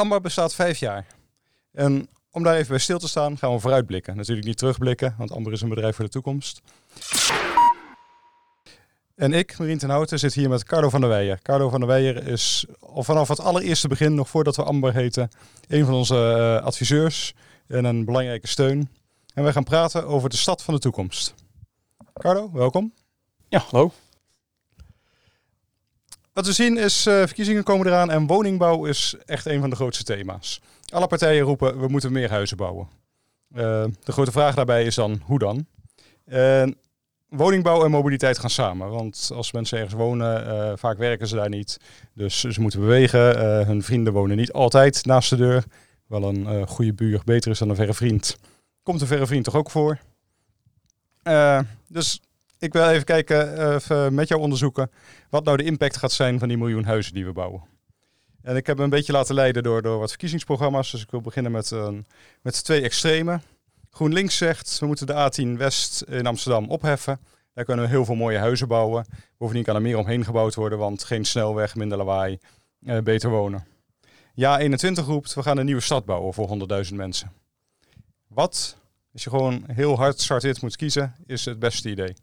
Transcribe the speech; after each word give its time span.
Amber 0.00 0.20
bestaat 0.20 0.54
vijf 0.54 0.78
jaar. 0.78 1.06
En 1.72 2.08
om 2.30 2.42
daar 2.42 2.54
even 2.54 2.68
bij 2.68 2.78
stil 2.78 2.98
te 2.98 3.08
staan, 3.08 3.38
gaan 3.38 3.52
we 3.52 3.60
vooruitblikken. 3.60 4.16
Natuurlijk 4.16 4.46
niet 4.46 4.58
terugblikken, 4.58 5.14
want 5.18 5.32
Amber 5.32 5.52
is 5.52 5.60
een 5.60 5.68
bedrijf 5.68 5.96
voor 5.96 6.04
de 6.04 6.10
toekomst. 6.10 6.60
En 9.14 9.32
ik, 9.32 9.58
Marien 9.58 9.78
ten 9.78 9.90
Houten, 9.90 10.18
zit 10.18 10.34
hier 10.34 10.48
met 10.48 10.64
Carlo 10.64 10.88
van 10.88 11.00
der 11.00 11.08
Weijer. 11.08 11.42
Carlo 11.42 11.68
van 11.68 11.80
der 11.80 11.88
Weijer 11.88 12.26
is 12.26 12.66
vanaf 12.82 13.28
het 13.28 13.40
allereerste 13.40 13.88
begin, 13.88 14.14
nog 14.14 14.28
voordat 14.28 14.56
we 14.56 14.62
Amber 14.62 14.94
heten, 14.94 15.28
een 15.68 15.84
van 15.84 15.94
onze 15.94 16.14
uh, 16.60 16.66
adviseurs 16.66 17.34
en 17.66 17.84
een 17.84 18.04
belangrijke 18.04 18.46
steun. 18.46 18.90
En 19.34 19.42
wij 19.42 19.52
gaan 19.52 19.64
praten 19.64 20.06
over 20.06 20.30
de 20.30 20.36
stad 20.36 20.62
van 20.62 20.74
de 20.74 20.80
toekomst. 20.80 21.34
Carlo, 22.12 22.50
welkom. 22.52 22.94
Ja, 23.48 23.64
hallo. 23.70 23.92
Wat 26.32 26.46
we 26.46 26.52
zien 26.52 26.78
is, 26.78 27.06
uh, 27.06 27.14
verkiezingen 27.14 27.62
komen 27.62 27.86
eraan 27.86 28.10
en 28.10 28.26
woningbouw 28.26 28.84
is 28.84 29.14
echt 29.26 29.46
een 29.46 29.60
van 29.60 29.70
de 29.70 29.76
grootste 29.76 30.04
thema's. 30.04 30.60
Alle 30.92 31.06
partijen 31.06 31.42
roepen, 31.42 31.80
we 31.80 31.88
moeten 31.88 32.12
meer 32.12 32.30
huizen 32.30 32.56
bouwen. 32.56 32.88
Uh, 33.56 33.84
de 34.04 34.12
grote 34.12 34.30
vraag 34.30 34.54
daarbij 34.54 34.84
is 34.84 34.94
dan, 34.94 35.20
hoe 35.24 35.38
dan? 35.38 35.66
Woningbouw 37.28 37.84
en 37.84 37.90
mobiliteit 37.90 38.38
gaan 38.38 38.50
samen. 38.50 38.90
Want 38.90 39.30
als 39.34 39.52
mensen 39.52 39.78
ergens 39.78 39.94
wonen, 39.94 40.78
vaak 40.78 40.98
werken 40.98 41.26
ze 41.26 41.36
daar 41.36 41.48
niet. 41.48 41.78
Dus 42.14 42.40
ze 42.40 42.60
moeten 42.60 42.80
bewegen. 42.80 43.38
hun 43.66 43.82
vrienden 43.82 44.12
wonen 44.12 44.36
niet 44.36 44.52
altijd 44.52 45.04
naast 45.04 45.30
de 45.30 45.36
deur. 45.36 45.64
Wel 46.06 46.22
een 46.22 46.66
goede 46.66 46.92
buur 46.92 47.22
beter 47.24 47.50
is 47.50 47.58
dan 47.58 47.68
een 47.68 47.76
verre 47.76 47.94
vriend. 47.94 48.38
Komt 48.82 49.00
een 49.00 49.06
verre 49.06 49.26
vriend 49.26 49.44
toch 49.44 49.56
ook 49.56 49.70
voor? 49.70 49.98
dus 51.88 52.20
ik 52.60 52.72
wil 52.72 52.88
even 52.88 53.04
kijken, 53.04 53.74
even 53.74 54.14
met 54.14 54.28
jou 54.28 54.40
onderzoeken, 54.40 54.90
wat 55.30 55.44
nou 55.44 55.56
de 55.56 55.64
impact 55.64 55.96
gaat 55.96 56.12
zijn 56.12 56.38
van 56.38 56.48
die 56.48 56.58
miljoen 56.58 56.84
huizen 56.84 57.14
die 57.14 57.24
we 57.24 57.32
bouwen. 57.32 57.62
En 58.42 58.56
ik 58.56 58.66
heb 58.66 58.76
me 58.76 58.84
een 58.84 58.90
beetje 58.90 59.12
laten 59.12 59.34
leiden 59.34 59.62
door, 59.62 59.82
door 59.82 59.98
wat 59.98 60.08
verkiezingsprogramma's. 60.08 60.90
Dus 60.90 61.02
ik 61.02 61.10
wil 61.10 61.20
beginnen 61.20 61.52
met, 61.52 61.70
uh, 61.70 61.88
met 62.42 62.64
twee 62.64 62.82
extreme. 62.82 63.40
GroenLinks 63.90 64.36
zegt, 64.36 64.78
we 64.78 64.86
moeten 64.86 65.06
de 65.06 65.30
A10 65.30 65.58
West 65.58 66.02
in 66.02 66.26
Amsterdam 66.26 66.68
opheffen. 66.68 67.20
Daar 67.54 67.64
kunnen 67.64 67.84
we 67.84 67.90
heel 67.90 68.04
veel 68.04 68.14
mooie 68.14 68.38
huizen 68.38 68.68
bouwen. 68.68 69.06
Bovendien 69.38 69.64
kan 69.64 69.74
er 69.74 69.82
meer 69.82 69.98
omheen 69.98 70.24
gebouwd 70.24 70.54
worden, 70.54 70.78
want 70.78 71.04
geen 71.04 71.24
snelweg, 71.24 71.74
minder 71.74 71.98
lawaai, 71.98 72.38
uh, 72.80 72.98
beter 72.98 73.30
wonen. 73.30 73.64
Ja 74.34 74.58
21 74.58 75.06
roept, 75.06 75.34
we 75.34 75.42
gaan 75.42 75.58
een 75.58 75.64
nieuwe 75.64 75.80
stad 75.80 76.04
bouwen 76.04 76.34
voor 76.34 76.48
100.000 76.88 76.94
mensen. 76.94 77.32
Wat, 78.28 78.76
als 79.12 79.24
je 79.24 79.30
gewoon 79.30 79.64
heel 79.66 79.96
hard 79.96 80.20
zwart 80.20 80.62
moet 80.62 80.76
kiezen, 80.76 81.14
is 81.26 81.44
het 81.44 81.58
beste 81.58 81.90
idee? 81.90 82.14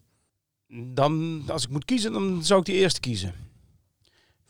Dan, 0.70 1.44
als 1.48 1.64
ik 1.64 1.70
moet 1.70 1.86
kiezen, 1.86 2.14
dan 2.14 2.44
zou 2.44 2.60
ik 2.60 2.66
die 2.66 2.76
eerste 2.76 3.00
kiezen. 3.00 3.34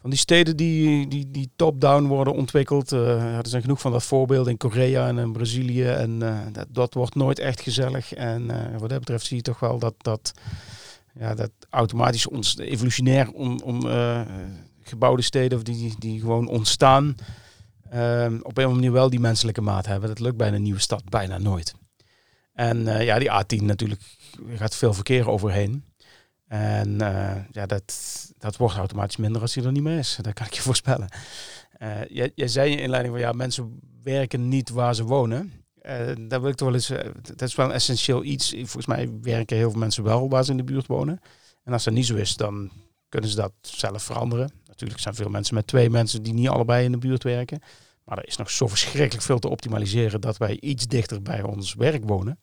Van 0.08 0.10
die 0.10 0.20
steden 0.20 0.58
die, 0.58 1.08
die, 1.08 1.32
die 1.32 1.50
top-down 1.56 2.04
worden 2.04 2.34
ontwikkeld. 2.34 2.94
Uh, 2.94 3.38
er 3.38 3.48
zijn 3.48 3.62
genoeg 3.62 3.82
van 3.82 3.92
dat 3.92 4.04
voorbeelden 4.04 4.52
in 4.52 4.58
Korea 4.58 5.08
en 5.08 5.18
in 5.18 5.32
Brazilië. 5.32 5.84
En 5.84 6.22
uh, 6.22 6.40
dat, 6.70 6.94
wordt 6.94 7.16
nooit 7.16 7.40
echt 7.40 7.62
gezellig. 7.62 8.14
En 8.14 8.42
uh, 8.42 8.78
wat 8.78 8.90
dat 8.90 9.00
betreft 9.00 9.26
zie 9.26 9.38
je 9.38 9.44
toch 9.44 9.60
wel 9.60 9.80
dat, 9.80 9.94
dat, 9.98 10.34
ja, 11.20 11.36
dat 11.36 11.52
automatisch 11.70 12.28
ons 12.28 12.58
evolutionair 12.58 13.32
om, 13.32 13.60
om 13.60 13.82
gebouwde 14.82 15.22
steden 15.22 15.64
die, 15.64 15.96
die 16.00 16.20
gewoon 16.20 16.48
ontstaan. 16.48 17.16
op 17.90 17.92
een 17.92 18.42
of 18.42 18.48
andere 18.48 18.74
manier 18.74 18.92
wel 18.92 19.10
die 19.10 19.20
menselijke 19.20 19.62
maat 19.62 19.86
hebben. 19.86 20.10
Dat 20.10 20.20
lukt 20.20 20.38
bij 20.38 20.54
een 20.54 20.62
nieuwe 20.62 20.80
stad 20.80 21.10
bijna 21.10 21.38
nooit. 21.38 21.74
En 22.54 22.86
ja, 22.86 23.20
die 23.20 23.30
A10 23.30 23.64
natuurlijk 23.64 24.02
gaat 24.56 24.76
veel 24.76 24.94
verkeer 24.94 25.30
overheen. 25.30 25.84
En 26.48 26.90
uh, 26.90 27.36
ja, 27.52 27.66
dat, 27.66 27.94
dat 28.38 28.58
wordt 28.58 28.76
automatisch 28.76 29.18
minder 29.18 29.42
als 29.42 29.56
hij 29.56 29.64
er 29.64 29.72
niet 29.72 29.84
meer 29.84 29.98
is. 29.98 30.18
Dat 30.22 30.34
kan 30.34 30.46
ik 30.46 30.54
je 30.54 30.62
voorspellen. 30.72 31.08
Uh, 31.82 32.32
jij, 32.36 32.48
zei 32.48 32.72
in 32.72 32.80
inleiding 32.80 33.14
van 33.14 33.24
ja, 33.24 33.32
mensen 33.32 33.80
werken 34.04 34.48
niet 34.48 34.70
waar 34.70 34.96
ze 34.96 35.04
wonen. 35.04 35.52
Uh, 35.82 35.92
daar 36.28 36.42
wil 36.42 36.50
ik 36.50 36.56
toch 36.56 36.68
wel 36.68 36.78
eens. 36.78 36.88
dat 37.22 37.42
is 37.42 37.56
wel 37.56 37.66
een 37.66 37.72
essentieel 37.72 38.24
iets. 38.24 38.50
Volgens 38.50 38.86
mij 38.86 39.10
werken 39.22 39.58
heel 39.58 39.72
veel 39.72 39.80
mensen 39.80 40.04
wel 40.04 40.30
waar 40.30 40.44
ze 40.44 40.52
in 40.52 40.58
de 40.58 40.64
buurt 40.64 40.88
wonen. 40.88 41.20
En 41.64 41.74
als 41.74 41.84
dat 41.84 41.94
niet 41.94 42.06
zo 42.06 42.16
is, 42.16 42.36
dan 42.36 42.72
kunnen 43.10 43.30
ze 43.30 43.36
dat 43.36 43.52
zelf 43.62 44.04
veranderen. 44.04 44.52
Natuurlijk 44.66 45.00
zijn 45.00 45.16
veel 45.16 45.30
mensen 45.30 45.56
met 45.56 45.68
twee 45.68 45.90
mensen 45.90 46.24
die 46.24 46.34
niet 46.34 46.48
allebei 46.48 46.86
in 46.86 46.92
de 46.92 46.98
buurt 46.98 47.24
werken. 47.24 47.62
Maar 48.04 48.18
er 48.18 48.28
is 48.28 48.38
nog 48.38 48.52
zo 48.52 48.68
verschrikkelijk 48.68 49.26
veel 49.26 49.40
te 49.40 49.50
optimaliseren 49.50 50.22
dat 50.22 50.38
wij 50.38 50.60
iets 50.60 50.88
dichter 50.88 51.22
bij 51.22 51.42
ons 51.44 51.74
werk 51.74 52.06
wonen. 52.06 52.40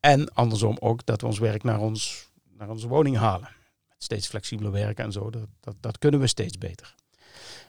En 0.00 0.32
andersom 0.32 0.76
ook 0.80 1.06
dat 1.06 1.20
we 1.20 1.26
ons 1.26 1.38
werk 1.38 1.62
naar 1.62 1.80
ons 1.80 2.29
naar 2.60 2.70
onze 2.70 2.88
woning 2.88 3.16
halen. 3.16 3.48
Met 3.88 4.02
steeds 4.02 4.26
flexibeler 4.26 4.72
werken 4.72 5.04
en 5.04 5.12
zo. 5.12 5.30
Dat, 5.30 5.48
dat, 5.60 5.76
dat 5.80 5.98
kunnen 5.98 6.20
we 6.20 6.26
steeds 6.26 6.58
beter. 6.58 6.94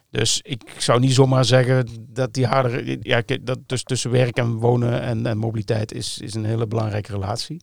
Dus 0.09 0.41
ik 0.41 0.75
zou 0.77 0.99
niet 0.99 1.13
zomaar 1.13 1.45
zeggen 1.45 2.05
dat 2.09 2.33
die 2.33 2.45
harde. 2.45 2.97
Ja, 3.01 3.21
dat 3.41 3.59
dus 3.65 3.83
tussen 3.83 4.11
werk 4.11 4.37
en 4.37 4.53
wonen 4.53 5.01
en, 5.01 5.25
en, 5.25 5.37
mobiliteit 5.37 5.93
is, 5.93 6.17
is 6.17 6.33
een 6.33 6.45
hele 6.45 6.67
belangrijke 6.67 7.11
relatie. 7.11 7.61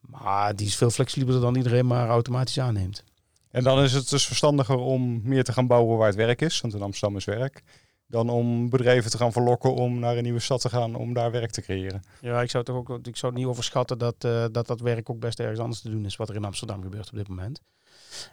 Maar 0.00 0.56
die 0.56 0.66
is 0.66 0.76
veel 0.76 0.90
flexibeler 0.90 1.40
dan 1.40 1.56
iedereen 1.56 1.86
maar 1.86 2.08
automatisch 2.08 2.60
aanneemt. 2.60 3.04
En 3.50 3.64
dan 3.64 3.82
is 3.82 3.92
het 3.92 4.08
dus 4.08 4.26
verstandiger 4.26 4.76
om 4.76 5.20
meer 5.24 5.44
te 5.44 5.52
gaan 5.52 5.66
bouwen 5.66 5.98
waar 5.98 6.06
het 6.06 6.16
werk 6.16 6.40
is. 6.40 6.60
Want 6.60 6.74
in 6.74 6.82
Amsterdam 6.82 7.16
is 7.16 7.24
werk 7.24 7.62
dan 8.08 8.28
om 8.28 8.70
bedrijven 8.70 9.10
te 9.10 9.16
gaan 9.16 9.32
verlokken 9.32 9.74
om 9.74 9.98
naar 9.98 10.16
een 10.16 10.22
nieuwe 10.22 10.40
stad 10.40 10.60
te 10.60 10.68
gaan 10.68 10.94
om 10.94 11.12
daar 11.12 11.30
werk 11.30 11.50
te 11.50 11.62
creëren. 11.62 12.02
Ja, 12.20 12.42
ik 12.42 12.50
zou 12.50 12.64
toch 12.64 12.76
ook 12.76 13.06
ik 13.06 13.16
zou 13.16 13.32
niet 13.32 13.46
overschatten 13.46 13.98
dat, 13.98 14.14
uh, 14.24 14.44
dat 14.52 14.66
dat 14.66 14.80
werk 14.80 15.10
ook 15.10 15.20
best 15.20 15.40
ergens 15.40 15.58
anders 15.58 15.80
te 15.80 15.90
doen 15.90 16.04
is 16.04 16.16
wat 16.16 16.28
er 16.28 16.34
in 16.34 16.44
Amsterdam 16.44 16.82
gebeurt 16.82 17.10
op 17.10 17.16
dit 17.16 17.28
moment. 17.28 17.60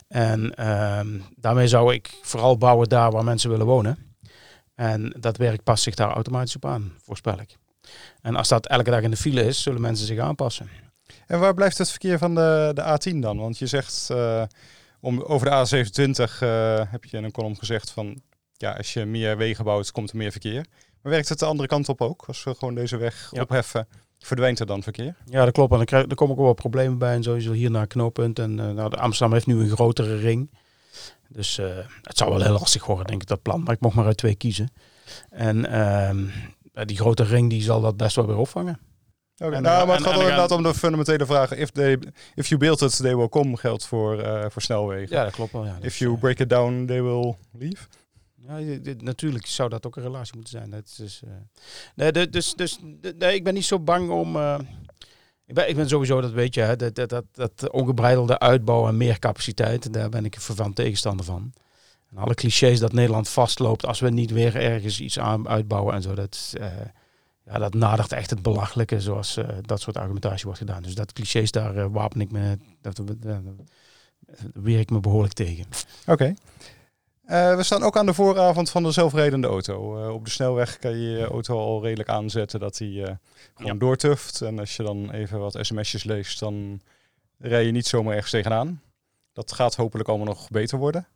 En 0.07 0.53
uh, 0.59 0.99
daarmee 1.35 1.67
zou 1.67 1.93
ik 1.93 2.19
vooral 2.21 2.57
bouwen 2.57 2.89
daar 2.89 3.11
waar 3.11 3.23
mensen 3.23 3.49
willen 3.49 3.65
wonen. 3.65 3.97
En 4.75 5.15
dat 5.19 5.37
werk 5.37 5.63
past 5.63 5.83
zich 5.83 5.95
daar 5.95 6.11
automatisch 6.11 6.55
op 6.55 6.65
aan, 6.65 6.93
voorspel 7.03 7.39
ik. 7.39 7.57
En 8.21 8.35
als 8.35 8.47
dat 8.47 8.67
elke 8.67 8.89
dag 8.91 9.01
in 9.01 9.11
de 9.11 9.17
file 9.17 9.43
is, 9.43 9.61
zullen 9.61 9.81
mensen 9.81 10.07
zich 10.07 10.19
aanpassen. 10.19 10.69
En 11.27 11.39
waar 11.39 11.53
blijft 11.53 11.77
het 11.77 11.89
verkeer 11.89 12.17
van 12.17 12.35
de, 12.35 12.71
de 12.73 13.13
A10 13.13 13.19
dan? 13.19 13.37
Want 13.37 13.57
je 13.57 13.67
zegt 13.67 14.07
uh, 14.11 14.43
om, 14.99 15.21
over 15.21 15.49
de 15.49 15.85
A27 15.85 16.41
uh, 16.43 16.81
heb 16.91 17.03
je 17.05 17.17
in 17.17 17.23
een 17.23 17.31
column 17.31 17.57
gezegd 17.57 17.91
van 17.91 18.21
ja, 18.57 18.71
als 18.71 18.93
je 18.93 19.05
meer 19.05 19.37
wegen 19.37 19.63
bouwt, 19.63 19.91
komt 19.91 20.09
er 20.09 20.17
meer 20.17 20.31
verkeer. 20.31 20.65
Maar 21.01 21.11
werkt 21.11 21.29
het 21.29 21.39
de 21.39 21.45
andere 21.45 21.67
kant 21.67 21.89
op 21.89 22.01
ook? 22.01 22.23
Als 22.27 22.43
we 22.43 22.55
gewoon 22.55 22.75
deze 22.75 22.97
weg 22.97 23.31
opheffen, 23.33 23.87
verdwijnt 24.19 24.59
er 24.59 24.65
dan 24.65 24.83
verkeer? 24.83 25.15
Ja, 25.25 25.45
dat 25.45 25.53
klopt. 25.53 25.71
En 25.71 25.77
dan, 25.77 25.85
krijg, 25.85 26.05
komen 26.05 26.35
ook 26.35 26.41
wel 26.41 26.53
problemen 26.53 26.97
bij. 26.97 27.13
En 27.13 27.23
sowieso 27.23 27.51
hier 27.51 27.71
naar 27.71 27.87
knooppunt. 27.87 28.39
En 28.39 28.57
uh, 28.57 28.71
nou, 28.71 28.89
de 28.89 28.97
Amsterdam 28.97 29.33
heeft 29.33 29.45
nu 29.45 29.59
een 29.59 29.69
grotere 29.69 30.15
ring. 30.15 30.51
Dus 31.27 31.57
uh, 31.57 31.67
het 32.01 32.17
zou 32.17 32.29
wel 32.29 32.41
heel 32.41 32.51
lastig 32.51 32.85
worden, 32.85 33.05
denk 33.05 33.21
ik, 33.21 33.27
dat 33.27 33.41
plan. 33.41 33.63
Maar 33.63 33.73
ik 33.73 33.81
mocht 33.81 33.95
maar 33.95 34.05
uit 34.05 34.17
twee 34.17 34.35
kiezen. 34.35 34.73
En 35.29 35.57
uh, 35.65 36.85
die 36.85 36.97
grote 36.97 37.23
ring 37.23 37.49
die 37.49 37.61
zal 37.61 37.81
dat 37.81 37.97
best 37.97 38.15
wel 38.15 38.27
weer 38.27 38.37
opvangen. 38.37 38.79
Okay, 39.37 39.59
nou, 39.59 39.87
maar 39.87 39.95
het 39.95 40.05
gaat 40.05 40.19
inderdaad 40.19 40.51
om 40.51 40.63
de 40.63 40.73
fundamentele 40.73 41.25
vraag. 41.25 41.55
If, 41.55 41.69
they, 41.69 41.99
if 42.35 42.47
you 42.47 42.59
build 42.59 42.81
it, 42.81 42.97
they 42.97 43.15
will 43.15 43.29
come 43.29 43.57
geldt 43.57 43.85
voor, 43.85 44.19
uh, 44.19 44.45
voor 44.49 44.61
snelwegen. 44.61 45.15
Ja, 45.15 45.23
dat 45.23 45.33
klopt 45.33 45.51
wel. 45.51 45.65
Ja. 45.65 45.77
If 45.81 45.97
you 45.97 46.17
break 46.17 46.39
it 46.39 46.49
down, 46.49 46.85
they 46.85 47.01
will 47.01 47.35
leave. 47.51 47.87
Ja, 48.47 48.59
natuurlijk 48.97 49.45
zou 49.45 49.69
dat 49.69 49.85
ook 49.85 49.95
een 49.95 50.03
relatie 50.03 50.35
moeten 50.35 50.51
zijn. 50.51 50.83
Is, 50.97 51.21
uh, 51.25 51.31
nee, 51.95 52.29
dus 52.29 52.53
dus 52.53 52.79
nee, 53.17 53.35
ik 53.35 53.43
ben 53.43 53.53
niet 53.53 53.65
zo 53.65 53.79
bang 53.79 54.09
om. 54.09 54.35
Uh, 54.35 54.59
ik, 55.45 55.53
ben, 55.53 55.69
ik 55.69 55.75
ben 55.75 55.89
sowieso, 55.89 56.21
dat 56.21 56.31
weet 56.31 56.53
je, 56.53 56.61
hè, 56.61 56.75
dat, 56.75 56.95
dat, 56.95 57.09
dat, 57.09 57.25
dat 57.31 57.71
ongebreidelde 57.71 58.39
uitbouw 58.39 58.87
en 58.87 58.97
meer 58.97 59.19
capaciteit, 59.19 59.93
daar 59.93 60.09
ben 60.09 60.25
ik 60.25 60.37
een 60.57 60.73
tegenstander 60.73 61.25
van. 61.25 61.53
En 62.09 62.17
alle 62.17 62.33
clichés 62.33 62.79
dat 62.79 62.93
Nederland 62.93 63.29
vastloopt 63.29 63.85
als 63.85 63.99
we 63.99 64.09
niet 64.09 64.31
weer 64.31 64.55
ergens 64.55 64.99
iets 64.99 65.19
aan 65.19 65.47
uitbouwen 65.47 65.93
en 65.93 66.01
zo, 66.01 66.15
dat, 66.15 66.53
uh, 66.59 66.67
ja, 67.45 67.57
dat 67.57 67.73
nadert 67.73 68.11
echt 68.11 68.29
het 68.29 68.41
belachelijke 68.41 69.01
zoals 69.01 69.39
dat 69.61 69.81
soort 69.81 69.97
argumentatie 69.97 70.45
wordt 70.45 70.59
gedaan. 70.59 70.83
Dus 70.83 70.95
dat 70.95 71.13
clichés, 71.13 71.51
daar 71.51 71.91
wapen 71.91 72.21
ik 72.21 72.31
me, 72.31 72.57
dat, 72.81 72.95
dat, 72.95 73.41
weer 74.53 74.79
ik 74.79 74.89
me 74.89 74.99
behoorlijk 74.99 75.33
tegen. 75.33 75.65
Oké. 76.05 76.33
Uh, 77.27 77.55
we 77.55 77.63
staan 77.63 77.83
ook 77.83 77.97
aan 77.97 78.05
de 78.05 78.13
vooravond 78.13 78.69
van 78.69 78.83
de 78.83 78.91
zelfrijdende 78.91 79.47
auto. 79.47 80.03
Uh, 80.03 80.13
op 80.13 80.25
de 80.25 80.31
snelweg 80.31 80.77
kan 80.77 80.91
je 80.91 81.09
je 81.09 81.25
auto 81.25 81.57
al 81.57 81.83
redelijk 81.83 82.09
aanzetten 82.09 82.59
dat 82.59 82.77
hij 82.77 82.87
uh, 82.87 83.05
gewoon 83.53 83.73
ja. 83.73 83.79
doortuft. 83.79 84.41
En 84.41 84.59
als 84.59 84.75
je 84.75 84.83
dan 84.83 85.11
even 85.11 85.39
wat 85.39 85.57
sms'jes 85.61 86.03
leest, 86.03 86.39
dan 86.39 86.81
rij 87.37 87.65
je 87.65 87.71
niet 87.71 87.87
zomaar 87.87 88.13
ergens 88.13 88.31
tegenaan. 88.31 88.81
Dat 89.33 89.51
gaat 89.51 89.75
hopelijk 89.75 90.09
allemaal 90.09 90.27
nog 90.27 90.49
beter 90.49 90.77
worden. 90.77 91.07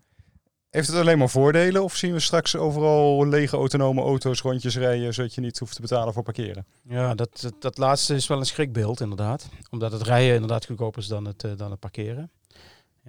Heeft 0.69 0.87
het 0.87 0.97
alleen 0.97 1.17
maar 1.17 1.29
voordelen 1.29 1.83
of 1.83 1.95
zien 1.95 2.13
we 2.13 2.19
straks 2.19 2.55
overal 2.55 3.27
lege 3.27 3.55
autonome 3.55 4.01
auto's 4.01 4.41
rondjes 4.41 4.77
rijden 4.77 5.13
zodat 5.13 5.33
je 5.33 5.41
niet 5.41 5.59
hoeft 5.59 5.75
te 5.75 5.81
betalen 5.81 6.13
voor 6.13 6.23
parkeren? 6.23 6.65
Ja, 6.83 7.15
dat, 7.15 7.41
dat, 7.41 7.53
dat 7.59 7.77
laatste 7.77 8.15
is 8.15 8.27
wel 8.27 8.39
een 8.39 8.45
schrikbeeld 8.45 9.01
inderdaad. 9.01 9.49
Omdat 9.69 9.91
het 9.91 10.01
rijden 10.01 10.33
inderdaad 10.33 10.65
goedkoper 10.65 11.01
is 11.01 11.07
dan 11.07 11.25
het, 11.25 11.45
dan 11.57 11.71
het 11.71 11.79
parkeren. 11.79 12.31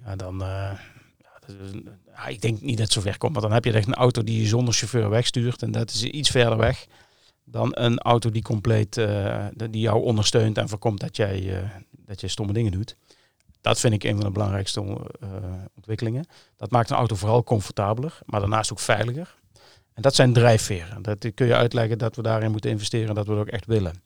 Ja, 0.05 0.15
dan 0.15 0.43
ik 2.27 2.41
denk 2.41 2.61
niet 2.61 2.77
dat 2.77 2.85
het 2.85 2.93
zo 2.93 3.01
ver 3.01 3.17
komt, 3.17 3.33
maar 3.33 3.41
dan 3.41 3.51
heb 3.51 3.65
je 3.65 3.71
echt 3.71 3.87
een 3.87 3.93
auto 3.93 4.23
die 4.23 4.41
je 4.41 4.47
zonder 4.47 4.73
chauffeur 4.73 5.09
wegstuurt. 5.09 5.61
En 5.61 5.71
dat 5.71 5.89
is 5.89 6.03
iets 6.03 6.29
verder 6.29 6.57
weg 6.57 6.87
dan 7.51 7.71
een 7.73 7.99
auto 7.99 8.29
die 8.29 8.41
compleet 8.41 8.97
uh, 8.97 9.45
die 9.53 9.81
jou 9.81 10.03
ondersteunt 10.03 10.57
en 10.57 10.69
voorkomt 10.69 10.99
dat 10.99 11.15
jij, 11.15 11.41
uh, 11.41 11.69
dat 11.91 12.21
je 12.21 12.27
stomme 12.27 12.53
dingen 12.53 12.71
doet. 12.71 12.95
Dat 13.61 13.79
vind 13.79 13.93
ik 13.93 14.03
een 14.03 14.15
van 14.15 14.25
de 14.25 14.31
belangrijkste 14.31 14.81
uh, 14.81 14.97
ontwikkelingen. 15.75 16.25
Dat 16.55 16.71
maakt 16.71 16.89
een 16.89 16.95
auto 16.95 17.15
vooral 17.15 17.43
comfortabeler, 17.43 18.19
maar 18.25 18.39
daarnaast 18.39 18.71
ook 18.71 18.79
veiliger. 18.79 19.35
En 19.93 20.01
dat 20.01 20.15
zijn 20.15 20.33
drijfveren. 20.33 21.01
Dat 21.01 21.31
kun 21.33 21.47
je 21.47 21.55
uitleggen 21.55 21.97
dat 21.97 22.15
we 22.15 22.21
daarin 22.21 22.51
moeten 22.51 22.69
investeren 22.69 23.09
en 23.09 23.15
dat 23.15 23.25
we 23.25 23.31
dat 23.31 23.41
ook 23.41 23.47
echt 23.47 23.65
willen. 23.65 24.03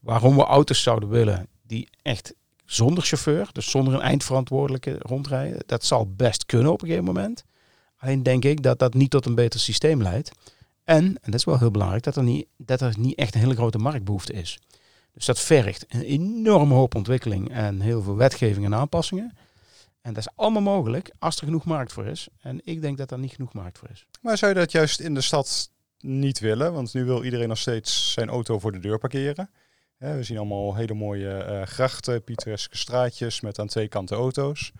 Waarom 0.00 0.36
we 0.36 0.42
auto's 0.42 0.82
zouden 0.82 1.08
willen 1.08 1.48
die 1.62 1.88
echt 2.02 2.34
zonder 2.72 3.04
chauffeur, 3.04 3.48
dus 3.52 3.70
zonder 3.70 3.94
een 3.94 4.00
eindverantwoordelijke 4.00 4.96
rondrijden, 4.98 5.62
dat 5.66 5.84
zal 5.84 6.12
best 6.14 6.46
kunnen 6.46 6.72
op 6.72 6.80
een 6.82 6.88
gegeven 6.88 7.12
moment. 7.12 7.44
Alleen 7.98 8.22
denk 8.22 8.44
ik 8.44 8.62
dat 8.62 8.78
dat 8.78 8.94
niet 8.94 9.10
tot 9.10 9.26
een 9.26 9.34
beter 9.34 9.60
systeem 9.60 10.02
leidt. 10.02 10.30
En, 10.84 11.04
en 11.04 11.18
dat 11.22 11.34
is 11.34 11.44
wel 11.44 11.58
heel 11.58 11.70
belangrijk, 11.70 12.02
dat 12.02 12.16
er 12.16 12.22
niet, 12.22 12.46
dat 12.56 12.80
er 12.80 12.94
niet 12.98 13.18
echt 13.18 13.34
een 13.34 13.40
hele 13.40 13.54
grote 13.54 13.78
marktbehoefte 13.78 14.32
is. 14.32 14.58
Dus 15.12 15.24
dat 15.24 15.40
vergt 15.40 15.84
een 15.88 16.02
enorme 16.02 16.74
hoop 16.74 16.94
ontwikkeling 16.94 17.50
en 17.50 17.80
heel 17.80 18.02
veel 18.02 18.16
wetgeving 18.16 18.64
en 18.64 18.74
aanpassingen. 18.74 19.36
En 20.00 20.12
dat 20.14 20.26
is 20.26 20.32
allemaal 20.36 20.62
mogelijk 20.62 21.12
als 21.18 21.36
er 21.36 21.44
genoeg 21.44 21.64
markt 21.64 21.92
voor 21.92 22.06
is. 22.06 22.28
En 22.40 22.60
ik 22.64 22.80
denk 22.80 22.98
dat 22.98 23.10
er 23.10 23.18
niet 23.18 23.32
genoeg 23.32 23.52
markt 23.52 23.78
voor 23.78 23.88
is. 23.92 24.06
Maar 24.20 24.38
zou 24.38 24.52
je 24.52 24.58
dat 24.58 24.72
juist 24.72 25.00
in 25.00 25.14
de 25.14 25.20
stad 25.20 25.70
niet 26.00 26.38
willen? 26.38 26.72
Want 26.72 26.94
nu 26.94 27.04
wil 27.04 27.24
iedereen 27.24 27.48
nog 27.48 27.58
steeds 27.58 28.12
zijn 28.12 28.28
auto 28.28 28.58
voor 28.58 28.72
de 28.72 28.78
deur 28.78 28.98
parkeren. 28.98 29.50
We 30.00 30.22
zien 30.22 30.38
allemaal 30.38 30.74
hele 30.74 30.94
mooie 30.94 31.46
uh, 31.48 31.62
grachten, 31.62 32.24
pittoreske 32.24 32.76
straatjes 32.76 33.40
met 33.40 33.58
aan 33.58 33.66
twee 33.66 33.88
kanten 33.88 34.16
auto's. 34.16 34.72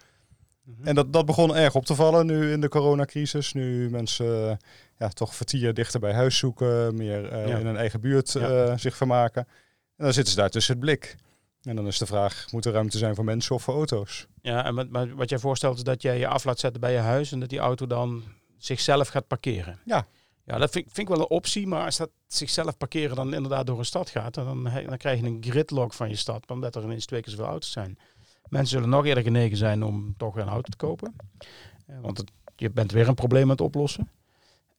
Mhm. 0.63 0.87
En 0.87 0.95
dat, 0.95 1.13
dat 1.13 1.27
begon 1.27 1.57
erg 1.57 1.75
op 1.75 1.85
te 1.85 1.95
vallen 1.95 2.27
nu 2.27 2.53
in 2.53 2.61
de 2.61 2.69
coronacrisis. 2.69 3.53
Nu 3.53 3.91
mensen 3.91 4.59
ja, 4.99 5.09
toch 5.09 5.35
vertier 5.35 5.75
dichter 5.75 6.01
bij 6.01 6.13
huis 6.13 6.39
zoeken, 6.39 6.95
meer 6.95 7.33
uh, 7.33 7.59
in 7.59 7.67
hun 7.67 7.77
eigen 7.77 8.01
buurt 8.01 8.29
zich 8.77 8.97
vermaken. 8.97 9.47
En 9.97 10.05
dan 10.05 10.13
zitten 10.13 10.33
ze 10.33 10.39
daar 10.41 10.51
tussen 10.51 10.75
het 10.75 10.83
blik. 10.85 11.17
En 11.63 11.77
dan 11.77 11.87
is 11.87 11.99
de 11.99 12.07
vraag, 12.07 12.47
moet 12.51 12.65
er 12.65 12.73
ruimte 12.73 12.99
zijn 12.99 13.15
voor 13.15 13.25
mensen 13.25 13.55
of 13.55 13.63
voor 13.63 13.75
auto's? 13.75 14.27
Ja, 14.43 14.65
en 14.65 14.75
wat, 14.75 15.09
wat 15.15 15.29
jij 15.29 15.39
voorstelt 15.39 15.77
is 15.77 15.83
dat 15.83 16.03
jij 16.03 16.19
je 16.19 16.27
af 16.27 16.45
laat 16.45 16.59
zetten 16.59 16.81
bij 16.81 16.93
je 16.93 16.99
huis 16.99 17.33
en 17.33 17.41
dat 17.41 17.49
die 17.49 17.59
auto 17.59 17.87
dan 17.87 18.23
zichzelf 18.59 19.09
gaat 19.09 19.27
parkeren. 19.27 19.79
Ja. 19.85 20.07
Ja, 20.45 20.59
dat 20.59 20.71
vind, 20.71 20.85
vind 20.85 21.09
ik 21.09 21.15
wel 21.15 21.25
een 21.25 21.31
optie, 21.37 21.67
maar 21.67 21.85
als 21.85 21.97
dat 21.97 22.11
zichzelf 22.27 22.77
parkeren 22.77 23.17
dan 23.17 23.35
inderdaad 23.35 23.67
door 23.67 23.79
een 23.79 23.85
stad 23.85 24.11
gaat, 24.11 24.35
dan, 24.35 24.65
dan 24.65 24.97
krijg 24.97 25.21
je 25.21 25.27
een 25.27 25.45
gridlock 25.47 25.93
van 25.93 26.09
je 26.09 26.17
stad, 26.17 26.51
omdat 26.51 26.77
er 26.77 26.83
ineens 26.83 27.07
twee 27.07 27.21
keer 27.21 27.33
zoveel 27.33 27.47
auto's 27.47 27.73
zijn. 27.73 27.99
Mensen 28.49 28.77
zullen 28.77 28.89
nog 28.89 29.07
eerder 29.07 29.23
genegen 29.23 29.57
zijn 29.57 29.83
om 29.83 30.15
toch 30.17 30.37
een 30.37 30.49
auto 30.49 30.71
te 30.71 30.77
kopen. 30.77 31.15
Eh, 31.87 32.01
want 32.01 32.19
het, 32.19 32.31
je 32.57 32.71
bent 32.71 32.93
weer 32.93 33.09
een 33.09 33.15
probleem 33.15 33.43
aan 33.43 33.51
het 33.51 33.61
oplossen. 33.61 34.11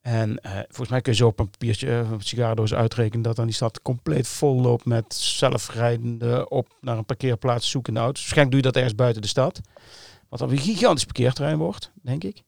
En 0.01 0.39
uh, 0.45 0.51
volgens 0.53 0.89
mij 0.89 1.01
kun 1.01 1.11
je 1.11 1.17
zo 1.17 1.27
op 1.27 1.39
een 1.39 1.49
papiertje, 1.49 1.87
uh, 1.87 2.11
een 2.11 2.21
sigarendoos 2.21 2.73
uitrekenen 2.73 3.21
dat 3.21 3.35
dan 3.35 3.45
die 3.45 3.55
stad 3.55 3.81
compleet 3.81 4.27
vol 4.27 4.61
loopt 4.61 4.85
met 4.85 5.13
zelfrijdende 5.13 6.49
op 6.49 6.77
naar 6.81 6.97
een 6.97 7.05
parkeerplaats 7.05 7.69
zoekende 7.69 7.99
auto's. 7.99 8.21
Waarschijnlijk 8.21 8.55
doe 8.55 8.61
je 8.65 8.71
dat 8.71 8.75
ergens 8.75 8.95
buiten 8.95 9.21
de 9.21 9.27
stad. 9.27 9.61
Wat 10.29 10.39
dan 10.39 10.49
een 10.49 10.57
gigantisch 10.57 11.05
parkeerterrein 11.05 11.57
wordt, 11.57 11.91
denk 12.01 12.23
ik. 12.23 12.43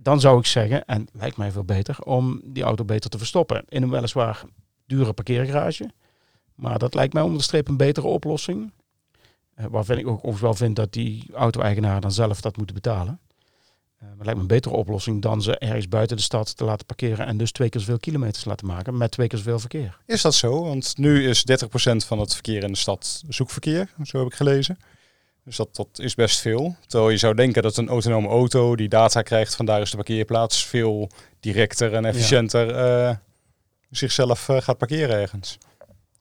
Dan 0.00 0.20
zou 0.20 0.38
ik 0.38 0.46
zeggen, 0.46 0.84
en 0.84 1.06
lijkt 1.12 1.36
mij 1.36 1.50
veel 1.50 1.64
beter, 1.64 1.98
om 2.02 2.40
die 2.44 2.62
auto 2.62 2.84
beter 2.84 3.10
te 3.10 3.18
verstoppen. 3.18 3.64
In 3.68 3.82
een 3.82 3.90
weliswaar 3.90 4.42
dure 4.86 5.12
parkeergarage. 5.12 5.90
Maar 6.54 6.78
dat 6.78 6.94
lijkt 6.94 7.12
mij 7.12 7.22
onder 7.22 7.38
de 7.38 7.44
streep 7.44 7.68
een 7.68 7.76
betere 7.76 8.06
oplossing. 8.06 8.72
Uh, 9.58 9.66
waarvan 9.70 9.98
ik 9.98 10.06
ook 10.06 10.16
overigens 10.16 10.40
wel 10.40 10.54
vind 10.54 10.76
dat 10.76 10.92
die 10.92 11.24
auto-eigenaar 11.34 12.00
dan 12.00 12.12
zelf 12.12 12.40
dat 12.40 12.56
moet 12.56 12.74
betalen. 12.74 13.20
Uh, 14.02 14.08
lijkt 14.18 14.34
me 14.34 14.40
een 14.40 14.46
betere 14.46 14.74
oplossing 14.74 15.22
dan 15.22 15.42
ze 15.42 15.58
ergens 15.58 15.88
buiten 15.88 16.16
de 16.16 16.22
stad 16.22 16.56
te 16.56 16.64
laten 16.64 16.86
parkeren 16.86 17.26
en 17.26 17.36
dus 17.36 17.52
twee 17.52 17.68
keer 17.68 17.80
zoveel 17.80 17.98
kilometers 17.98 18.44
laten 18.44 18.66
maken 18.66 18.96
met 18.96 19.10
twee 19.10 19.26
keer 19.26 19.38
zoveel 19.38 19.58
verkeer. 19.58 19.98
Is 20.06 20.22
dat 20.22 20.34
zo? 20.34 20.64
Want 20.64 20.96
nu 20.96 21.28
is 21.28 21.44
30% 21.64 21.96
van 22.06 22.18
het 22.18 22.34
verkeer 22.34 22.62
in 22.62 22.72
de 22.72 22.78
stad 22.78 23.22
zoekverkeer, 23.28 23.92
zo 24.02 24.18
heb 24.18 24.26
ik 24.26 24.34
gelezen. 24.34 24.78
Dus 25.48 25.56
dat, 25.56 25.76
dat 25.76 25.88
is 25.98 26.14
best 26.14 26.40
veel. 26.40 26.76
Terwijl 26.86 27.10
je 27.10 27.16
zou 27.16 27.34
denken 27.34 27.62
dat 27.62 27.76
een 27.76 27.88
autonome 27.88 28.28
auto 28.28 28.76
die 28.76 28.88
data 28.88 29.22
krijgt, 29.22 29.56
vandaar 29.56 29.80
is 29.80 29.90
de 29.90 29.96
parkeerplaats 29.96 30.66
veel 30.66 31.10
directer 31.40 31.94
en 31.94 32.04
efficiënter 32.04 32.66
ja. 32.74 33.10
uh, 33.10 33.16
zichzelf 33.90 34.48
uh, 34.48 34.60
gaat 34.60 34.78
parkeren 34.78 35.16
ergens. 35.16 35.58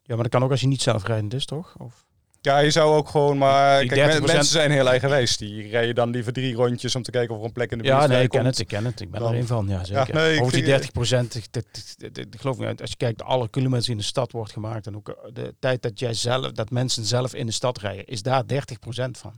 Ja, 0.04 0.14
maar 0.14 0.24
dat 0.24 0.30
kan 0.32 0.44
ook 0.44 0.52
als 0.52 0.62
je 0.62 0.68
niet 0.68 0.82
zelfrijdend 0.82 1.34
is, 1.34 1.46
toch? 1.46 1.76
Of? 1.78 2.07
Ja, 2.42 2.58
je 2.58 2.72
zou 2.72 2.96
ook 2.96 3.10
gewoon 3.10 3.38
maar... 3.38 3.86
kijk, 3.86 4.26
mensen 4.26 4.46
zijn 4.46 4.72
heel 4.72 4.88
eigenwijs. 4.88 5.38
Die 5.38 5.70
rijden 5.70 5.96
dan 5.96 6.10
liever 6.10 6.34
drie 6.34 6.56
rondjes 6.56 6.96
om 6.96 7.02
te 7.02 7.12
kijken 7.12 7.36
of 7.36 7.40
er 7.40 7.46
een 7.48 7.52
plek 7.52 7.72
in 7.72 7.78
de 7.78 7.84
buurt 7.84 7.96
Ja, 7.96 8.08
nee, 8.08 8.24
ik 8.24 8.30
ken 8.30 8.46
het, 8.46 8.60
ik 8.60 8.68
ken 8.68 8.86
het. 8.86 9.02
Ik 9.02 9.12
ben 9.12 9.22
er 9.22 9.36
een 9.36 9.48
van, 9.48 9.68
ja 9.68 9.84
zeker. 9.84 10.08
Ja, 10.08 10.14
nee, 10.14 10.42
Over 10.42 10.54
die 10.54 10.64
30 10.64 10.92
procent, 10.92 11.36
ik 11.36 12.26
geloof 12.38 12.58
me, 12.58 12.76
als 12.82 12.90
je 12.90 12.98
kijkt, 12.98 13.24
alle 13.24 13.50
kilometers 13.50 13.90
in 13.90 13.98
de 13.98 14.04
stad 14.04 14.32
wordt 14.32 14.52
gemaakt 14.52 14.88
en 14.88 14.96
ook 14.96 15.10
eh, 15.10 15.16
de 15.34 15.56
tijd 15.60 15.82
dat 15.82 16.00
jij 16.00 16.14
zelf, 16.14 16.52
dat 16.52 16.70
mensen 16.70 17.06
zelf 17.06 17.34
in 17.34 17.46
de 17.46 17.52
stad 17.52 17.78
rijden, 17.78 18.06
is 18.06 18.22
daar 18.22 18.48
30 18.48 18.80
procent 18.80 19.18
van. 19.18 19.38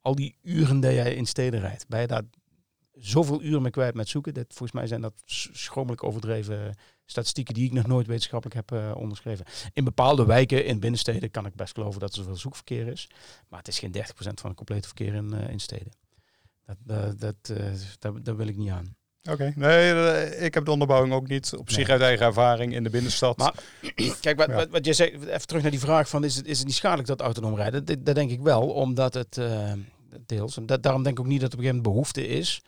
Al 0.00 0.14
die 0.14 0.36
uren 0.42 0.80
dat 0.80 0.92
jij 0.92 1.14
in 1.14 1.26
steden 1.26 1.60
rijdt, 1.60 1.84
ben 1.88 2.00
je 2.00 2.06
daar 2.06 2.22
zoveel 2.92 3.42
uren 3.42 3.62
mee 3.62 3.70
kwijt 3.70 3.94
met 3.94 4.08
zoeken. 4.08 4.34
Dat, 4.34 4.46
volgens 4.48 4.72
mij 4.72 4.86
zijn 4.86 5.00
dat 5.00 5.14
schromelijk 5.52 6.04
overdreven 6.04 6.74
statistieken 7.06 7.54
die 7.54 7.64
ik 7.64 7.72
nog 7.72 7.86
nooit 7.86 8.06
wetenschappelijk 8.06 8.54
heb 8.56 8.80
uh, 8.80 8.96
onderschreven. 8.96 9.44
In 9.72 9.84
bepaalde 9.84 10.24
wijken 10.24 10.64
in 10.64 10.80
binnensteden 10.80 11.30
kan 11.30 11.46
ik 11.46 11.54
best 11.54 11.74
geloven 11.74 12.00
dat 12.00 12.10
er 12.10 12.16
zoveel 12.16 12.36
zoekverkeer 12.36 12.86
is. 12.86 13.08
Maar 13.48 13.58
het 13.58 13.68
is 13.68 13.78
geen 13.78 13.94
30% 13.96 14.00
van 14.16 14.32
het 14.32 14.54
complete 14.54 14.86
verkeer 14.86 15.14
in, 15.14 15.34
uh, 15.34 15.48
in 15.48 15.60
steden. 15.60 15.92
Dat, 16.66 16.76
uh, 16.90 17.04
dat, 17.16 17.52
daar, 17.98 18.22
daar 18.22 18.36
wil 18.36 18.46
ik 18.46 18.56
niet 18.56 18.70
aan. 18.70 18.96
Oké, 19.30 19.52
nee, 19.56 20.36
ik 20.36 20.54
heb 20.54 20.64
de 20.64 20.70
onderbouwing 20.70 21.14
ook 21.14 21.28
niet 21.28 21.54
op 21.56 21.70
zich 21.70 21.88
uit 21.88 22.00
eigen 22.00 22.26
ervaring 22.26 22.74
in 22.74 22.82
de 22.82 22.90
binnenstad. 22.90 23.36
Maar 23.36 23.54
kijk, 24.20 24.36
wat, 24.36 24.52
wat, 24.52 24.68
wat, 24.68 24.84
je 24.84 24.92
zegt, 24.92 25.12
even 25.12 25.46
terug 25.46 25.62
naar 25.62 25.70
die 25.70 25.80
vraag 25.80 26.08
van 26.08 26.24
is 26.24 26.36
het, 26.36 26.46
is 26.46 26.58
het 26.58 26.66
niet 26.66 26.76
schadelijk 26.76 27.08
dat 27.08 27.20
autonoom 27.20 27.56
rijden? 27.56 27.84
Dat, 27.84 28.04
dat 28.04 28.14
denk 28.14 28.30
ik 28.30 28.40
wel, 28.40 28.68
omdat 28.68 29.14
het 29.14 29.40
deels, 30.26 30.56
en 30.56 30.66
dat, 30.66 30.82
daarom 30.82 31.02
denk 31.02 31.18
ik 31.18 31.24
ook 31.24 31.30
niet 31.30 31.40
dat 31.40 31.52
er 31.52 31.58
op 31.58 31.64
een 31.64 31.68
gegeven 31.70 31.90
moment 31.90 32.04
behoefte 32.12 32.38
is 32.38 32.62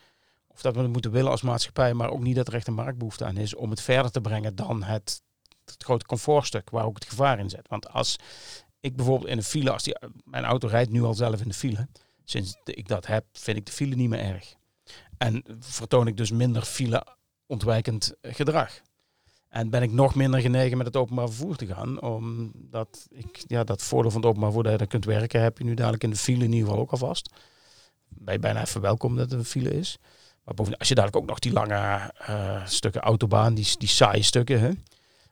of 0.58 0.64
dat 0.64 0.74
we 0.74 0.82
het 0.82 0.92
moeten 0.92 1.10
willen 1.10 1.30
als 1.30 1.42
maatschappij, 1.42 1.94
maar 1.94 2.10
ook 2.10 2.22
niet 2.22 2.36
dat 2.36 2.48
er 2.48 2.54
echt 2.54 2.66
een 2.66 2.74
marktbehoefte 2.74 3.24
aan 3.24 3.36
is 3.36 3.54
om 3.54 3.70
het 3.70 3.80
verder 3.80 4.10
te 4.10 4.20
brengen 4.20 4.54
dan 4.54 4.82
het, 4.82 5.22
grote 5.78 6.06
comfortstuk 6.06 6.70
waar 6.70 6.84
ook 6.84 6.94
het 6.94 7.08
gevaar 7.08 7.38
in 7.38 7.50
zit. 7.50 7.68
Want 7.68 7.88
als 7.88 8.16
ik 8.80 8.96
bijvoorbeeld 8.96 9.30
in 9.30 9.36
een 9.36 9.42
file, 9.42 9.70
als 9.70 9.82
die, 9.82 9.96
mijn 10.24 10.44
auto 10.44 10.68
rijdt 10.68 10.90
nu 10.90 11.02
al 11.02 11.14
zelf 11.14 11.40
in 11.40 11.48
de 11.48 11.54
file, 11.54 11.88
sinds 12.24 12.58
ik 12.64 12.88
dat 12.88 13.06
heb, 13.06 13.24
vind 13.32 13.56
ik 13.56 13.66
de 13.66 13.72
file 13.72 13.94
niet 13.94 14.08
meer 14.08 14.20
erg. 14.20 14.54
En 15.18 15.44
vertoon 15.60 16.06
ik 16.06 16.16
dus 16.16 16.30
minder 16.30 16.62
file 16.62 17.06
ontwijkend 17.46 18.14
gedrag. 18.22 18.80
En 19.48 19.70
ben 19.70 19.82
ik 19.82 19.92
nog 19.92 20.14
minder 20.14 20.40
genegen 20.40 20.76
met 20.76 20.86
het 20.86 20.96
openbaar 20.96 21.28
vervoer 21.28 21.56
te 21.56 21.66
gaan. 21.66 22.02
Omdat 22.02 23.06
ik 23.10 23.44
ja, 23.46 23.64
dat 23.64 23.82
voordeel 23.82 24.10
van 24.10 24.20
het 24.20 24.28
openbaar 24.28 24.52
vervoer 24.52 24.70
dat 24.70 24.80
je 24.80 24.86
kunt 24.86 25.04
werken, 25.04 25.42
heb 25.42 25.58
je 25.58 25.64
nu 25.64 25.74
dadelijk 25.74 26.04
in 26.04 26.10
de 26.10 26.16
file 26.16 26.44
in 26.44 26.52
ieder 26.52 26.68
geval 26.68 26.82
ook 26.82 26.90
alvast. 26.90 27.30
Ben 28.08 28.34
je 28.34 28.40
bijna 28.40 28.60
even 28.60 28.80
welkom 28.80 29.16
dat 29.16 29.32
er 29.32 29.38
een 29.38 29.44
file 29.44 29.70
is. 29.70 29.98
Als 30.56 30.88
je 30.88 30.94
dadelijk 30.94 31.16
ook 31.16 31.26
nog 31.26 31.38
die 31.38 31.52
lange 31.52 32.12
uh, 32.28 32.66
stukken 32.66 33.00
autobaan, 33.00 33.54
die, 33.54 33.68
die 33.78 33.88
saaie 33.88 34.22
stukken, 34.22 34.60
hè? 34.60 34.68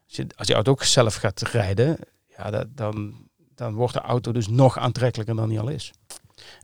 Als, 0.06 0.16
je, 0.16 0.26
als 0.36 0.48
je 0.48 0.54
auto 0.54 0.70
ook 0.70 0.82
zelf 0.82 1.14
gaat 1.14 1.40
rijden, 1.40 1.98
ja, 2.36 2.64
dan, 2.68 3.14
dan 3.54 3.74
wordt 3.74 3.94
de 3.94 4.00
auto 4.00 4.32
dus 4.32 4.48
nog 4.48 4.78
aantrekkelijker 4.78 5.36
dan 5.36 5.48
die 5.48 5.60
al 5.60 5.68
is. 5.68 5.92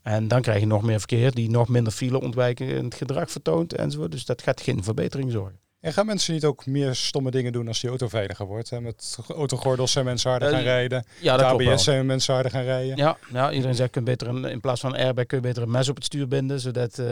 En 0.02 0.28
dan 0.28 0.42
krijg 0.42 0.61
je 0.61 0.66
nog 0.66 0.82
meer 0.82 0.99
verkeer 0.99 1.32
die 1.32 1.50
nog 1.50 1.68
minder 1.68 1.92
file 1.92 2.21
ontwijken 2.21 2.66
in 2.66 2.85
het 2.85 2.94
gedrag 2.94 3.30
vertoont 3.30 3.73
enzovoort. 3.73 4.11
Dus 4.11 4.25
dat 4.25 4.42
gaat 4.42 4.61
geen 4.61 4.85
verbetering 4.85 5.30
zorgen. 5.30 5.61
En 5.82 5.92
gaan 5.92 6.06
mensen 6.06 6.34
niet 6.34 6.44
ook 6.44 6.66
meer 6.66 6.94
stomme 6.94 7.30
dingen 7.30 7.52
doen 7.52 7.68
als 7.68 7.80
die 7.80 7.90
auto 7.90 8.08
veiliger 8.08 8.46
wordt? 8.46 8.70
Hè? 8.70 8.80
Met 8.80 9.18
autogordels 9.28 9.92
zijn 9.92 10.04
mensen 10.04 10.30
harder 10.30 10.48
gaan 10.48 10.58
eh, 10.58 10.64
rijden. 10.64 11.04
Ja, 11.20 11.36
dat 11.36 11.46
ABS 11.46 11.84
zijn 11.84 12.06
mensen 12.06 12.34
harder 12.34 12.52
gaan 12.52 12.62
rijden. 12.62 12.96
Ja, 12.96 13.18
ja 13.32 13.52
iedereen 13.52 13.74
zegt 13.74 13.90
kun 13.90 14.04
beter 14.04 14.28
een, 14.28 14.44
in 14.44 14.60
plaats 14.60 14.80
van 14.80 14.94
een 14.94 15.00
airbag 15.00 15.26
kun 15.26 15.36
je 15.36 15.42
beter 15.42 15.62
een 15.62 15.70
mes 15.70 15.88
op 15.88 15.94
het 15.94 16.04
stuur 16.04 16.28
binden, 16.28 16.60
zodat 16.60 16.98
uh, 16.98 17.06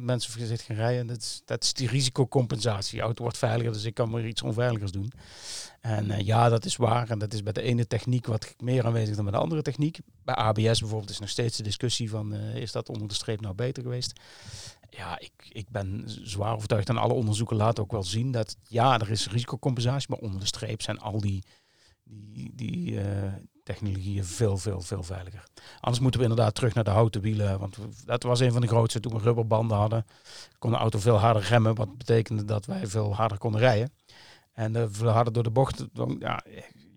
mensen 0.00 0.32
voorzichtig 0.32 0.66
gaan 0.66 0.76
rijden. 0.76 1.06
Dat 1.06 1.16
is, 1.16 1.42
dat 1.44 1.62
is 1.62 1.72
die 1.72 1.88
risicocompensatie. 1.88 2.98
De 2.98 3.04
auto 3.04 3.22
wordt 3.22 3.38
veiliger, 3.38 3.72
dus 3.72 3.84
ik 3.84 3.94
kan 3.94 4.10
maar 4.10 4.26
iets 4.26 4.42
onveiligers 4.42 4.92
doen. 4.92 5.12
En 5.80 6.06
uh, 6.06 6.20
ja, 6.20 6.48
dat 6.48 6.64
is 6.64 6.76
waar. 6.76 7.10
En 7.10 7.18
dat 7.18 7.32
is 7.32 7.42
bij 7.42 7.52
de 7.52 7.62
ene 7.62 7.86
techniek 7.86 8.26
wat 8.26 8.54
meer 8.58 8.86
aanwezig 8.86 9.14
dan 9.14 9.24
bij 9.24 9.34
de 9.34 9.40
andere 9.40 9.62
techniek. 9.62 9.98
Bij 10.24 10.34
ABS 10.34 10.80
bijvoorbeeld 10.80 11.10
is 11.10 11.18
nog 11.18 11.28
steeds 11.28 11.56
de 11.56 11.62
discussie 11.62 12.10
van 12.10 12.34
is 12.34 12.72
dat 12.72 12.88
onder 12.88 13.08
de 13.08 13.14
streep 13.14 13.40
nou 13.40 13.54
beter 13.54 13.82
geweest? 13.82 14.20
Ja, 14.88 15.18
ik, 15.18 15.32
ik 15.48 15.68
ben 15.68 16.02
zwaar 16.06 16.54
overtuigd 16.54 16.88
en 16.88 16.96
alle 16.96 17.12
onderzoeken 17.12 17.56
laten 17.56 17.82
ook 17.82 17.92
wel 17.92 18.02
zien 18.02 18.30
dat 18.30 18.56
ja, 18.68 18.98
er 18.98 19.10
is 19.10 19.30
risicocompensatie, 19.30 20.10
maar 20.10 20.18
onder 20.18 20.40
de 20.40 20.46
streep 20.46 20.82
zijn 20.82 21.00
al 21.00 21.20
die, 21.20 21.44
die, 22.04 22.52
die 22.54 22.92
uh, 22.92 23.02
technologieën 23.62 24.24
veel, 24.24 24.56
veel, 24.56 24.80
veel 24.80 25.02
veiliger. 25.02 25.44
Anders 25.80 26.02
moeten 26.02 26.20
we 26.20 26.26
inderdaad 26.26 26.54
terug 26.54 26.74
naar 26.74 26.84
de 26.84 26.90
houten 26.90 27.20
wielen, 27.20 27.58
want 27.58 27.76
dat 28.04 28.22
was 28.22 28.40
een 28.40 28.52
van 28.52 28.60
de 28.60 28.66
grootste. 28.66 29.00
Toen 29.00 29.12
we 29.12 29.18
rubberbanden 29.18 29.76
hadden, 29.76 30.06
kon 30.58 30.70
de 30.70 30.76
auto 30.76 30.98
veel 30.98 31.16
harder 31.16 31.42
remmen, 31.42 31.74
wat 31.74 31.98
betekende 31.98 32.44
dat 32.44 32.66
wij 32.66 32.86
veel 32.86 33.14
harder 33.14 33.38
konden 33.38 33.60
rijden. 33.60 33.92
En 34.52 34.76
uh, 34.76 34.84
veel 34.88 35.08
harder 35.08 35.32
door 35.32 35.42
de 35.42 35.50
bocht. 35.50 35.84
Dan, 35.92 36.16
ja, 36.18 36.42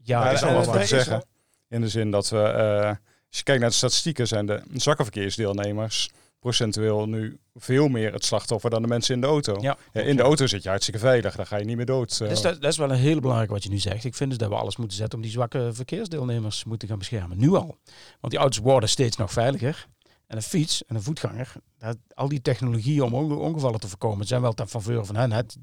ja, 0.03 0.23
dat 0.23 0.33
is 0.33 0.43
allemaal 0.43 0.65
wat 0.65 0.79
te 0.79 0.85
zeggen. 0.85 1.25
In 1.67 1.81
de 1.81 1.89
zin 1.89 2.11
dat 2.11 2.29
we, 2.29 2.37
uh, 2.37 2.87
als 3.27 3.37
je 3.37 3.43
kijkt 3.43 3.61
naar 3.61 3.69
de 3.69 3.75
statistieken, 3.75 4.27
zijn 4.27 4.45
de 4.45 4.63
zwakke 4.73 5.03
verkeersdeelnemers 5.03 6.09
procentueel 6.39 7.07
nu 7.07 7.39
veel 7.55 7.87
meer 7.87 8.13
het 8.13 8.25
slachtoffer 8.25 8.69
dan 8.69 8.81
de 8.81 8.87
mensen 8.87 9.15
in 9.15 9.21
de 9.21 9.27
auto. 9.27 9.57
Ja, 9.61 9.77
in 9.91 10.15
de 10.15 10.21
auto 10.21 10.47
zit 10.47 10.63
je 10.63 10.69
hartstikke 10.69 10.99
veilig, 10.99 11.35
daar 11.35 11.45
ga 11.45 11.57
je 11.57 11.65
niet 11.65 11.75
meer 11.75 11.85
dood. 11.85 12.17
Dus 12.17 12.41
dat, 12.41 12.61
dat, 12.61 12.71
is 12.71 12.77
wel 12.77 12.91
een 12.91 12.97
heel 12.97 13.19
belangrijk 13.19 13.51
wat 13.51 13.63
je 13.63 13.69
nu 13.69 13.77
zegt. 13.77 14.03
Ik 14.03 14.15
vind 14.15 14.29
dus 14.29 14.39
dat 14.39 14.49
we 14.49 14.55
alles 14.55 14.77
moeten 14.77 14.97
zetten 14.97 15.17
om 15.17 15.23
die 15.23 15.33
zwakke 15.33 15.69
verkeersdeelnemers 15.73 16.63
moeten 16.63 16.87
gaan 16.87 16.97
beschermen. 16.97 17.37
Nu 17.37 17.53
al. 17.53 17.77
Want 18.19 18.33
die 18.33 18.39
auto's 18.39 18.57
worden 18.57 18.89
steeds 18.89 19.17
nog 19.17 19.31
veiliger. 19.31 19.87
En 20.27 20.35
een 20.35 20.43
fiets 20.43 20.85
en 20.85 20.95
een 20.95 21.01
voetganger, 21.01 21.53
dat, 21.77 21.97
al 22.13 22.27
die 22.27 22.41
technologieën 22.41 23.01
om 23.01 23.13
ongevallen 23.31 23.79
te 23.79 23.87
voorkomen, 23.87 24.27
zijn 24.27 24.41
wel 24.41 24.53
ten 24.53 24.67
faveur 24.67 25.05
van 25.05 25.15
hen. 25.15 25.31
Het, 25.31 25.57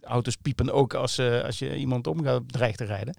auto's 0.00 0.36
piepen 0.36 0.72
ook 0.72 0.94
als, 0.94 1.18
uh, 1.18 1.42
als 1.42 1.58
je 1.58 1.76
iemand 1.76 2.06
om 2.06 2.22
gaat 2.22 2.42
dreigt 2.46 2.78
te 2.78 2.84
rijden. 2.84 3.16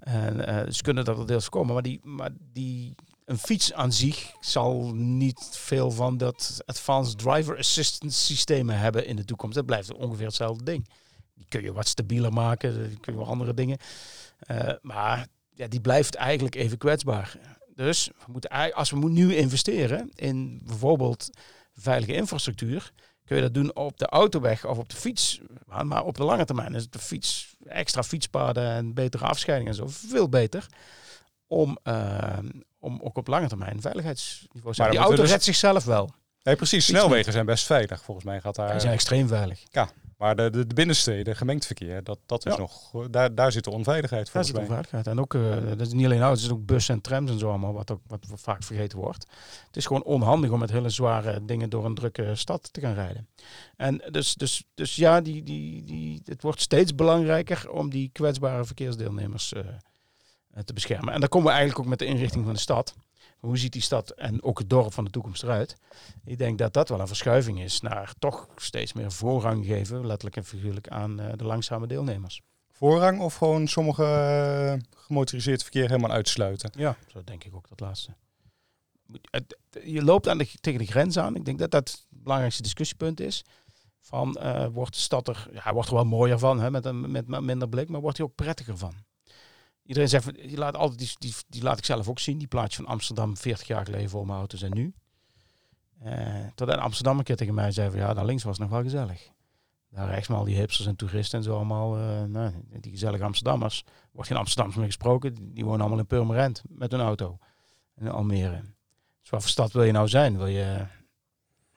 En, 0.00 0.36
uh, 0.36 0.72
ze 0.72 0.82
kunnen 0.82 1.04
dat 1.04 1.18
er 1.18 1.26
deels 1.26 1.42
voorkomen. 1.42 1.74
Maar, 1.74 1.82
die, 1.82 2.00
maar 2.02 2.30
die, 2.52 2.94
een 3.24 3.38
fiets 3.38 3.72
aan 3.72 3.92
zich 3.92 4.32
zal 4.40 4.94
niet 4.94 5.48
veel 5.50 5.90
van 5.90 6.16
dat 6.16 6.60
advanced 6.66 7.18
driver 7.18 7.58
assistance 7.58 8.24
systemen 8.24 8.78
hebben 8.78 9.06
in 9.06 9.16
de 9.16 9.24
toekomst. 9.24 9.54
Dat 9.54 9.66
blijft 9.66 9.92
ongeveer 9.92 10.26
hetzelfde 10.26 10.64
ding. 10.64 10.88
Die 11.34 11.46
kun 11.48 11.62
je 11.62 11.72
wat 11.72 11.88
stabieler 11.88 12.32
maken, 12.32 12.88
die 12.88 13.00
kun 13.00 13.12
je 13.12 13.18
wel 13.18 13.28
andere 13.28 13.54
dingen. 13.54 13.78
Uh, 14.50 14.72
maar 14.82 15.26
ja, 15.50 15.66
die 15.66 15.80
blijft 15.80 16.14
eigenlijk 16.14 16.54
even 16.54 16.78
kwetsbaar. 16.78 17.38
Dus 17.74 18.06
we 18.06 18.32
moeten, 18.32 18.72
als 18.74 18.90
we 18.90 19.08
nu 19.08 19.34
investeren 19.34 20.10
in 20.14 20.60
bijvoorbeeld 20.64 21.30
veilige 21.74 22.14
infrastructuur, 22.14 22.92
kun 23.24 23.36
je 23.36 23.42
dat 23.42 23.54
doen 23.54 23.76
op 23.76 23.98
de 23.98 24.06
autoweg 24.06 24.66
of 24.66 24.78
op 24.78 24.88
de 24.88 24.96
fiets. 24.96 25.40
Maar 25.84 26.04
op 26.04 26.16
de 26.16 26.24
lange 26.24 26.44
termijn 26.44 26.74
is 26.74 26.90
de 26.90 26.98
fiets, 26.98 27.56
extra 27.64 28.02
fietspaden 28.02 28.64
en 28.64 28.94
betere 28.94 29.24
afscheiding 29.24 29.68
en 29.70 29.76
zo 29.76 29.86
veel 29.88 30.28
beter. 30.28 30.66
Om, 31.46 31.78
uh, 31.84 32.38
om 32.84 33.00
ook 33.02 33.16
op 33.16 33.26
lange 33.26 33.48
termijn 33.48 33.80
veiligheidsniveau 33.80 34.74
te 34.74 34.88
Die 34.90 34.98
auto 34.98 35.16
dus... 35.16 35.30
redt 35.30 35.44
zichzelf 35.44 35.84
wel. 35.84 36.10
Nee, 36.42 36.56
precies. 36.56 36.84
Snelwegen 36.84 37.32
zijn 37.32 37.46
best 37.46 37.66
veilig. 37.66 38.02
Volgens 38.02 38.26
mij 38.26 38.40
gaat 38.40 38.54
daar. 38.54 38.70
Die 38.70 38.80
zijn 38.80 38.92
extreem 38.92 39.28
veilig. 39.28 39.62
Ja, 39.70 39.88
maar 40.18 40.36
de, 40.36 40.50
de, 40.50 40.66
de 40.66 40.74
binnensteden, 40.74 41.36
gemengd 41.36 41.66
verkeer, 41.66 42.04
dat, 42.04 42.18
dat 42.26 42.46
is 42.46 42.56
nog, 42.56 42.90
daar, 43.10 43.34
daar 43.34 43.52
zit 43.52 43.64
de 43.64 43.70
onveiligheid 43.70 44.30
voor. 44.30 44.40
Daar 44.40 44.44
zit 44.44 44.58
onveiligheid. 44.58 45.06
En 45.06 45.20
ook, 45.20 45.34
uh, 45.34 45.56
dat 45.68 45.80
is 45.80 45.92
niet 45.92 46.04
alleen 46.04 46.20
auto's, 46.20 46.42
het 46.42 46.50
is 46.50 46.56
ook 46.56 46.66
bussen 46.66 46.94
en 46.94 47.00
trams 47.00 47.30
en 47.30 47.38
zo 47.38 47.48
allemaal, 47.48 47.72
wat 47.72 47.90
ook 47.90 48.00
wat 48.06 48.26
vaak 48.34 48.62
vergeten 48.62 48.98
wordt. 48.98 49.26
Het 49.66 49.76
is 49.76 49.86
gewoon 49.86 50.04
onhandig 50.04 50.50
om 50.50 50.58
met 50.58 50.70
hele 50.70 50.88
zware 50.88 51.44
dingen 51.44 51.70
door 51.70 51.84
een 51.84 51.94
drukke 51.94 52.34
stad 52.34 52.72
te 52.72 52.80
gaan 52.80 52.94
rijden. 52.94 53.28
En 53.76 54.02
dus, 54.10 54.34
dus, 54.34 54.64
dus 54.74 54.96
ja, 54.96 55.20
die, 55.20 55.42
die, 55.42 55.84
die, 55.84 56.22
het 56.24 56.42
wordt 56.42 56.60
steeds 56.60 56.94
belangrijker 56.94 57.70
om 57.70 57.90
die 57.90 58.10
kwetsbare 58.12 58.64
verkeersdeelnemers 58.64 59.52
uh, 59.52 59.62
te 60.64 60.72
beschermen. 60.72 61.14
En 61.14 61.20
daar 61.20 61.28
komen 61.28 61.48
we 61.48 61.52
eigenlijk 61.52 61.84
ook 61.84 61.90
met 61.90 61.98
de 61.98 62.04
inrichting 62.04 62.44
van 62.44 62.54
de 62.54 62.60
stad 62.60 62.94
hoe 63.44 63.58
ziet 63.58 63.72
die 63.72 63.82
stad 63.82 64.10
en 64.10 64.42
ook 64.42 64.58
het 64.58 64.70
dorp 64.70 64.92
van 64.92 65.04
de 65.04 65.10
toekomst 65.10 65.42
eruit? 65.42 65.76
Ik 66.24 66.38
denk 66.38 66.58
dat 66.58 66.72
dat 66.72 66.88
wel 66.88 67.00
een 67.00 67.06
verschuiving 67.06 67.60
is 67.60 67.80
naar 67.80 68.14
toch 68.18 68.48
steeds 68.56 68.92
meer 68.92 69.12
voorrang 69.12 69.66
geven, 69.66 70.06
letterlijk 70.06 70.36
en 70.36 70.44
figuurlijk, 70.44 70.88
aan 70.88 71.20
uh, 71.20 71.26
de 71.36 71.44
langzame 71.44 71.86
deelnemers. 71.86 72.40
Voorrang 72.72 73.20
of 73.20 73.34
gewoon 73.34 73.68
sommige 73.68 74.02
uh, 74.02 75.00
gemotoriseerd 75.02 75.62
verkeer 75.62 75.88
helemaal 75.88 76.10
uitsluiten? 76.10 76.70
Ja, 76.74 76.96
zo 77.06 77.24
denk 77.24 77.44
ik 77.44 77.54
ook 77.54 77.68
dat 77.68 77.80
laatste. 77.80 78.14
Je 79.84 80.02
loopt 80.02 80.28
aan 80.28 80.38
de, 80.38 80.48
tegen 80.60 80.80
de 80.80 80.86
grens 80.86 81.18
aan. 81.18 81.36
Ik 81.36 81.44
denk 81.44 81.58
dat 81.58 81.70
dat 81.70 81.88
het 81.88 82.06
belangrijkste 82.08 82.62
discussiepunt 82.62 83.20
is. 83.20 83.44
Van 84.00 84.36
uh, 84.40 84.66
wordt 84.66 84.94
de 84.94 85.00
stad 85.00 85.28
er, 85.28 85.48
ja, 85.52 85.72
wordt 85.72 85.88
er 85.88 85.94
wel 85.94 86.04
mooier 86.04 86.38
van, 86.38 86.60
hè, 86.60 86.70
met, 86.70 86.84
een, 86.84 87.10
met 87.10 87.26
minder 87.26 87.68
blik, 87.68 87.88
maar 87.88 88.00
wordt 88.00 88.16
hij 88.16 88.26
ook 88.26 88.34
prettiger 88.34 88.78
van? 88.78 88.94
Iedereen 89.86 90.08
zegt, 90.08 90.34
die 90.34 90.56
laat, 90.56 90.76
altijd, 90.76 90.98
die, 90.98 91.14
die, 91.18 91.34
die, 91.48 91.62
laat 91.62 91.78
ik 91.78 91.84
zelf 91.84 92.08
ook 92.08 92.18
zien. 92.18 92.38
Die 92.38 92.48
plaatje 92.48 92.76
van 92.82 92.92
Amsterdam 92.92 93.36
40 93.36 93.66
jaar 93.66 93.84
geleden 93.84 94.10
voor 94.10 94.26
mijn 94.26 94.38
auto's 94.38 94.62
en 94.62 94.74
nu. 94.74 94.94
Uh, 96.04 96.46
tot 96.54 96.68
in 96.68 96.78
Amsterdam 96.78 97.18
een 97.18 97.24
keer 97.24 97.36
tegen 97.36 97.54
mij 97.54 97.72
zei 97.72 97.90
van 97.90 97.98
ja, 97.98 98.14
daar 98.14 98.24
links 98.24 98.42
was 98.42 98.58
het 98.58 98.68
nog 98.68 98.74
wel 98.74 98.82
gezellig. 98.82 99.30
Daar 99.90 100.08
rechts 100.08 100.28
maar 100.28 100.38
al 100.38 100.44
die 100.44 100.56
hipsters 100.56 100.88
en 100.88 100.96
toeristen 100.96 101.38
en 101.38 101.44
zo 101.44 101.54
allemaal. 101.54 101.98
Uh, 101.98 102.22
nou, 102.22 102.52
die 102.80 102.90
gezellige 102.90 103.24
Amsterdammers. 103.24 103.84
Wordt 104.12 104.28
geen 104.28 104.38
Amsterdams 104.38 104.76
meer 104.76 104.86
gesproken. 104.86 105.54
Die 105.54 105.64
wonen 105.64 105.80
allemaal 105.80 105.98
in 105.98 106.06
Purmerend 106.06 106.62
met 106.68 106.90
hun 106.90 107.00
auto. 107.00 107.38
In 107.96 108.08
Almere. 108.08 108.60
Dus 109.20 109.30
wat 109.30 109.40
voor 109.40 109.50
stad 109.50 109.72
wil 109.72 109.82
je 109.82 109.92
nou 109.92 110.08
zijn? 110.08 110.36
Wil 110.36 110.46
je... 110.46 110.86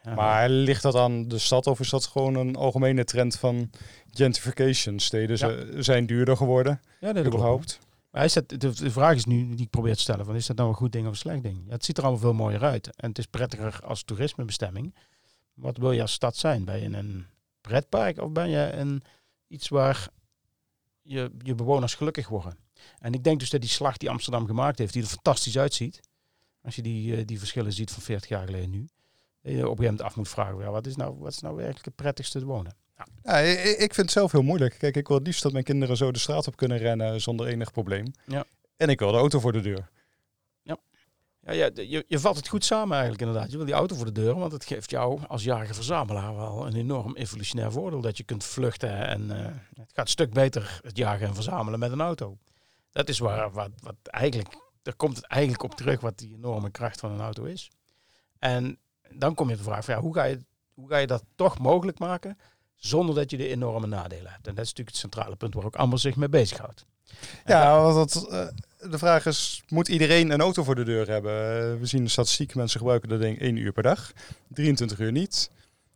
Ja, 0.04 0.14
maar 0.16 0.50
ligt 0.50 0.82
dat 0.82 0.96
aan 0.96 1.28
de 1.28 1.38
stad 1.38 1.68
of 1.68 1.80
is 1.80 1.90
dat 1.90 2.06
gewoon 2.06 2.36
een 2.36 2.56
algemene 2.56 3.04
trend 3.04 3.36
van 3.36 3.70
gentrification? 4.12 5.00
Steden 5.00 5.38
ja. 5.38 5.82
zijn 5.82 6.06
duurder 6.06 6.38
geworden. 6.38 6.82
Ja, 7.00 7.14
dat 7.14 7.26
überhaupt. 7.26 7.80
Maar 8.10 8.34
de, 8.48 8.58
de, 8.58 8.92
vraag 8.92 9.16
is 9.16 9.26
nu 9.26 9.56
die 9.56 9.66
ik 9.66 9.70
probeer 9.70 9.96
te 9.96 10.02
stellen: 10.02 10.26
van, 10.26 10.36
is 10.36 10.46
dat 10.46 10.58
nou 10.58 10.70
een 10.70 10.76
goed 10.76 10.92
ding 10.92 11.06
of 11.06 11.12
een 11.12 11.18
slecht 11.18 11.44
ding? 11.44 11.64
Ja, 11.66 11.72
het 11.72 11.86
ziet 11.86 11.98
er 11.98 12.04
allemaal 12.04 12.22
veel 12.22 12.34
mooier 12.34 12.64
uit. 12.64 12.96
En 12.96 13.10
het 13.10 13.18
is 13.18 13.26
prettiger 13.26 13.80
als 13.84 14.04
toerismebestemming. 14.04 14.96
Wat 15.54 15.78
wil 15.78 15.92
je 15.92 16.02
als 16.02 16.14
stad 16.14 16.36
zijn? 16.36 16.66
Ben 16.66 16.80
je 16.80 16.98
een 16.98 17.26
pretpark 17.62 18.20
of 18.20 18.32
ben 18.32 18.50
je 18.50 18.72
een, 18.72 19.04
iets 19.48 19.68
waar 19.68 20.10
je, 21.02 21.32
je 21.42 21.56
bewoners 21.56 21.96
gelukkig 21.96 22.28
worden? 22.28 22.58
En 23.00 23.14
ik 23.14 23.24
denk 23.24 23.40
dus 23.40 23.50
dat 23.50 23.62
die 23.62 23.70
slag 23.70 23.98
die 23.98 24.10
Amsterdam 24.10 24.46
gemaakt 24.46 24.78
heeft, 24.78 24.94
die 24.94 25.02
er 25.02 25.08
fantastisch 25.08 25.58
uitziet. 25.58 26.00
Als 26.62 26.76
je 26.76 26.82
die, 26.82 27.16
eh, 27.16 27.26
die 27.26 27.40
verschillen 27.40 27.74
ziet 27.74 27.92
van 27.92 28.04
40 28.04 28.30
jaar 28.30 28.46
geleden 28.46 28.70
nu. 28.70 28.88
Je 29.42 29.50
op 29.50 29.56
een 29.58 29.62
gegeven 29.62 29.84
moment 29.84 30.02
af 30.02 30.16
moet 30.16 30.30
vragen: 30.30 30.72
wat, 30.72 30.86
is 30.86 30.96
nou, 30.96 31.18
wat 31.18 31.32
is 31.32 31.40
nou 31.40 31.56
werkelijk 31.56 31.86
het 31.86 31.96
prettigste 31.96 32.40
te 32.40 32.46
wonen? 32.46 32.76
Ja, 33.24 33.38
ik 33.38 33.94
vind 33.94 33.96
het 33.96 34.12
zelf 34.12 34.32
heel 34.32 34.42
moeilijk. 34.42 34.76
Kijk, 34.78 34.96
ik 34.96 35.08
wil 35.08 35.18
het 35.18 35.26
liefst 35.26 35.44
dat 35.44 35.52
mijn 35.52 35.64
kinderen 35.64 35.98
zo 35.98 36.12
de 36.12 36.20
straat 36.20 36.48
op 36.48 36.56
kunnen 36.56 36.78
rennen 36.78 37.22
zonder 37.22 37.48
enig 37.48 37.72
probleem. 37.72 38.14
Ja. 38.26 38.46
En 38.78 38.90
ik 38.90 39.00
wil 39.00 39.12
de 39.12 39.18
auto 39.18 39.40
voor 39.40 39.52
de 39.52 39.62
deur. 39.62 39.90
Ja, 40.62 40.78
ja, 41.42 41.52
ja 41.52 41.70
je, 41.74 42.06
je 42.08 42.20
valt 42.20 42.36
het 42.36 42.48
goed 42.48 42.66
samen 42.66 42.92
eigenlijk 42.92 43.22
inderdaad. 43.22 43.52
Je 43.52 43.58
wil 43.58 43.66
die 43.66 43.76
auto 43.76 43.96
voor 43.96 44.06
de 44.06 44.12
deur, 44.12 44.36
want 44.36 44.52
het 44.52 44.66
geeft 44.66 44.90
jou 44.90 45.20
als 45.28 45.44
jarige 45.44 45.74
verzamelaar 45.74 46.36
wel 46.36 46.68
een 46.68 46.76
enorm 46.76 47.16
evolutionair 47.16 47.72
voordeel. 47.72 48.02
Dat 48.02 48.18
je 48.18 48.24
kunt 48.24 48.44
vluchten 48.44 49.08
en 49.08 49.22
uh, 49.22 49.46
het 49.76 49.94
gaat 49.94 50.06
een 50.06 50.08
stuk 50.08 50.34
beter 50.34 50.80
het 50.84 50.98
jagen 50.98 51.28
en 51.28 51.34
verzamelen 51.34 51.80
met 51.80 51.92
een 51.92 52.02
auto. 52.02 52.38
Dat 52.92 53.10
is 53.10 53.20
waar, 53.20 53.52
wat, 53.52 53.70
wat 53.80 53.96
eigenlijk, 54.04 54.56
daar 54.82 54.96
komt 54.96 55.16
het 55.16 55.26
eigenlijk 55.26 55.64
op 55.64 55.76
terug 55.76 56.00
wat 56.02 56.18
die 56.18 56.34
enorme 56.34 56.72
kracht 56.72 57.00
van 57.00 57.12
een 57.12 57.22
auto 57.22 57.44
is. 57.44 57.72
En 58.40 58.80
dan 59.10 59.34
kom 59.34 59.48
je 59.48 59.54
op 59.54 59.60
de 59.60 59.66
vraag 59.66 59.86
van 59.86 59.94
ja, 59.94 60.02
hoe 60.02 60.14
ga 60.14 60.24
je, 60.24 60.40
hoe 60.74 60.90
ga 60.90 60.98
je 60.98 61.08
dat 61.08 61.24
toch 61.36 61.60
mogelijk 61.60 62.00
maken 62.00 62.38
zonder 62.78 63.16
dat 63.16 63.32
je 63.32 63.38
de 63.38 63.48
enorme 63.48 63.88
nadelen 63.88 64.32
hebt. 64.32 64.48
En 64.48 64.56
dat 64.56 64.64
is 64.64 64.70
natuurlijk 64.70 64.88
het 64.88 64.98
centrale 64.98 65.36
punt 65.36 65.54
waar 65.54 65.66
ook 65.66 65.76
Amber 65.76 66.00
zich 66.00 66.16
mee 66.16 66.30
bezighoudt. 66.30 66.86
Ja, 67.46 67.82
want 67.82 67.96
dat, 67.96 68.28
uh, 68.32 68.48
de 68.92 68.98
vraag 68.98 69.26
is, 69.26 69.64
moet 69.68 69.88
iedereen 69.88 70.32
een 70.32 70.42
auto 70.42 70.64
voor 70.64 70.76
de 70.76 70.84
deur 70.84 71.08
hebben? 71.08 71.32
Uh, 71.34 71.80
we 71.80 71.86
zien 71.86 72.04
de 72.04 72.10
statistiek, 72.10 72.56
mensen 72.56 72.80
gebruiken 72.80 73.10
dat 73.10 73.20
ding 73.20 73.40
één 73.40 73.58
uur 73.58 73.72
per 73.72 73.84
dag. 73.84 74.12
23 74.48 75.00
uur 75.00 75.12
niet. 75.12 75.50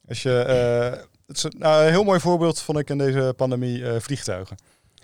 Als 0.07 0.23
je, 0.23 0.45
uh, 0.47 1.01
het 1.27 1.37
is, 1.37 1.45
nou, 1.57 1.83
een 1.85 1.91
heel 1.91 2.03
mooi 2.03 2.19
voorbeeld 2.19 2.61
vond 2.61 2.77
ik 2.77 2.89
in 2.89 2.97
deze 2.97 3.33
pandemie 3.37 3.83
vliegtuigen. 3.99 4.57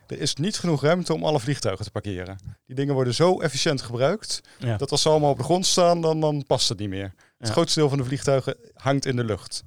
Er 0.07 0.19
is 0.19 0.35
niet 0.35 0.57
genoeg 0.57 0.81
ruimte 0.81 1.13
om 1.13 1.23
alle 1.23 1.39
vliegtuigen 1.39 1.85
te 1.85 1.91
parkeren. 1.91 2.37
Die 2.65 2.75
dingen 2.75 2.93
worden 2.93 3.13
zo 3.13 3.39
efficiënt 3.39 3.81
gebruikt, 3.81 4.41
dat 4.77 4.91
als 4.91 5.01
ze 5.01 5.09
allemaal 5.09 5.31
op 5.31 5.37
de 5.37 5.43
grond 5.43 5.65
staan, 5.65 6.01
dan, 6.01 6.19
dan 6.19 6.43
past 6.47 6.69
het 6.69 6.79
niet 6.79 6.89
meer. 6.89 7.13
Het 7.37 7.49
grootste 7.49 7.79
deel 7.79 7.89
van 7.89 7.97
de 7.97 8.03
vliegtuigen 8.03 8.55
hangt 8.73 9.05
in 9.05 9.15
de 9.15 9.23
lucht 9.23 9.63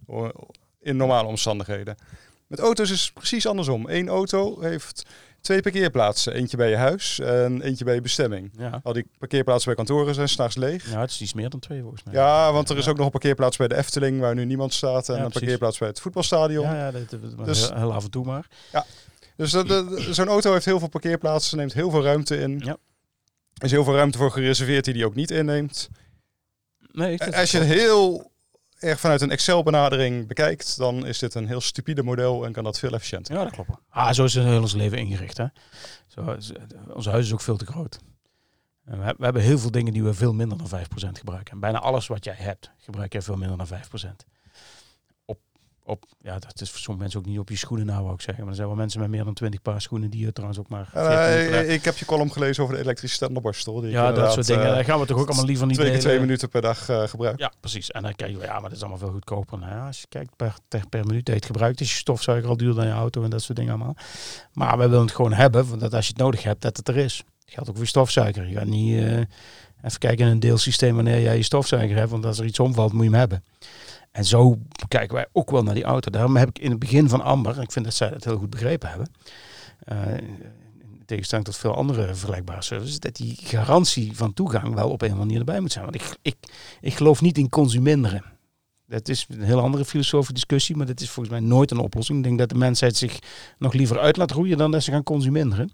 in 0.81 0.97
normale 0.97 1.29
omstandigheden. 1.29 1.97
Met 2.47 2.59
auto's 2.59 2.91
is 2.91 3.03
het 3.03 3.15
precies 3.15 3.47
andersom. 3.47 3.89
Eén 3.89 4.09
auto 4.09 4.61
heeft 4.61 5.07
twee 5.41 5.63
parkeerplaatsen. 5.63 6.33
Eentje 6.33 6.57
bij 6.57 6.71
je 6.71 6.77
huis 6.77 7.19
en 7.19 7.63
eentje 7.63 7.85
bij 7.85 7.95
je 7.95 8.01
bestemming. 8.01 8.51
Ja. 8.57 8.81
Al 8.83 8.93
die 8.93 9.07
parkeerplaatsen 9.19 9.75
bij 9.75 9.85
kantoren 9.85 10.15
zijn 10.15 10.29
s'nachts 10.29 10.57
leeg. 10.57 10.91
Ja, 10.91 11.01
het 11.01 11.11
is 11.11 11.21
iets 11.21 11.35
meer 11.35 11.51
dan 11.51 11.61
twee 11.61 11.81
volgens 11.81 12.03
mij. 12.03 12.15
Ja, 12.15 12.53
want 12.53 12.69
er 12.69 12.79
is 12.79 12.89
ook 12.89 12.97
nog 12.97 13.05
een 13.05 13.13
parkeerplaats 13.13 13.57
bij 13.57 13.69
de 13.69 13.77
Efteling 13.77 14.21
waar 14.21 14.35
nu 14.35 14.45
niemand 14.45 14.75
staat. 14.75 15.09
En 15.09 15.25
een 15.25 15.31
parkeerplaats 15.31 15.79
bij 15.79 15.89
het 15.89 16.01
voetbalstadion. 16.01 16.65
Ja, 16.65 16.75
ja 16.75 16.91
dat, 16.91 17.11
dat, 17.11 17.47
dus, 17.47 17.71
heel 17.75 17.93
af 17.93 18.05
en 18.05 18.11
toe 18.11 18.25
maar. 18.25 18.47
Ja, 18.73 18.87
dus 19.37 19.51
zo'n 20.11 20.29
auto 20.29 20.53
heeft 20.53 20.65
heel 20.65 20.79
veel 20.79 20.89
parkeerplaatsen, 20.89 21.57
neemt 21.59 21.73
heel 21.73 21.91
veel 21.91 22.03
ruimte 22.03 22.37
in. 22.37 22.61
Ja. 22.65 22.77
Er 23.55 23.65
is 23.65 23.71
heel 23.71 23.85
veel 23.85 23.95
ruimte 23.95 24.19
voor 24.19 24.31
gereserveerd 24.31 24.85
die 24.85 24.95
die 24.95 25.05
ook 25.07 25.15
niet 25.15 25.31
inneemt. 25.31 25.89
Nee, 26.93 27.35
Als 27.35 27.51
je 27.51 27.59
heel 27.59 28.30
erg 28.83 29.01
vanuit 29.01 29.21
een 29.21 29.31
Excel-benadering 29.31 30.27
bekijkt, 30.27 30.77
dan 30.77 31.07
is 31.07 31.19
dit 31.19 31.35
een 31.35 31.47
heel 31.47 31.61
stupide 31.61 32.03
model 32.03 32.45
en 32.45 32.53
kan 32.53 32.65
dat 32.65 32.79
veel 32.79 32.93
efficiënter. 32.93 33.35
Ja, 33.35 33.43
dat 33.43 33.53
klopt. 33.53 33.71
Ah, 33.89 34.13
zo 34.13 34.25
is 34.25 34.35
het 34.35 34.45
heel 34.45 34.61
ons 34.61 34.75
leven 34.75 34.99
ingericht. 34.99 35.37
Hè? 35.37 35.47
Zo, 36.07 36.37
ons 36.95 37.07
huis 37.07 37.27
is 37.27 37.33
ook 37.33 37.41
veel 37.41 37.57
te 37.57 37.67
groot. 37.67 37.99
We, 38.85 39.15
hebben 39.19 39.43
heel 39.43 39.59
veel 39.59 39.71
dingen 39.71 39.93
die 39.93 40.05
we 40.05 40.15
veel 40.15 40.35
minder 40.35 40.59
dan 40.59 40.81
5% 40.81 40.83
gebruiken. 41.13 41.53
En 41.53 41.61
bijna 41.61 41.79
alles 41.79 42.07
wat 42.07 42.25
jij 42.25 42.35
hebt, 42.39 42.71
gebruik 42.79 43.13
je 43.13 43.23
veel 43.23 43.37
minder 43.37 43.57
dan 43.57 43.69
5% 43.69 44.30
op, 45.91 46.05
ja, 46.23 46.39
dat 46.39 46.61
is 46.61 46.71
voor 46.71 46.79
sommige 46.79 47.03
mensen 47.03 47.21
ook 47.21 47.27
niet 47.27 47.39
op 47.39 47.49
je 47.49 47.57
schoenen 47.57 47.87
nou, 47.87 48.03
wou 48.03 48.15
ik 48.15 48.21
zeggen. 48.21 48.43
Maar 48.43 48.53
er 48.53 48.57
zijn 48.57 48.69
wel 48.69 48.77
mensen 48.77 49.01
met 49.01 49.11
meer 49.11 49.25
dan 49.25 49.35
20 49.35 49.63
paar 49.63 49.81
schoenen 49.81 50.11
die 50.11 50.25
je 50.25 50.33
trouwens 50.33 50.61
ook 50.61 50.69
maar... 50.69 50.89
Uh, 50.97 51.73
ik 51.73 51.85
heb 51.85 51.97
je 51.97 52.05
column 52.05 52.33
gelezen 52.33 52.63
over 52.63 52.75
de 52.75 52.83
elektrische 52.83 53.17
standaardborstel. 53.17 53.87
Ja, 53.87 54.13
dat 54.13 54.33
soort 54.33 54.47
dingen. 54.47 54.67
Uh, 54.67 54.73
Daar 54.73 54.85
gaan 54.85 55.01
we 55.01 55.07
toch 55.07 55.19
ook 55.19 55.27
allemaal 55.27 55.45
liever 55.45 55.67
niet 55.67 56.01
Twee 56.01 56.21
minuten 56.21 56.49
per 56.49 56.61
dag 56.61 56.89
uh, 56.89 57.03
gebruiken. 57.03 57.45
Ja, 57.45 57.53
precies. 57.61 57.91
En 57.91 58.03
dan 58.03 58.15
kijk 58.15 58.31
je, 58.31 58.39
ja, 58.39 58.53
maar 58.53 58.63
dat 58.63 58.73
is 58.73 58.81
allemaal 58.81 58.99
veel 58.99 59.11
goedkoper. 59.11 59.59
Nou, 59.59 59.73
ja, 59.73 59.87
als 59.87 60.01
je 60.01 60.07
kijkt 60.09 60.37
per, 60.37 60.55
per 60.89 61.07
minuut 61.07 61.25
dat 61.27 61.35
je 61.35 61.41
het 61.41 61.47
gebruikt, 61.47 61.81
is 61.81 61.91
je 61.91 61.97
stofzuiger 61.97 62.49
al 62.49 62.57
duurder 62.57 62.77
dan 62.77 62.87
je 62.87 62.99
auto 62.99 63.23
en 63.23 63.31
dat 63.31 63.43
soort 63.43 63.59
dingen 63.59 63.75
allemaal. 63.75 63.97
Maar 64.53 64.79
we 64.79 64.89
willen 64.89 65.05
het 65.05 65.15
gewoon 65.15 65.33
hebben, 65.33 65.69
want 65.69 65.81
dat 65.81 65.95
als 65.95 66.07
je 66.07 66.13
het 66.13 66.23
nodig 66.23 66.43
hebt, 66.43 66.63
dat 66.63 66.77
het 66.77 66.89
er 66.89 66.97
is. 66.97 67.17
Dat 67.17 67.55
geldt 67.55 67.69
ook 67.69 67.75
voor 67.75 67.85
je 67.85 67.91
stofzuiger. 67.91 68.49
Je 68.49 68.55
gaat 68.55 68.67
niet 68.67 69.27
even 69.83 69.99
kijken 69.99 70.27
in 70.27 70.33
een 70.33 70.41
deelsysteem 70.41 70.95
wanneer 70.95 71.21
jij 71.21 71.37
je 71.37 71.43
stofzuiger 71.43 71.97
hebt, 71.97 72.11
want 72.11 72.25
als 72.25 72.39
er 72.39 72.45
iets 72.45 72.61
omvalt, 72.61 72.93
moet 72.93 73.05
je 73.05 73.11
hem 73.11 73.19
hebben. 73.19 73.45
En 74.11 74.25
zo 74.25 74.59
kijken 74.89 75.15
wij 75.15 75.27
ook 75.33 75.51
wel 75.51 75.63
naar 75.63 75.75
die 75.75 75.85
auto. 75.85 76.11
Daarom 76.11 76.37
heb 76.37 76.49
ik 76.49 76.59
in 76.59 76.71
het 76.71 76.79
begin 76.79 77.09
van 77.09 77.21
Amber, 77.21 77.63
ik 77.63 77.73
vind 77.73 77.85
dat 77.85 77.95
zij 77.95 78.09
het 78.09 78.25
heel 78.25 78.39
goed 78.39 78.51
begrepen 78.51 78.89
hebben, 78.89 79.11
uh, 79.93 80.17
in 80.19 81.03
tegenstelling 81.07 81.47
tot 81.47 81.57
veel 81.57 81.75
andere 81.75 82.15
vergelijkbare 82.15 82.63
services, 82.63 82.99
dat 82.99 83.17
die 83.17 83.37
garantie 83.43 84.17
van 84.17 84.33
toegang 84.33 84.75
wel 84.75 84.91
op 84.91 85.03
een 85.03 85.07
of 85.07 85.13
andere 85.13 85.25
manier 85.25 85.39
erbij 85.39 85.61
moet 85.61 85.73
zijn. 85.73 85.85
Want 85.85 85.97
ik, 85.97 86.17
ik, 86.23 86.37
ik 86.81 86.95
geloof 86.95 87.21
niet 87.21 87.39
in 87.39 87.49
consuminderen. 87.49 88.25
Dat 88.87 89.09
is 89.09 89.27
een 89.29 89.43
heel 89.43 89.61
andere 89.61 89.85
filosofische 89.85 90.33
discussie, 90.33 90.77
maar 90.77 90.87
dat 90.87 91.01
is 91.01 91.11
volgens 91.11 91.35
mij 91.39 91.49
nooit 91.49 91.71
een 91.71 91.79
oplossing. 91.79 92.19
Ik 92.19 92.25
denk 92.25 92.39
dat 92.39 92.49
de 92.49 92.55
mensheid 92.55 92.97
zich 92.97 93.19
nog 93.59 93.73
liever 93.73 93.99
uit 93.99 94.17
laat 94.17 94.31
roeien 94.31 94.59
dan 94.59 94.71
dat 94.71 94.83
ze 94.83 94.91
gaan 94.91 95.03
consumeren. 95.03 95.73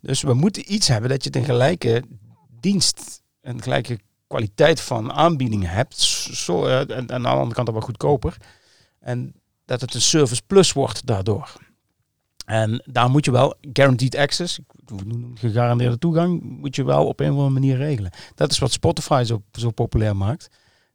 Dus 0.00 0.22
we 0.22 0.34
moeten 0.34 0.72
iets 0.72 0.88
hebben 0.88 1.10
dat 1.10 1.24
je 1.24 1.36
een 1.36 1.44
gelijke 1.44 2.02
dienst 2.60 3.22
en 3.40 3.62
gelijke 3.62 3.98
kwaliteit 4.28 4.80
van 4.80 5.12
aanbiedingen 5.12 5.70
hebt. 5.70 6.00
Zo, 6.32 6.66
uh, 6.66 6.80
en, 6.80 6.88
en, 6.90 7.12
aan 7.12 7.22
de 7.22 7.28
andere 7.28 7.54
kant 7.54 7.68
ook 7.68 7.74
wel 7.74 7.84
goedkoper. 7.84 8.36
En 9.00 9.34
dat 9.64 9.80
het 9.80 9.94
een 9.94 10.00
service 10.00 10.42
plus 10.46 10.72
wordt 10.72 11.06
daardoor. 11.06 11.52
En 12.46 12.82
daar 12.84 13.10
moet 13.10 13.24
je 13.24 13.30
wel 13.30 13.54
guaranteed 13.72 14.16
access, 14.16 14.58
gegarandeerde 15.34 15.98
toegang, 15.98 16.42
moet 16.42 16.76
je 16.76 16.84
wel 16.84 17.06
op 17.06 17.20
een 17.20 17.26
of 17.26 17.32
andere 17.32 17.50
manier 17.50 17.76
regelen. 17.76 18.10
Dat 18.34 18.50
is 18.50 18.58
wat 18.58 18.72
Spotify 18.72 19.22
zo, 19.26 19.42
zo 19.52 19.70
populair 19.70 20.16
maakt. 20.16 20.48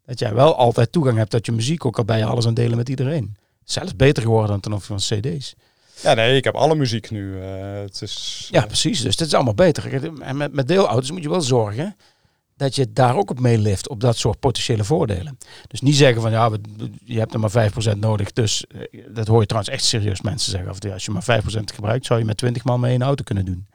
Dat 0.06 0.20
jij 0.20 0.34
wel 0.34 0.56
altijd 0.56 0.92
toegang 0.92 1.18
hebt 1.18 1.30
tot 1.30 1.46
je 1.46 1.52
muziek, 1.52 1.86
ook 1.86 1.98
al 1.98 2.06
bij 2.06 2.18
je 2.18 2.26
alles 2.26 2.48
aan 2.48 2.54
delen 2.54 2.78
met 2.78 2.90
iedereen. 2.90 3.36
Zelfs 3.64 3.96
beter 3.96 4.24
geworden 4.24 4.50
dan 4.50 4.60
ten 4.60 4.74
opzichte 4.74 5.16
van 5.16 5.20
cd's. 5.20 5.56
Ja, 6.02 6.14
nee, 6.14 6.38
ik 6.38 6.44
heb 6.44 6.56
alle 6.56 6.76
muziek 6.76 7.12
nu. 7.12 7.34
Uh, 7.34 7.44
het 7.82 8.02
is, 8.02 8.48
ja, 8.52 8.66
precies. 8.66 9.02
Dus 9.02 9.18
het 9.18 9.28
is 9.28 9.34
allemaal 9.34 9.54
beter. 9.54 10.04
En 10.22 10.38
met, 10.38 10.54
met 10.54 10.68
deelauto's 10.68 11.12
moet 11.12 11.24
je 11.24 11.30
wel 11.30 11.42
zorgen 11.42 11.96
dat 12.64 12.76
je 12.76 12.94
daar 12.94 13.16
ook 13.16 13.30
op 13.30 13.40
meelift, 13.40 13.90
op 13.90 14.00
dat 14.00 14.18
soort 14.18 14.40
potentiële 14.40 14.84
voordelen. 14.84 15.38
Dus 15.68 15.82
niet 15.82 15.96
zeggen 15.96 16.22
van 16.22 16.32
ja, 16.32 16.50
je 17.04 17.20
hebt 17.20 17.34
er 17.34 17.40
maar 17.40 17.72
5% 17.96 17.98
nodig. 17.98 18.34
Dus 18.34 18.66
eh, 18.68 19.04
dat 19.10 19.28
hoor 19.28 19.40
je 19.40 19.46
trouwens 19.46 19.74
echt 19.74 19.84
serieus 19.84 20.22
mensen 20.22 20.52
zeggen. 20.52 20.70
Of 20.70 20.92
als 20.92 21.06
je 21.06 21.12
maar 21.12 21.42
5% 21.42 21.46
gebruikt, 21.74 22.06
zou 22.06 22.20
je 22.20 22.26
met 22.26 22.38
20 22.38 22.64
man 22.64 22.80
mee 22.80 22.96
een 22.96 23.02
auto 23.02 23.24
kunnen 23.24 23.46
doen. 23.46 23.68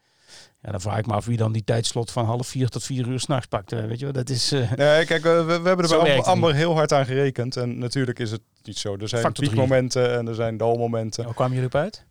Ja, 0.63 0.71
dan 0.71 0.81
vraag 0.81 0.99
ik 0.99 1.07
me 1.07 1.13
af 1.13 1.25
wie 1.25 1.37
dan 1.37 1.53
die 1.53 1.65
tijdslot 1.65 2.11
van 2.11 2.25
half 2.25 2.47
vier 2.47 2.69
tot 2.69 2.85
vier 2.85 3.09
uur 3.09 3.21
s'nachts 3.21 3.47
pakt. 3.47 3.73
Eh, 3.73 3.85
weet 3.85 3.99
je 3.99 4.05
wel, 4.05 4.15
dat 4.15 4.31
is... 4.31 4.53
Uh, 4.53 4.73
nee, 4.73 5.05
kijk, 5.05 5.23
we, 5.23 5.45
we 5.45 5.69
hebben 5.69 5.91
er 5.91 6.03
bij 6.03 6.23
Amber 6.23 6.55
heel 6.55 6.75
hard 6.75 6.93
aan 6.93 7.07
gerekend. 7.07 7.57
En 7.57 7.79
natuurlijk 7.79 8.19
is 8.19 8.31
het 8.31 8.41
niet 8.63 8.79
zo. 8.79 8.97
Er 8.97 9.09
zijn 9.09 9.33
piekmomenten 9.33 10.19
en 10.19 10.29
er 10.29 10.35
zijn 10.35 10.57
dalmomenten. 10.57 11.25
Hoe 11.25 11.35
kwamen 11.35 11.55
jullie 11.55 11.69
op 11.69 11.75
uit? 11.75 12.05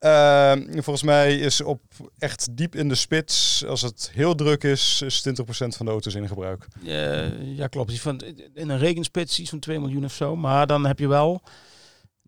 Uh, 0.00 0.52
volgens 0.72 1.02
mij 1.02 1.36
is 1.36 1.60
op 1.60 1.80
echt 2.18 2.48
diep 2.56 2.74
in 2.74 2.88
de 2.88 2.94
spits, 2.94 3.64
als 3.66 3.82
het 3.82 4.10
heel 4.12 4.34
druk 4.34 4.62
is, 4.62 5.02
is 5.02 5.28
20% 5.28 5.32
van 5.48 5.86
de 5.86 5.92
auto's 5.92 6.14
in 6.14 6.28
gebruik. 6.28 6.66
Ja, 7.56 7.66
klopt. 7.66 8.06
In 8.54 8.70
een 8.70 8.78
regenspits 8.78 9.40
iets 9.40 9.50
van 9.50 9.58
2 9.58 9.80
miljoen 9.80 10.04
of 10.04 10.12
zo. 10.12 10.36
Maar 10.36 10.66
dan 10.66 10.86
heb 10.86 10.98
je 10.98 11.08
wel, 11.08 11.42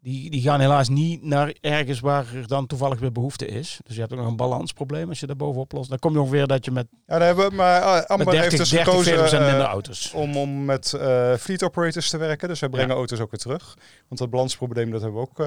die, 0.00 0.30
die 0.30 0.42
gaan 0.42 0.60
helaas 0.60 0.88
niet 0.88 1.22
naar 1.22 1.54
ergens 1.60 2.00
waar 2.00 2.34
er 2.34 2.46
dan 2.46 2.66
toevallig 2.66 2.98
weer 2.98 3.12
behoefte 3.12 3.46
is. 3.46 3.80
Dus 3.84 3.94
je 3.94 4.00
hebt 4.00 4.12
ook 4.12 4.18
nog 4.18 4.28
een 4.28 4.36
balansprobleem 4.36 5.08
als 5.08 5.20
je 5.20 5.26
daar 5.26 5.36
bovenop 5.36 5.72
lost. 5.72 5.88
Dan 5.88 5.98
kom 5.98 6.12
je 6.12 6.20
ongeveer 6.20 6.46
dat 6.46 6.64
je 6.64 6.70
met, 6.70 6.86
ja, 7.06 7.20
hebben, 7.20 7.54
maar 7.54 7.82
uh, 7.82 8.04
Amber 8.04 8.26
met 8.26 8.34
30, 8.34 8.40
heeft 8.40 8.56
dus 8.56 8.70
30, 8.70 9.04
gekozen, 9.04 9.44
minder 9.44 9.66
auto's. 9.66 10.12
Om, 10.12 10.36
om 10.36 10.64
met 10.64 10.92
uh, 10.96 11.34
fleet 11.34 11.62
operators 11.62 12.10
te 12.10 12.16
werken. 12.16 12.48
Dus 12.48 12.60
wij 12.60 12.68
brengen 12.68 12.94
auto's 12.94 13.20
ook 13.20 13.30
weer 13.30 13.40
terug. 13.40 13.76
Want 14.08 14.20
dat 14.20 14.30
balansprobleem 14.30 14.90
dat 14.90 15.02
hebben 15.02 15.20
we 15.20 15.28
ook 15.28 15.38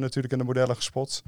natuurlijk 0.00 0.32
in 0.32 0.38
de 0.38 0.44
modellen 0.44 0.76
gespot. 0.76 1.22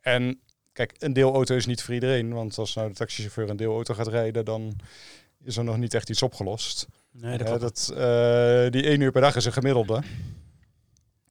en 0.00 0.40
kijk, 0.72 0.94
een 0.98 1.12
deelauto 1.12 1.54
is 1.54 1.66
niet 1.66 1.82
voor 1.82 1.94
iedereen. 1.94 2.32
Want 2.32 2.58
als 2.58 2.74
nou 2.74 2.88
de 2.88 2.94
taxichauffeur 2.94 3.50
een 3.50 3.56
deelauto 3.56 3.94
gaat 3.94 4.08
rijden, 4.08 4.44
dan 4.44 4.76
is 5.44 5.56
er 5.56 5.64
nog 5.64 5.76
niet 5.76 5.94
echt 5.94 6.10
iets 6.10 6.22
opgelost. 6.22 6.86
Nee, 7.12 7.38
dat, 7.38 7.60
dat 7.60 7.86
die 8.72 8.82
één 8.82 9.00
uur 9.00 9.10
per 9.10 9.20
dag 9.20 9.36
is 9.36 9.44
een 9.44 9.52
gemiddelde. 9.52 10.02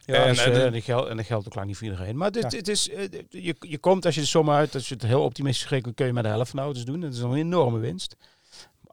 Ja, 0.08 0.24
en, 0.24 0.30
dus, 0.30 0.44
en, 0.44 0.72
dat 0.72 0.84
geldt, 0.84 1.10
en 1.10 1.18
dat 1.18 1.26
geldt 1.26 1.48
ook 1.48 1.56
lang 1.56 1.68
niet 1.68 1.78
voor 1.78 1.88
iedereen. 1.88 2.18
Maar 2.18 2.32
dit, 2.32 2.52
het 2.52 2.68
is, 2.68 2.86
je, 3.30 3.56
je 3.60 3.78
komt 3.78 4.06
als 4.06 4.16
je 4.16 4.22
de 4.22 4.28
som 4.28 4.50
uit, 4.50 4.74
als 4.74 4.88
je 4.88 4.94
het 4.94 5.04
heel 5.04 5.24
optimistisch 5.24 5.70
rekent, 5.70 5.96
kun 5.96 6.06
je 6.06 6.14
met 6.14 6.24
de 6.24 6.30
helft 6.30 6.50
van 6.50 6.60
de 6.60 6.66
auto's 6.66 6.86
doen. 6.86 7.00
Dat 7.00 7.14
is 7.14 7.20
een 7.20 7.34
enorme 7.34 7.80
winst. 7.80 8.16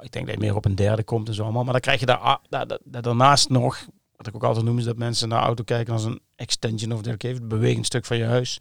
Ik 0.00 0.12
denk 0.12 0.26
dat 0.26 0.34
je 0.34 0.40
meer 0.40 0.56
op 0.56 0.64
een 0.64 0.74
derde 0.74 1.04
komt 1.04 1.28
en 1.28 1.34
zo 1.34 1.42
allemaal. 1.42 1.62
Maar 1.64 1.72
dan 1.72 1.80
krijg 1.80 2.00
je 2.00 2.06
daar, 2.06 2.38
daar, 2.48 2.66
daar, 2.66 3.02
daarnaast 3.02 3.48
nog, 3.48 3.86
wat 4.16 4.26
ik 4.26 4.34
ook 4.34 4.44
altijd 4.44 4.64
noem, 4.64 4.78
is 4.78 4.84
dat 4.84 4.96
mensen 4.96 5.28
naar 5.28 5.42
auto 5.42 5.64
kijken 5.64 5.92
als 5.92 6.04
een 6.04 6.20
extension 6.36 6.92
of 6.92 7.02
dergelijke. 7.02 7.40
Het 7.40 7.48
bewegend 7.48 7.86
stuk 7.86 8.04
van 8.04 8.16
je 8.16 8.24
huis. 8.24 8.60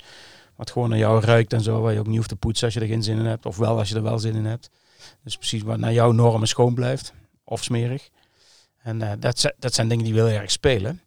Wat 0.56 0.72
gewoon 0.72 0.90
naar 0.90 1.00
jou 1.00 1.22
ruikt 1.22 1.54
en 1.54 1.62
zo, 1.62 1.82
waar 1.82 1.94
je 1.94 2.00
ook 2.00 2.08
niet 2.08 2.18
hoeft 2.18 2.30
te 2.30 2.36
poetsen 2.36 2.66
als 2.66 2.74
je 2.74 2.80
er 2.80 2.88
geen 2.88 3.04
zin 3.04 3.18
in 3.18 3.26
hebt. 3.26 3.46
Of 3.46 3.58
wel 3.58 3.78
als 3.78 3.90
je 3.90 3.96
er 3.96 4.04
wel 4.04 4.20
zin 4.20 4.36
in 4.36 4.46
hebt. 4.46 4.70
Dus 5.24 5.38
precies 5.38 5.62
wat 5.62 5.78
naar 5.78 5.94
jouw 5.94 6.12
normen 6.12 6.48
schoon 6.48 6.74
blijft. 6.74 7.14
Of 7.44 7.64
smerig. 7.64 8.10
En 8.78 9.00
uh, 9.00 9.12
dat, 9.20 9.54
dat 9.60 9.74
zijn 9.74 9.88
dingen 9.88 10.06
die 10.06 10.14
heel 10.14 10.28
erg 10.28 10.52
spelen. 10.52 11.02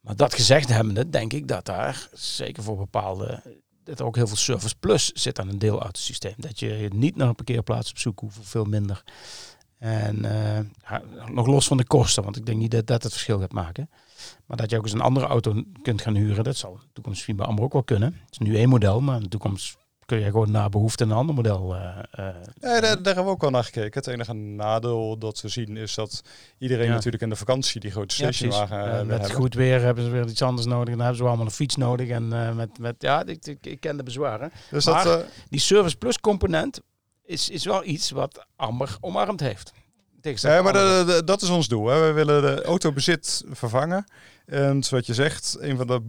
Maar 0.00 0.16
dat 0.16 0.34
gezegd 0.34 0.68
hebbende, 0.68 1.08
denk 1.08 1.32
ik 1.32 1.48
dat 1.48 1.64
daar 1.64 2.08
zeker 2.12 2.62
voor 2.62 2.76
bepaalde. 2.76 3.42
dat 3.84 3.98
er 3.98 4.04
ook 4.04 4.16
heel 4.16 4.26
veel 4.26 4.36
service 4.36 4.74
plus 4.80 5.10
zit 5.12 5.40
aan 5.40 5.48
een 5.48 5.58
deelautosysteem. 5.58 6.34
Dat 6.36 6.58
je 6.58 6.90
niet 6.94 7.16
naar 7.16 7.28
een 7.28 7.34
parkeerplaats 7.34 7.90
op 7.90 7.98
zoek 7.98 8.20
hoeft, 8.20 8.38
veel 8.42 8.64
minder. 8.64 9.02
En 9.78 10.24
uh, 10.24 10.98
nog 11.28 11.46
los 11.46 11.66
van 11.66 11.76
de 11.76 11.84
kosten, 11.84 12.22
want 12.22 12.36
ik 12.36 12.46
denk 12.46 12.58
niet 12.58 12.70
dat 12.70 12.86
dat 12.86 13.02
het 13.02 13.12
verschil 13.12 13.38
gaat 13.38 13.52
maken. 13.52 13.90
Maar 14.46 14.56
dat 14.56 14.70
je 14.70 14.76
ook 14.76 14.82
eens 14.82 14.92
een 14.92 15.00
andere 15.00 15.26
auto 15.26 15.62
kunt 15.82 16.02
gaan 16.02 16.14
huren, 16.14 16.44
dat 16.44 16.56
zal 16.56 16.72
in 16.72 16.78
de 16.78 16.92
toekomst 16.92 17.08
misschien 17.08 17.36
bij 17.36 17.46
Amber 17.46 17.64
ook 17.64 17.72
wel 17.72 17.82
kunnen. 17.82 18.12
Het 18.12 18.30
is 18.30 18.38
nu 18.38 18.56
één 18.56 18.68
model, 18.68 19.00
maar 19.00 19.16
in 19.16 19.22
de 19.22 19.28
toekomst 19.28 19.76
kun 20.10 20.18
je 20.18 20.30
gewoon 20.30 20.50
naar 20.50 20.68
behoefte 20.68 21.04
een 21.04 21.12
ander 21.12 21.34
model. 21.34 21.74
Uh, 21.74 21.80
ja, 22.12 22.34
daar, 22.60 22.80
daar, 22.80 23.14
hebben 23.14 23.24
we 23.24 23.30
ook 23.30 23.40
wel 23.40 23.50
naar 23.50 23.64
gekeken. 23.64 24.00
Het 24.00 24.06
enige 24.06 24.32
nadeel 24.32 25.18
dat 25.18 25.40
we 25.40 25.48
zien 25.48 25.76
is 25.76 25.94
dat 25.94 26.22
iedereen 26.58 26.88
natuurlijk 26.88 27.22
in 27.22 27.28
de 27.28 27.36
vakantie 27.36 27.80
die 27.80 27.90
grote 27.90 28.14
stationwagen 28.14 28.76
ja, 28.76 29.00
uh, 29.00 29.06
Met 29.06 29.20
hebben. 29.20 29.36
goed 29.36 29.54
weer 29.54 29.80
hebben 29.80 30.04
ze 30.04 30.10
weer 30.10 30.28
iets 30.28 30.42
anders 30.42 30.66
nodig. 30.66 30.88
Dan 30.88 30.98
hebben 30.98 31.16
ze 31.16 31.24
allemaal 31.24 31.44
een 31.44 31.50
fiets 31.52 31.76
nodig. 31.76 32.08
En 32.08 32.56
met, 32.56 32.78
met 32.78 32.94
ja, 32.98 33.24
ik, 33.26 33.46
ik, 33.46 33.66
ik 33.66 33.80
ken 33.80 33.96
de 33.96 34.02
bezwaren. 34.02 34.52
Dus 34.70 34.84
maar 34.84 35.04
dat, 35.04 35.24
die 35.48 35.60
Service 35.60 35.96
Plus 35.96 36.20
component 36.20 36.80
is, 37.24 37.50
is 37.50 37.64
wel 37.64 37.84
iets 37.84 38.10
wat 38.10 38.46
Amber 38.56 38.96
omarmd 39.00 39.40
heeft. 39.40 39.72
Ja, 40.22 40.62
maar 40.62 40.72
dat 41.24 41.42
is 41.42 41.48
ons 41.48 41.68
doel. 41.68 41.86
Hè. 41.86 42.06
We 42.06 42.12
willen 42.12 42.42
de 42.42 42.62
autobezit 42.62 43.44
vervangen. 43.50 44.04
En 44.46 44.82
zoals 44.82 45.06
je 45.06 45.14
zegt, 45.14 45.56
een 45.60 45.76
van 45.76 45.86
de 45.86 46.02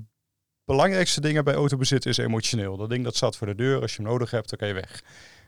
belangrijkste 0.66 1.22
dingen 1.22 1.44
bij 1.44 1.54
autobezit 1.54 2.06
is 2.06 2.18
emotioneel. 2.18 2.78
Dat 2.78 2.90
ding 2.90 3.04
dat 3.04 3.16
staat 3.16 3.38
voor 3.38 3.48
de 3.48 3.56
deur. 3.56 3.82
Als 3.82 3.96
je 3.96 4.02
hem 4.02 4.12
nodig 4.12 4.32
hebt, 4.32 4.50
dan 4.50 4.60
kan 4.60 4.68
je 4.68 4.74
weg. 4.74 5.02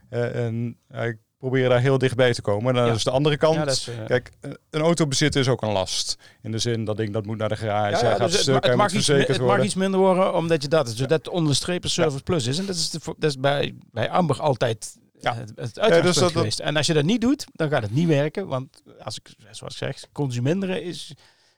Uh, 0.10 0.46
en 0.46 0.78
uh, 0.92 1.06
ik 1.06 1.18
probeer 1.38 1.70
daar 1.70 1.80
heel 1.80 1.98
dichtbij 1.98 2.34
te 2.34 2.42
komen. 2.42 2.76
En 2.76 2.86
dan 2.86 2.96
is 2.96 3.04
de 3.04 3.12
andere 3.12 3.38
kant. 3.38 3.68
is, 3.68 3.88
uh... 3.88 4.06
Kijk, 4.06 4.32
een 4.70 4.82
autobezit 4.82 5.36
is 5.36 5.48
ook 5.48 5.62
een 5.62 5.72
last. 5.72 6.18
In 6.42 6.52
de 6.52 6.58
zin 6.58 6.86
dat 6.86 6.98
ding 6.98 7.14
dat 7.14 7.26
moet 7.26 7.38
naar 7.38 7.50
de 7.50 7.56
garage. 7.56 8.06
Ja, 8.06 8.16
gaat 8.16 8.32
dus 8.32 8.42
stuk, 8.42 8.66
het, 8.66 8.76
mag 8.76 8.94
iets, 8.94 9.08
het 9.08 9.42
mag 9.42 9.64
iets 9.64 9.76
minder 9.76 10.00
worden, 10.00 10.34
omdat 10.34 10.62
je 10.62 10.68
dat, 10.68 10.86
dus 10.86 11.08
dat 11.08 11.30
onderstrepen 11.30 11.90
service 11.90 12.24
plus 12.24 12.48
is. 12.48 12.58
En 12.58 12.66
dat 12.66 12.76
is, 12.76 12.90
de, 12.90 13.00
dat 13.18 13.30
is 13.30 13.40
bij, 13.40 13.74
bij 13.92 14.10
Amber 14.10 14.42
altijd 14.42 14.98
ja. 15.20 15.36
het, 15.36 15.52
het 15.56 15.80
uitgangspunt 15.80 16.16
dus 16.16 16.32
geweest. 16.32 16.60
En 16.60 16.76
als 16.76 16.88
je 16.88 16.94
dat 16.94 17.04
niet 17.04 17.22
doet, 17.22 17.46
dan 17.52 17.70
gaat 17.70 17.82
het 17.82 17.94
niet 17.94 18.08
werken. 18.08 18.48
Want 18.48 18.82
als 19.00 19.18
ik, 19.18 19.36
zoals 19.52 19.74
ik 19.74 19.80
zeg, 19.80 20.12
consuminderen 20.12 20.84
is, 20.84 21.14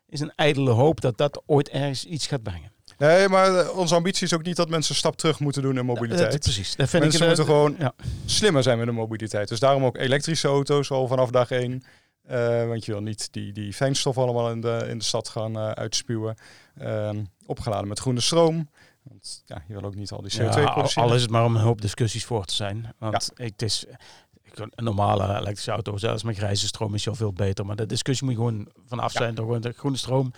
is 0.10 0.20
een 0.20 0.34
ijdele 0.36 0.72
hoop 0.72 1.02
dat 1.02 1.18
dat 1.18 1.41
ooit 1.46 1.70
ergens 1.70 2.06
iets 2.06 2.28
gaat 2.28 2.44
brengen. 2.44 2.72
Nee, 2.98 3.30
maar 3.30 3.56
eh, 3.56 3.78
onze 3.78 3.96
ambitie 3.96 4.26
is 4.26 4.34
ook 4.34 4.44
niet 4.44 4.56
dat 4.56 4.70
mensen 4.70 4.92
een 4.92 5.00
stap 5.00 5.16
terug 5.18 5.40
moeten 5.40 5.62
doen 5.62 5.78
in 5.78 5.86
mobiliteit. 5.86 6.40
Precies. 6.40 6.76
Dat 6.76 6.90
vind 6.90 7.04
mensen 7.04 7.22
ik, 7.22 7.28
moeten 7.28 7.46
gewoon 7.46 7.76
ja. 7.80 7.94
slimmer 8.26 8.64
zijn 8.64 8.78
met 8.78 8.88
de 8.88 8.94
mobiliteit. 8.94 9.48
Dus 9.48 9.60
daarom 9.60 9.86
ook 9.86 9.98
elektrische 9.98 10.48
auto's 10.48 10.92
al 10.92 11.08
vanaf 11.08 11.30
dag 11.30 11.52
één. 11.52 11.84
Uh, 12.32 12.68
want 12.68 12.86
je 12.86 12.92
wil 12.92 13.02
niet 13.02 13.28
die, 13.34 13.54
die 13.54 13.74
fijnstof 13.74 14.18
allemaal 14.18 14.52
in 14.52 14.62
de, 14.62 14.86
in 14.90 14.98
de 14.98 15.04
stad 15.04 15.30
gaan 15.30 15.58
uh, 15.58 15.70
uitspuwen. 15.70 16.36
Uh, 16.82 17.10
opgeladen 17.46 17.88
met 17.88 18.00
groene 18.00 18.20
stroom. 18.20 18.70
Want 19.04 19.44
ja, 19.46 19.64
je 19.68 19.74
wil 19.74 19.84
ook 19.84 19.96
niet 19.96 20.12
al 20.12 20.22
die 20.22 20.32
CO2 20.32 20.44
ja, 20.44 20.72
produceren. 20.72 21.10
Al 21.10 21.16
is 21.16 21.22
het 21.22 21.32
maar 21.32 21.46
om 21.46 21.56
een 21.56 21.62
hoop 21.62 21.82
discussies 21.82 22.26
voor 22.26 22.46
te 22.46 22.54
zijn. 22.54 22.94
Want 22.98 23.32
ja. 23.36 23.44
het 23.44 23.62
is 23.62 23.86
een 24.56 24.72
normale 24.76 25.24
elektrische 25.24 25.72
auto, 25.72 25.98
zelfs 25.98 26.24
met 26.24 26.38
grijze 26.38 26.68
stroom, 26.68 26.94
is 26.94 27.08
al 27.08 27.16
veel 27.16 27.34
beter. 27.34 27.66
Maar 27.66 27.76
de 27.76 27.86
discussie 27.86 28.28
moet 28.28 28.36
je 28.36 28.42
gewoon 28.42 28.68
vanaf 28.86 29.12
zijn. 29.12 29.30
Ja. 29.30 29.36
Door 29.36 29.46
gewoon 29.46 29.62
de 29.62 29.72
groene 29.72 29.98
stroom 29.98 30.32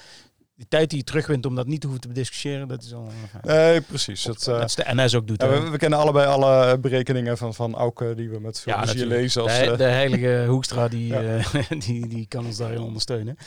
die 0.57 0.67
tijd 0.67 0.89
die 0.89 0.99
je 0.99 1.03
terugwint 1.03 1.45
om 1.45 1.55
dat 1.55 1.67
niet 1.67 1.81
te 1.81 1.87
hoeven 1.87 2.07
te 2.07 2.13
discussiëren, 2.13 2.67
dat 2.67 2.83
is 2.83 2.93
al. 2.93 3.11
Nee, 3.41 3.81
precies. 3.81 4.23
Dat, 4.23 4.47
uh, 4.47 4.59
dat 4.59 4.63
is 4.63 4.75
de 4.75 4.83
NS 4.87 5.15
ook 5.15 5.27
doet. 5.27 5.41
Ja, 5.41 5.49
we, 5.49 5.69
we, 5.69 5.77
kennen 5.77 5.99
allebei 5.99 6.27
alle 6.27 6.79
berekeningen 6.79 7.37
van, 7.37 7.53
van 7.53 7.75
Auke 7.75 8.15
die 8.15 8.29
we 8.29 8.39
met 8.39 8.59
veel 8.59 8.73
ja, 8.73 8.81
plezier 8.81 9.05
lezen. 9.05 9.41
Als, 9.41 9.59
de, 9.59 9.75
de 9.77 9.83
heilige 9.83 10.45
Hoekstra 10.47 10.87
die, 10.87 11.07
ja. 11.07 11.37
uh, 11.37 11.69
die, 11.85 12.07
die 12.07 12.27
kan 12.27 12.45
ons 12.45 12.57
daarin 12.57 12.79
ondersteunen. 12.79 13.37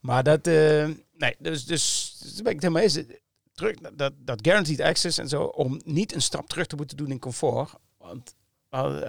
Maar 0.00 0.22
dat, 0.22 0.46
uh, 0.46 0.54
nee, 1.16 1.36
dus, 1.38 1.64
dus, 1.64 2.16
dus 2.22 2.42
ben 2.42 2.52
ik 2.52 2.62
het 2.62 2.62
helemaal 2.62 2.82
eens. 2.82 3.00
Terug, 3.54 3.76
dat, 3.94 4.12
dat 4.18 4.38
guaranteed 4.42 4.80
access 4.80 5.18
en 5.18 5.28
zo, 5.28 5.42
om 5.42 5.80
niet 5.84 6.14
een 6.14 6.22
stap 6.22 6.48
terug 6.48 6.66
te 6.66 6.76
moeten 6.76 6.96
doen 6.96 7.10
in 7.10 7.18
comfort. 7.18 7.72
Want 7.98 8.34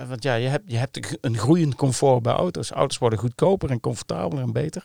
want 0.07 0.23
ja, 0.23 0.35
je 0.35 0.47
hebt, 0.47 0.71
je 0.71 0.77
hebt 0.77 1.17
een 1.21 1.37
groeiend 1.37 1.75
comfort 1.75 2.21
bij 2.21 2.33
auto's. 2.33 2.71
Auto's 2.71 2.97
worden 2.97 3.19
goedkoper 3.19 3.69
en 3.69 3.79
comfortabeler 3.79 4.43
en 4.43 4.51
beter. 4.51 4.83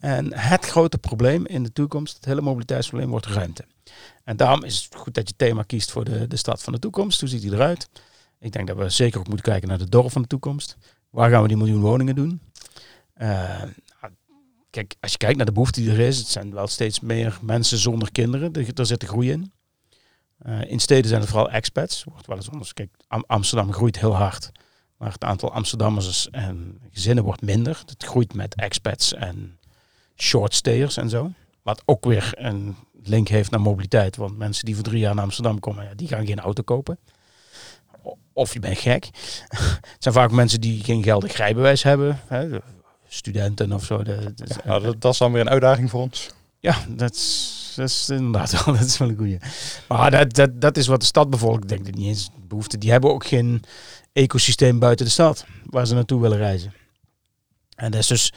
En 0.00 0.34
het 0.34 0.66
grote 0.66 0.98
probleem 0.98 1.46
in 1.46 1.62
de 1.62 1.72
toekomst, 1.72 2.16
het 2.16 2.24
hele 2.24 2.40
mobiliteitsprobleem, 2.40 3.10
wordt 3.10 3.26
ruimte. 3.26 3.64
En 4.24 4.36
daarom 4.36 4.64
is 4.64 4.82
het 4.82 4.94
goed 4.94 5.14
dat 5.14 5.28
je 5.28 5.34
thema 5.36 5.62
kiest 5.62 5.90
voor 5.90 6.04
de, 6.04 6.26
de 6.26 6.36
stad 6.36 6.62
van 6.62 6.72
de 6.72 6.78
toekomst. 6.78 7.20
Hoe 7.20 7.28
ziet 7.28 7.42
die 7.42 7.52
eruit? 7.52 7.88
Ik 8.40 8.52
denk 8.52 8.66
dat 8.66 8.76
we 8.76 8.88
zeker 8.88 9.18
ook 9.18 9.28
moeten 9.28 9.44
kijken 9.44 9.68
naar 9.68 9.78
de 9.78 9.88
dorp 9.88 10.12
van 10.12 10.22
de 10.22 10.28
toekomst. 10.28 10.76
Waar 11.10 11.30
gaan 11.30 11.42
we 11.42 11.48
die 11.48 11.56
miljoen 11.56 11.80
woningen 11.80 12.14
doen? 12.14 12.40
Uh, 13.22 13.62
kijk, 14.70 14.94
als 15.00 15.12
je 15.12 15.18
kijkt 15.18 15.36
naar 15.36 15.46
de 15.46 15.52
behoefte 15.52 15.80
die 15.80 15.90
er 15.90 16.00
is, 16.00 16.18
het 16.18 16.26
zijn 16.26 16.54
wel 16.54 16.66
steeds 16.66 17.00
meer 17.00 17.38
mensen 17.42 17.78
zonder 17.78 18.12
kinderen. 18.12 18.52
Er, 18.52 18.68
er 18.74 18.86
zit 18.86 19.04
groei 19.04 19.30
in. 19.30 19.52
Uh, 20.46 20.70
in 20.70 20.78
steden 20.78 21.08
zijn 21.08 21.20
het 21.20 21.30
vooral 21.30 21.50
expats. 21.50 22.04
Wordt 22.04 22.26
wel 22.26 22.36
eens 22.36 22.50
anders. 22.50 22.74
Kijk, 22.74 22.90
Am 23.08 23.24
Amsterdam 23.26 23.72
groeit 23.72 23.98
heel 23.98 24.16
hard. 24.16 24.50
Maar 24.96 25.12
het 25.12 25.24
aantal 25.24 25.52
Amsterdammers 25.52 26.30
en 26.30 26.80
gezinnen 26.92 27.24
wordt 27.24 27.42
minder. 27.42 27.82
Het 27.86 28.04
groeit 28.04 28.34
met 28.34 28.54
expats 28.54 29.14
en 29.14 29.58
shortstayers 30.16 30.96
en 30.96 31.08
zo. 31.08 31.30
Wat 31.62 31.82
ook 31.84 32.04
weer 32.04 32.32
een 32.34 32.76
link 33.02 33.28
heeft 33.28 33.50
naar 33.50 33.60
mobiliteit. 33.60 34.16
Want 34.16 34.38
mensen 34.38 34.64
die 34.64 34.74
voor 34.74 34.84
drie 34.84 35.00
jaar 35.00 35.14
naar 35.14 35.24
Amsterdam 35.24 35.60
komen, 35.60 35.84
ja, 35.84 35.94
die 35.94 36.08
gaan 36.08 36.26
geen 36.26 36.40
auto 36.40 36.62
kopen. 36.62 36.98
Of 38.32 38.52
je 38.52 38.60
bent 38.60 38.78
gek. 38.78 39.04
het 39.94 39.96
zijn 39.98 40.14
vaak 40.14 40.30
mensen 40.30 40.60
die 40.60 40.84
geen 40.84 41.02
geldig 41.02 41.36
rijbewijs 41.36 41.82
hebben. 41.82 42.20
Hè, 42.26 42.48
de 42.48 42.62
studenten 43.08 43.72
of 43.72 43.84
zo. 43.84 44.02
Nou, 44.64 44.82
dat, 44.82 45.00
dat 45.00 45.12
is 45.12 45.18
dan 45.18 45.32
weer 45.32 45.40
een 45.40 45.48
uitdaging 45.48 45.90
voor 45.90 46.00
ons. 46.00 46.30
ja, 46.60 46.84
dat 46.88 47.14
is, 47.14 47.67
dat 47.78 47.88
is 47.88 48.08
inderdaad 48.10 48.50
wel, 48.64 48.74
dat 48.74 48.86
is 48.86 48.98
wel 48.98 49.08
een 49.08 49.16
goeie. 49.16 49.38
Maar 49.88 50.10
dat, 50.10 50.34
dat, 50.34 50.60
dat 50.60 50.76
is 50.76 50.86
wat 50.86 51.00
de 51.00 51.06
stadbevolking 51.06 51.64
denkt. 51.64 51.88
Ik 51.88 51.94
niet 51.94 52.06
eens 52.06 52.30
behoefte. 52.48 52.78
Die 52.78 52.90
hebben 52.90 53.10
ook 53.10 53.26
geen 53.26 53.62
ecosysteem 54.12 54.78
buiten 54.78 55.06
de 55.06 55.12
stad 55.12 55.46
waar 55.64 55.86
ze 55.86 55.94
naartoe 55.94 56.20
willen 56.20 56.38
reizen. 56.38 56.72
En 57.74 57.90
dat 57.90 58.00
is 58.00 58.06
dus 58.06 58.32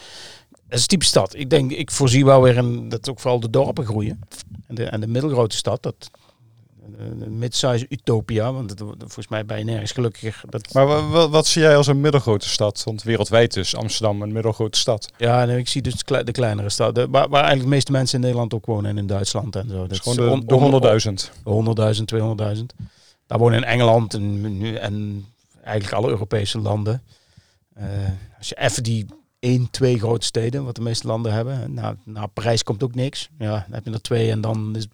dat 0.68 0.80
is 0.80 0.86
type 0.86 1.06
stad. 1.06 1.36
Ik 1.36 1.50
denk, 1.50 1.72
ik 1.72 1.92
voorzie 1.92 2.26
wel 2.26 2.42
weer 2.42 2.58
een, 2.58 2.90
dat 2.90 3.10
ook 3.10 3.20
vooral 3.20 3.40
de 3.40 3.50
dorpen 3.50 3.86
groeien. 3.86 4.20
En 4.68 4.76
de, 4.76 4.84
en 4.84 5.00
de 5.00 5.08
middelgrote 5.08 5.56
stad, 5.56 5.84
dat 5.84 6.12
de 7.20 7.30
mid-size 7.30 7.86
utopia, 7.90 8.54
want 8.54 8.70
het, 8.70 8.80
volgens 8.98 9.28
mij 9.28 9.46
ben 9.46 9.58
je 9.58 9.64
nergens 9.64 9.92
gelukkiger. 9.92 10.42
Dat, 10.50 10.74
Maar 10.74 10.88
wa- 10.88 11.08
wa- 11.08 11.30
wat, 11.30 11.48
zie 11.48 11.62
jij 11.62 11.76
als 11.76 11.88
een 11.88 12.02
middelgrote 12.02 12.50
stad? 12.50 12.82
Want 12.84 13.04
wereldwijd 13.04 13.56
is 13.56 13.76
Amsterdam 13.76 14.22
een 14.22 14.32
middelgrote 14.32 14.78
stad. 14.78 15.12
ja, 15.18 15.46
nee, 15.46 15.58
ik 15.58 15.68
zie 15.68 15.82
dus 15.82 15.94
de 15.96 16.04
kle- 16.04 16.24
de 16.24 16.32
kleinere 16.32 16.70
steden, 16.70 17.12
waar, 17.12 17.30
waar 17.30 17.40
eigenlijk 17.40 17.64
de 17.70 17.76
meeste 17.76 17.92
mensen 17.92 18.16
in 18.16 18.22
Nederland 18.22 18.54
ook 18.54 18.66
wonen 18.66 18.90
en 18.92 18.98
in 18.98 19.08
Duitsland 19.08 19.56
en 19.56 19.70
zo. 19.70 19.82
Dat 19.82 19.92
is 19.92 20.00
gewoon 20.00 20.30
on- 20.30 20.40
de, 20.40 20.46
de 20.46 20.56
on- 20.56 20.62
100.000. 20.62 21.32
100.000, 21.44 22.06
200.000. 22.06 22.66
Daar 23.28 23.40
wonen 23.40 23.58
in 23.58 23.64
Engeland 23.64 24.14
en, 24.14 24.58
nu- 24.58 24.76
en 24.76 25.26
eigenlijk 25.64 25.96
alle 25.96 26.10
Europese 26.10 26.60
landen. 26.60 27.02
Eh, 27.74 27.86
als 28.38 28.50
je 28.50 28.58
even 28.60 28.84
die 28.84 29.06
één, 29.40 29.68
twee 29.72 30.00
grote 30.00 30.26
steden, 30.26 30.64
wat 30.66 30.76
de 30.76 30.82
meeste 30.82 31.08
landen 31.08 31.34
hebben. 31.34 31.74
Nou, 31.74 31.96
na 32.04 32.26
Parijs 32.28 32.64
komt 32.64 32.84
ook 32.84 32.96
niks. 32.96 33.30
Ja, 33.40 33.50
dan 33.52 33.74
heb 33.76 33.86
je 33.86 33.92
er 33.92 34.02
twee 34.02 34.32
en 34.32 34.42
dan 34.42 34.76
is 34.76 34.88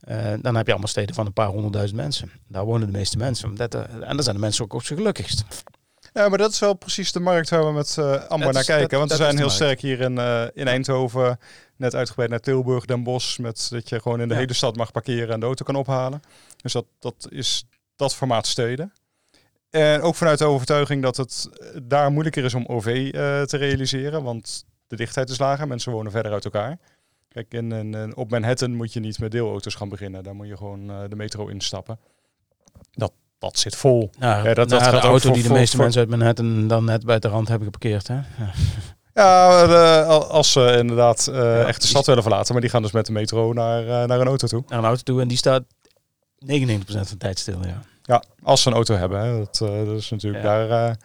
eh, 0.00 0.32
dan 0.40 0.54
heb 0.56 0.64
je 0.66 0.70
allemaal 0.72 0.88
steden 0.90 1.14
van 1.14 1.26
een 1.26 1.32
paar 1.32 1.48
honderdduizend 1.48 2.00
mensen. 2.00 2.30
Daar 2.48 2.64
wonen 2.64 2.86
de 2.92 2.98
meeste 2.98 3.16
mensen. 3.16 3.54
Dat, 3.54 3.74
eh, 3.74 3.80
en 4.00 4.14
dan 4.14 4.22
zijn 4.22 4.34
de 4.34 4.40
mensen 4.40 4.64
ook 4.64 4.72
op 4.72 4.82
zijn 4.82 4.98
gelukkigst. 4.98 5.44
Ja, 6.12 6.28
maar 6.28 6.38
dat 6.38 6.52
is 6.52 6.58
wel 6.58 6.74
precies 6.74 7.12
de 7.12 7.20
markt 7.20 7.50
waar 7.50 7.66
we 7.66 7.72
met 7.72 7.96
eh 7.98 8.24
Amber 8.28 8.52
naar 8.52 8.60
is- 8.60 8.66
kijken. 8.66 8.88
dat- 8.88 8.98
want 8.98 9.10
we 9.10 9.16
zijn 9.16 9.36
heel 9.36 9.50
sterk 9.50 9.80
hier 9.80 10.00
in, 10.00 10.18
in 10.54 10.68
Eindhoven. 10.68 11.38
Net 11.76 11.94
uitgebreid 11.94 12.30
naar 12.30 12.40
Tilburg, 12.40 12.84
Den 12.84 13.02
Bosch. 13.02 13.38
Met 13.38 13.66
dat 13.70 13.88
je 13.88 14.00
gewoon 14.00 14.20
in 14.20 14.28
de 14.28 14.34
Ja. 14.34 14.40
hele 14.40 14.52
stad 14.52 14.76
mag 14.76 14.92
parkeren 14.92 15.28
en 15.34 15.40
de 15.40 15.46
auto 15.46 15.64
kan 15.64 15.74
ophalen. 15.76 16.20
Dus 16.62 16.72
dat, 16.72 16.84
dat 16.98 17.26
is 17.30 17.64
dat 17.96 18.14
formaat 18.14 18.46
steden. 18.46 18.92
En 19.70 20.00
ook 20.00 20.14
vanuit 20.14 20.38
de 20.38 20.44
overtuiging 20.44 21.02
dat 21.02 21.16
het 21.16 21.48
daar 21.82 22.10
moeilijker 22.10 22.44
is 22.44 22.54
om 22.54 22.64
OV 22.66 23.10
te 23.48 23.56
realiseren. 23.56 24.22
Want 24.22 24.64
de 24.86 24.96
dichtheid 24.96 25.28
is 25.30 25.38
lager. 25.38 25.66
Mensen 25.66 25.92
wonen 25.92 26.12
verder 26.12 26.32
uit 26.32 26.44
elkaar. 26.44 26.78
Kijk, 27.36 27.52
in, 27.54 28.12
op 28.16 28.30
Manhattan 28.30 28.74
moet 28.74 28.92
je 28.92 29.00
niet 29.00 29.18
met 29.18 29.30
deelauto's 29.30 29.74
gaan 29.74 29.88
beginnen. 29.88 30.22
Daar 30.24 30.34
moet 30.34 30.46
je 30.46 30.56
gewoon 30.56 30.90
eh, 30.90 30.96
de 31.08 31.16
metro 31.16 31.46
instappen. 31.46 31.98
Dat, 32.92 33.12
dat 33.38 33.58
zit 33.58 33.76
vol. 33.76 34.10
Nou, 34.18 34.48
Ja, 34.48 34.54
dat- 34.54 34.68
dat 34.68 34.68
nou, 34.68 34.82
gaat 34.82 34.90
de 34.90 34.96
ook 34.96 35.02
auto 35.02 35.26
voor- 35.26 35.34
die 35.36 35.42
de 35.46 35.52
meeste 35.52 35.74
voor- 35.76 35.84
mensen 35.84 36.00
uit 36.00 36.10
Manhattan 36.10 36.68
dan 36.68 36.84
net 36.84 37.04
bij 37.04 37.18
de 37.18 37.28
rand 37.28 37.48
hebben 37.48 37.64
geparkeerd. 37.72 38.08
Hè? 38.08 38.14
Ja. 38.14 38.24
Ja, 39.14 39.62
eh, 40.02 40.08
al- 40.08 40.26
als 40.26 40.52
ze 40.52 40.74
inderdaad 40.78 41.26
eh, 41.26 41.34
Ja, 41.36 41.66
echt 41.66 41.80
de 41.80 41.86
stad 41.86 42.06
willen 42.06 42.22
verlaten, 42.22 42.52
maar 42.52 42.60
die 42.62 42.70
gaan 42.70 42.82
dus 42.82 42.90
met 42.92 43.06
de 43.06 43.12
metro 43.12 43.52
naar, 43.52 43.84
naar 44.06 44.20
een 44.20 44.26
auto 44.26 44.46
toe. 44.46 44.62
Naar 44.68 44.78
een 44.78 44.84
auto 44.84 45.02
toe 45.02 45.20
en 45.20 45.28
die 45.28 45.36
staat 45.36 45.62
99% 46.38 47.08
van 47.08 47.16
de 47.16 47.16
tijd 47.18 47.38
stil. 47.38 47.58
Ja, 47.64 47.82
Ja, 48.02 48.22
als 48.42 48.62
ze 48.62 48.68
een 48.68 48.74
auto 48.74 48.94
hebben. 48.94 49.20
Hè. 49.20 49.36
Dat, 49.38 49.56
dat 49.58 49.96
is 49.98 50.10
natuurlijk 50.10 50.44
Ja. 50.44 50.66
daar. 50.66 50.96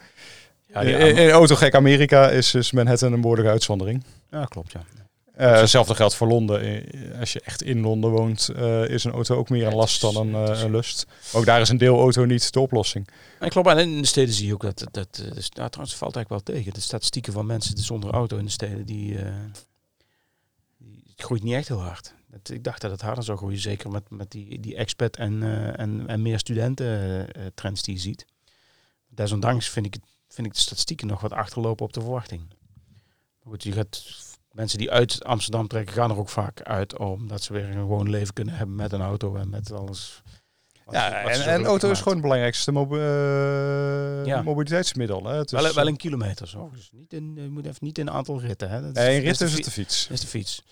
ja, 0.67 0.79
in 0.81 1.29
autogek 1.29 1.75
Amerika 1.75 2.29
is, 2.29 2.53
is 2.55 2.71
Manhattan 2.71 3.13
een 3.13 3.21
behoorlijke 3.21 3.51
uitzondering. 3.51 4.03
ja 4.29 4.45
klopt. 4.45 4.71
Ja. 4.71 4.81
Eh, 5.41 5.59
hetzelfde 5.59 5.95
geldt 5.95 6.15
voor 6.15 6.27
Londen. 6.27 6.61
Eh, 6.61 7.19
Als 7.19 7.33
je 7.33 7.41
echt 7.41 7.61
in 7.61 7.79
Londen 7.79 8.11
woont, 8.11 8.49
eh, 8.49 8.89
is 8.89 9.03
een 9.03 9.11
auto 9.11 9.35
ook 9.35 9.49
meer 9.49 9.67
een 9.67 9.75
last 9.75 10.01
dan 10.01 10.15
een, 10.15 10.33
een 10.33 10.71
lust. 10.71 11.05
Ook 11.33 11.45
daar 11.45 11.61
is 11.61 11.69
een 11.69 11.77
deelauto 11.77 12.25
niet 12.25 12.53
de 12.53 12.59
oplossing. 12.59 13.07
En 13.39 13.49
klopt, 13.49 13.67
en 13.67 13.77
in 13.77 14.01
de 14.01 14.07
steden 14.07 14.33
zie 14.33 14.47
je 14.47 14.53
ook 14.53 14.61
dat, 14.61 14.77
dat, 14.79 14.91
dat 14.91 15.55
nou, 15.55 15.69
trouwens 15.69 15.95
valt 15.95 16.15
eigenlijk 16.15 16.29
wel 16.29 16.55
tegen. 16.55 16.73
De 16.73 16.81
statistieken 16.81 17.33
van 17.33 17.45
mensen 17.45 17.77
zonder 17.77 18.11
auto 18.11 18.37
in 18.37 18.45
de 18.45 18.51
steden, 18.51 18.85
die, 18.85 19.17
die 20.77 21.03
het 21.09 21.21
groeit 21.21 21.43
niet 21.43 21.53
echt 21.53 21.67
heel 21.67 21.81
hard. 21.81 22.13
Ik 22.43 22.63
dacht 22.63 22.81
dat 22.81 22.91
het 22.91 23.01
harder 23.01 23.23
zou 23.23 23.37
groeien, 23.37 23.59
zeker 23.59 23.91
met, 23.91 24.09
met 24.09 24.31
die, 24.31 24.59
die 24.59 24.75
expat 24.75 25.17
en, 25.17 25.43
en, 25.77 26.07
en 26.07 26.21
meer 26.21 26.39
studenten 26.39 27.27
trends 27.53 27.83
die 27.83 27.93
je 27.93 27.99
ziet. 27.99 28.25
Desondanks 29.09 29.69
vind 29.69 29.85
ik, 29.85 29.95
vind 30.27 30.47
ik 30.47 30.53
de 30.53 30.59
statistieken 30.59 31.07
nog 31.07 31.21
wat 31.21 31.31
achterlopen 31.31 31.85
op 31.85 31.93
de 31.93 32.01
verwachting. 32.01 32.41
Goed, 33.43 33.63
je 33.63 33.71
gaat, 33.71 34.03
mensen 34.51 34.77
die 34.77 34.91
uit 34.91 35.23
Amsterdam 35.23 35.67
trekken, 35.67 35.93
gaan 35.93 36.11
er 36.11 36.17
ook 36.17 36.29
vaak 36.29 36.61
uit 36.61 36.97
omdat 36.97 37.41
ze 37.43 37.53
weer 37.53 37.63
een 37.65 37.73
gewoon 37.73 38.09
leven 38.09 38.33
kunnen 38.33 38.53
hebben 38.55 38.75
met 38.75 38.91
een 38.91 39.01
auto 39.01 39.35
en 39.35 39.49
met 39.49 39.71
alles. 39.71 40.21
wat- 40.85 40.95
Ja, 40.95 41.23
wat 41.23 41.31
en, 41.31 41.45
en 41.45 41.65
auto 41.65 41.89
is 41.91 41.97
gewoon 41.97 42.13
het 42.13 42.21
belangrijkste 42.21 42.71
mobi- 42.71 42.95
eh, 42.97 44.25
Ja. 44.25 44.41
mobiliteitsmiddel. 44.41 45.25
Hè. 45.25 45.35
Het 45.37 45.51
is, 45.51 45.61
Wel, 45.61 45.73
wel 45.73 45.87
in 45.87 45.95
kilometers 45.97 46.53
hoor. 46.53 46.71
Dus 46.71 46.89
niet 46.91 47.13
in, 47.13 47.35
je 47.35 47.49
moet 47.49 47.65
even 47.65 47.85
niet 47.85 47.97
in 47.97 48.07
een 48.07 48.13
aantal 48.13 48.39
ritten. 48.41 48.69
Hè. 48.69 48.81
Dat 48.81 48.93
nee, 48.93 49.07
in 49.21 49.27
dat 49.27 49.29
rit 49.29 49.37
de 49.39 49.45
is 49.45 49.53
het 49.53 49.63
de 49.63 49.71
fiets. 49.71 50.07
is 50.09 50.21
de 50.21 50.27
fiets. 50.27 50.63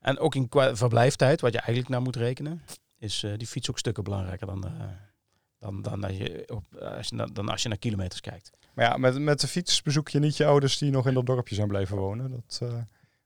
En 0.00 0.18
ook 0.18 0.34
in 0.34 0.46
verblijftijd, 0.72 1.40
wat 1.40 1.52
je 1.52 1.58
eigenlijk 1.58 1.88
naar 1.88 2.02
moet 2.02 2.16
rekenen, 2.16 2.62
is 2.98 3.22
eh, 3.22 3.32
die 3.36 3.46
fiets 3.46 3.70
ook 3.70 3.78
stukken 3.78 4.04
belangrijker 4.04 4.46
dan, 4.46 4.64
eh, 4.64 4.70
dan, 5.58 5.82
dan, 5.82 6.04
als 6.04 6.16
je 6.16 6.42
op, 6.52 6.64
als 6.76 7.08
je, 7.08 7.28
dan 7.32 7.48
als 7.48 7.62
je 7.62 7.68
naar 7.68 7.78
kilometers 7.78 8.20
kijkt. 8.20 8.50
Maar 8.74 8.84
ja, 8.84 8.96
met, 8.96 9.18
met 9.18 9.40
de 9.40 9.48
fiets 9.48 9.82
bezoek 9.82 10.08
je 10.08 10.18
niet 10.18 10.36
je 10.36 10.44
ouders 10.46 10.78
die 10.78 10.90
nog 10.90 11.06
in 11.06 11.14
dat 11.14 11.26
dorpje 11.26 11.54
zijn 11.54 11.68
blijven 11.68 11.96
wonen. 11.96 12.30
Dat 12.30 12.60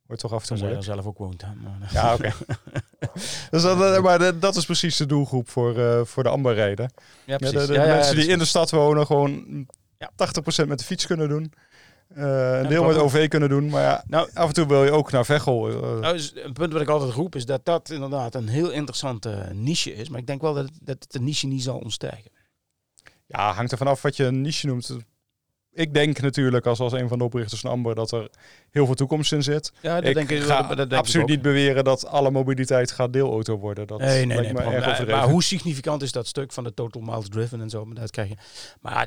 wordt 0.06 0.22
toch 0.22 0.32
af 0.32 0.40
en 0.42 0.46
toe 0.48 0.56
moeilijk. 0.58 0.84
zelf 0.84 1.06
ook 1.06 1.18
woont. 1.18 1.42
Hè. 1.42 1.48
Maar, 1.54 1.90
Ja, 1.92 2.14
oké. 2.14 2.32
dus 3.50 3.62
dat, 3.62 3.80
eh, 3.82 4.02
maar 4.02 4.18
de- 4.18 4.38
dat 4.38 4.56
is 4.56 4.64
precies 4.64 4.96
de 4.96 5.06
doelgroep 5.06 5.50
voor, 5.50 5.78
eh, 5.78 6.00
voor 6.04 6.22
de 6.22 6.28
amberrijden. 6.28 6.90
ja, 6.96 7.02
Ja, 7.24 7.36
precies. 7.36 7.58
de 7.60 7.66
de 7.66 7.72
Ja, 7.72 7.84
ja, 7.84 7.94
mensen 7.94 8.10
ja, 8.10 8.14
die 8.16 8.24
dus- 8.24 8.32
in 8.32 8.38
de 8.38 8.44
stad 8.44 8.70
wonen 8.70 9.06
gewoon 9.06 9.66
Ja. 9.98 10.10
80% 10.16 10.68
met 10.68 10.78
de 10.78 10.84
fiets 10.84 11.06
kunnen 11.06 11.28
doen. 11.28 11.52
Eh, 12.14 12.22
een 12.24 12.62
Ja, 12.62 12.68
deel 12.68 12.84
met. 12.84 12.96
OV 12.96 13.28
kunnen 13.28 13.48
doen. 13.48 13.68
Maar 13.68 13.82
ja, 13.82 14.04
Nou, 14.06 14.28
af 14.34 14.48
en 14.48 14.54
toe 14.54 14.66
wil 14.66 14.84
je 14.84 14.90
ook 14.90 15.10
naar 15.12 15.24
Veghel. 15.24 15.66
Nou, 16.00 16.14
is 16.14 16.32
een 16.34 16.52
punt 16.52 16.72
wat 16.72 16.82
ik 16.82 16.88
altijd 16.88 17.12
roep 17.12 17.34
is 17.34 17.46
dat 17.46 17.64
dat 17.64 17.90
inderdaad 17.90 18.34
een 18.34 18.48
heel 18.48 18.70
interessante 18.70 19.48
niche 19.52 19.94
is. 19.94 20.08
Maar 20.08 20.20
ik 20.20 20.26
denk 20.26 20.40
wel 20.40 20.54
dat 20.54 20.64
het, 20.64 20.78
dat 20.82 20.96
het 21.00 21.12
de 21.12 21.20
niche 21.20 21.46
niet 21.46 21.62
zal 21.62 21.78
ontstijgen. 21.78 22.30
ja, 23.26 23.52
hangt 23.52 23.72
er 23.72 23.78
vanaf 23.78 24.02
wat 24.02 24.16
je 24.16 24.24
een 24.24 24.40
niche 24.40 24.66
noemt. 24.66 24.96
Ik 25.76 25.94
denk 25.94 26.20
natuurlijk 26.20 26.66
als, 26.66 26.80
als 26.80 26.92
een 26.92 27.08
van 27.08 27.18
de 27.18 27.24
oprichters 27.24 27.60
van 27.60 27.70
Amber 27.70 27.94
dat 27.94 28.12
er 28.12 28.30
heel 28.70 28.86
veel 28.86 28.94
toekomst 28.94 29.32
in 29.32 29.42
zit. 29.42 29.72
Ja, 29.80 29.94
dat 30.00 30.08
ik 30.08 30.14
denk 30.14 30.30
ik, 30.30 30.42
ga 30.42 30.62
dat, 30.62 30.76
dat 30.76 30.90
denk 30.90 31.00
absoluut 31.02 31.28
ik 31.28 31.34
niet 31.34 31.42
beweren 31.42 31.84
dat 31.84 32.06
alle 32.06 32.30
mobiliteit 32.30 32.90
gaat 32.90 33.12
deelauto 33.12 33.58
worden. 33.58 33.86
Dat 33.86 33.98
Nee, 33.98 34.26
nee, 34.26 34.38
nee. 34.38 34.52
me 34.52 35.06
maar- 35.06 35.28
hoe 35.30 35.42
significant 35.42 36.02
is 36.02 36.12
dat 36.12 36.26
stuk 36.26 36.52
van 36.52 36.64
de 36.64 36.74
total 36.74 37.02
miles 37.02 37.28
driven 37.28 37.60
en 37.60 37.70
zo? 37.70 37.84
Maar 37.84 37.94
dat 37.94 38.10
krijg 38.10 38.28
je. 38.28 38.34
Maar 38.80 39.06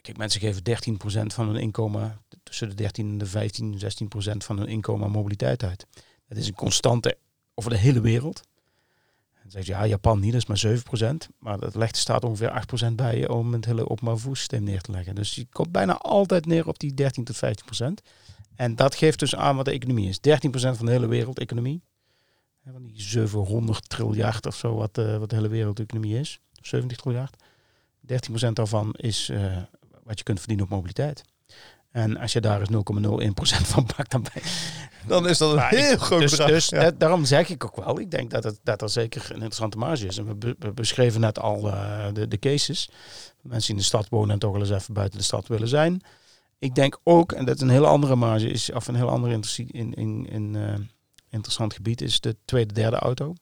kijk, 0.00 0.16
mensen 0.16 0.40
geven 0.40 0.62
13% 0.62 1.34
van 1.34 1.46
hun 1.46 1.56
inkomen, 1.56 2.20
tussen 2.42 2.68
de 2.68 2.74
13 2.74 3.08
en 3.08 3.18
de 3.18 3.26
15, 3.26 3.78
16% 3.78 4.44
van 4.44 4.58
hun 4.58 4.68
inkomen 4.68 5.04
aan 5.06 5.12
mobiliteit 5.12 5.62
uit. 5.64 5.86
Dat 6.28 6.38
is 6.38 6.46
een 6.46 6.54
constante 6.54 7.16
over 7.54 7.70
de 7.70 7.78
hele 7.78 8.00
wereld. 8.00 8.40
Dan 9.50 9.62
zeg 9.64 9.76
je, 9.76 9.82
ja, 9.82 9.86
Japan 9.86 10.20
niet, 10.20 10.32
dat 10.32 10.50
is 10.50 10.62
maar 10.62 11.12
7%. 11.12 11.16
Maar 11.38 11.58
dat 11.58 11.74
legt 11.74 11.94
de 11.94 12.00
staat 12.00 12.24
ongeveer 12.24 12.64
8% 12.90 12.94
bij 12.94 13.18
je 13.18 13.32
om 13.32 13.52
het 13.52 13.64
hele 13.64 13.88
openbaar 13.88 14.14
vervoerssysteem 14.14 14.62
neer 14.62 14.80
te 14.80 14.90
leggen. 14.90 15.14
Dus 15.14 15.34
je 15.34 15.46
komt 15.52 15.72
bijna 15.72 15.96
altijd 15.96 16.46
neer 16.46 16.66
op 16.66 16.78
die 16.78 16.94
13 16.94 17.24
tot 17.24 17.36
15%. 17.36 18.06
En 18.54 18.76
dat 18.76 18.94
geeft 18.94 19.18
dus 19.18 19.36
aan 19.36 19.56
wat 19.56 19.64
de 19.64 19.70
economie 19.70 20.08
is. 20.08 20.18
13% 20.18 20.20
van 20.50 20.86
de 20.86 20.92
hele 20.92 21.06
wereldeconomie. 21.06 21.82
Van 22.72 22.82
die 22.82 23.00
700 23.00 23.88
triljard 23.88 24.46
of 24.46 24.56
zo, 24.56 24.74
wat, 24.74 24.98
eh, 24.98 25.16
wat 25.16 25.30
de 25.30 25.36
hele 25.36 25.48
wereldeconomie 25.48 26.18
is. 26.18 26.40
70 26.60 26.98
triljard. 26.98 27.36
13% 28.00 28.56
daarvan 28.56 28.92
is 28.96 29.28
eh, 29.28 29.56
wat 30.04 30.18
je 30.18 30.24
kunt 30.24 30.38
verdienen 30.38 30.64
op 30.64 30.70
mobiliteit. 30.70 31.22
En 31.90 32.16
als 32.16 32.32
je 32.32 32.40
daar 32.40 32.60
eens 32.60 32.70
0,01% 32.70 33.66
van 33.66 33.86
pakt, 33.96 34.10
dan. 34.10 34.24
Dan 35.06 35.28
is 35.28 35.38
dat 35.38 35.50
een 35.50 35.56
Maar 35.56 35.72
ik- 35.72 35.78
heel 35.78 35.96
groot 35.96 36.20
Dus, 36.20 36.30
bedrag. 36.30 36.48
dus 36.48 36.68
Ja. 36.68 36.82
dat- 36.82 37.00
daarom 37.00 37.24
zeg 37.24 37.48
ik 37.48 37.64
ook 37.64 37.76
wel, 37.76 38.00
ik 38.00 38.10
denk 38.10 38.30
dat, 38.30 38.44
het, 38.44 38.58
dat 38.62 38.82
er 38.82 38.88
zeker 38.88 39.22
een 39.28 39.34
interessante 39.34 39.76
marge 39.78 40.06
is. 40.06 40.18
En 40.18 40.26
we, 40.26 40.34
be- 40.34 40.56
we 40.58 40.72
beschreven 40.72 41.20
net 41.20 41.38
al 41.38 41.68
eh, 41.70 42.04
de, 42.12 42.28
de 42.28 42.38
cases. 42.38 42.90
Mensen 43.42 43.60
die 43.60 43.70
in 43.70 43.76
de 43.76 43.86
stad 43.86 44.08
wonen 44.08 44.30
en 44.30 44.38
toch 44.38 44.52
wel 44.52 44.60
eens 44.60 44.70
even 44.70 44.94
buiten 44.94 45.18
de 45.18 45.24
stad 45.24 45.46
willen 45.48 45.68
zijn. 45.68 46.00
Ik 46.58 46.74
denk 46.74 46.98
ook, 47.04 47.32
en 47.32 47.44
dat 47.44 47.54
is 47.54 47.60
een 47.60 47.68
hele 47.70 47.86
andere 47.86 48.14
marge 48.16 48.48
is, 48.50 48.72
of 48.72 48.88
een 48.88 48.94
heel 48.94 49.08
ander 49.10 49.30
in, 49.30 49.42
in, 49.94 50.26
in, 50.26 50.56
eh, 50.56 50.74
interessant 51.30 51.74
gebied, 51.74 52.00
is 52.00 52.20
de 52.20 52.36
tweede, 52.44 52.74
derde 52.74 52.96
auto. 52.96 53.34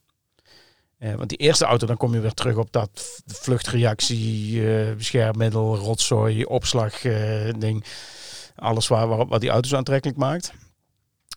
Eh, 0.98 1.14
want 1.14 1.28
die 1.28 1.38
eerste 1.38 1.64
auto, 1.64 1.86
dan 1.86 1.96
kom 1.96 2.14
je 2.14 2.20
weer 2.20 2.32
terug 2.34 2.56
op 2.56 2.72
dat 2.72 3.20
vluchtreactie, 3.26 4.62
beschermmiddel, 4.96 5.76
rotzooi, 5.76 6.44
opslag, 6.44 7.00
ding. 7.58 7.84
Alles 8.58 8.88
waar, 8.88 9.26
wat 9.26 9.40
die 9.40 9.50
auto's 9.50 9.74
aantrekkelijk 9.74 10.18
maakt. 10.18 10.52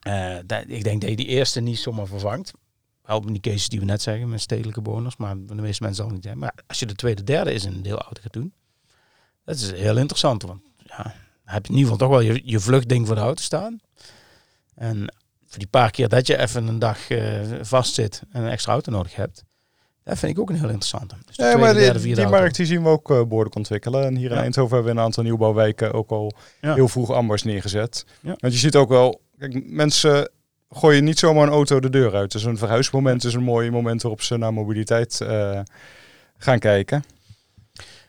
Eh, 0.01 0.37
dat- 0.45 0.63
ik 0.67 0.83
denk 0.83 1.01
dat 1.01 1.09
je 1.09 1.15
die 1.15 1.27
eerste 1.27 1.59
niet 1.59 1.79
zomaar 1.79 2.07
vervangt. 2.07 2.51
Wel 3.01 3.21
in 3.21 3.31
die 3.33 3.41
cases 3.41 3.69
die 3.69 3.79
we 3.79 3.85
net 3.85 4.01
zeggen, 4.01 4.29
met 4.29 4.41
stedelijke 4.41 4.81
bewoners. 4.81 5.17
Maar 5.17 5.35
de 5.45 5.55
meeste 5.55 5.83
mensen 5.83 6.03
zal 6.03 6.13
niet 6.13 6.23
zijn. 6.23 6.37
Maar 6.37 6.53
als 6.67 6.79
je 6.79 6.85
de 6.85 6.95
tweede, 6.95 7.23
derde 7.23 7.53
is 7.53 7.65
in 7.65 7.73
een 7.73 7.81
deelauto 7.81 8.21
gaat 8.21 8.33
doen. 8.33 8.53
Dat 9.45 9.55
is 9.55 9.71
heel 9.71 9.97
interessant. 9.97 10.41
Want 10.43 10.61
ja, 10.77 11.03
dan 11.03 11.13
heb 11.53 11.65
je 11.65 11.71
in 11.71 11.77
ieder 11.77 11.91
geval 11.91 12.07
toch 12.07 12.17
wel 12.17 12.33
je, 12.33 12.41
je 12.45 12.59
vluchtding 12.59 13.05
voor 13.07 13.15
de 13.15 13.21
auto 13.21 13.41
staan. 13.41 13.79
En 14.75 15.13
voor 15.45 15.59
die 15.59 15.67
paar 15.67 15.91
keer 15.91 16.09
dat 16.09 16.27
je 16.27 16.37
even 16.37 16.67
een 16.67 16.79
dag 16.79 17.09
uh, 17.09 17.41
vastzit 17.61 18.21
en 18.31 18.43
een 18.43 18.49
extra 18.49 18.71
auto 18.71 18.91
nodig 18.91 19.15
hebt. 19.15 19.43
Dat 20.03 20.19
vind 20.19 20.31
ik 20.31 20.39
ook 20.39 20.49
een 20.49 20.55
heel 20.55 20.69
interessante. 20.69 21.15
Dus 21.25 21.35
ja, 21.35 21.57
maar 21.57 21.73
die, 21.73 22.15
die 22.15 22.27
markt 22.27 22.55
die 22.55 22.65
zien 22.65 22.83
we 22.83 22.89
ook 22.89 23.11
uh, 23.11 23.23
behoorlijk 23.23 23.55
ontwikkelen. 23.55 24.05
En 24.05 24.15
hier 24.15 24.31
in 24.31 24.37
Eindhoven 24.37 24.75
hebben 24.75 24.93
we 24.93 24.99
een 24.99 25.05
aantal 25.05 25.23
nieuwbouwwijken 25.23 25.93
ook 25.93 26.09
al 26.09 26.33
heel 26.59 26.87
vroeg 26.87 27.11
ambers 27.11 27.43
neergezet. 27.43 28.05
Want 28.21 28.53
je 28.53 28.59
ziet 28.59 28.75
ook 28.75 28.89
wel, 28.89 29.21
kijk, 29.37 29.69
mensen 29.69 30.29
gooien 30.69 31.03
niet 31.03 31.19
zomaar 31.19 31.47
een 31.47 31.53
auto 31.53 31.79
de 31.79 31.89
deur 31.89 32.15
uit. 32.15 32.31
Dus 32.31 32.43
een 32.43 32.57
verhuismoment 32.57 33.23
is 33.23 33.33
een 33.33 33.43
mooi 33.43 33.71
moment 33.71 34.01
waarop 34.01 34.21
ze 34.21 34.37
naar 34.37 34.53
mobiliteit 34.53 35.19
uh, 35.23 35.59
gaan 36.37 36.59
kijken. 36.59 37.03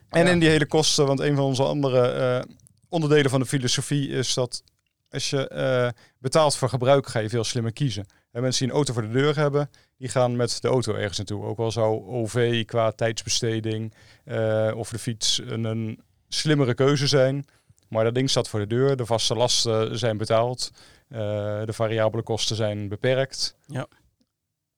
En 0.09 0.27
in 0.27 0.39
die 0.39 0.49
hele 0.49 0.67
kosten, 0.67 1.07
want 1.07 1.21
een 1.21 1.37
van 1.37 1.45
onze 1.45 1.63
andere 1.63 2.47
onderdelen 2.89 3.31
van 3.31 3.41
de 3.41 3.47
filosofie 3.47 4.09
is 4.09 4.35
dat 4.35 4.63
als 5.11 5.31
je 5.31 5.93
betaalt 6.19 6.57
voor 6.57 6.69
gebruik, 6.69 7.07
ga 7.07 7.19
je 7.19 7.29
veel 7.29 7.45
slimmer 7.45 7.73
kiezen. 7.73 8.07
En 8.33 8.43
mensen 8.43 8.61
die 8.61 8.69
een 8.69 8.77
auto 8.77 8.93
voor 8.93 9.03
de 9.03 9.09
deur 9.09 9.37
hebben, 9.37 9.71
die 10.03 10.11
gaan 10.11 10.37
met 10.37 10.59
de 10.61 10.69
auto 10.69 10.95
ergens 10.95 11.17
naartoe. 11.17 11.45
Ook 11.45 11.59
al 11.59 11.71
zou 11.71 12.07
OV 12.07 12.65
qua 12.65 12.91
tijdsbesteding 12.91 13.95
uh, 14.25 14.73
of 14.77 14.91
de 14.91 14.99
fiets 14.99 15.41
een, 15.45 15.65
een, 15.65 16.01
slimmere 16.29 16.75
keuze 16.75 17.07
zijn. 17.07 17.47
Maar 17.89 18.05
dat 18.05 18.15
ding 18.15 18.31
staat 18.31 18.49
voor 18.49 18.61
de 18.61 18.67
deur, 18.67 18.97
de 18.97 19.07
vaste 19.07 19.35
lasten 19.35 19.99
zijn 19.99 20.17
betaald, 20.17 20.71
uh, 21.09 21.19
de 21.65 21.73
variabele 21.73 22.23
kosten 22.23 22.57
zijn 22.57 22.89
beperkt. 22.89 23.57
Ja. 23.67 23.87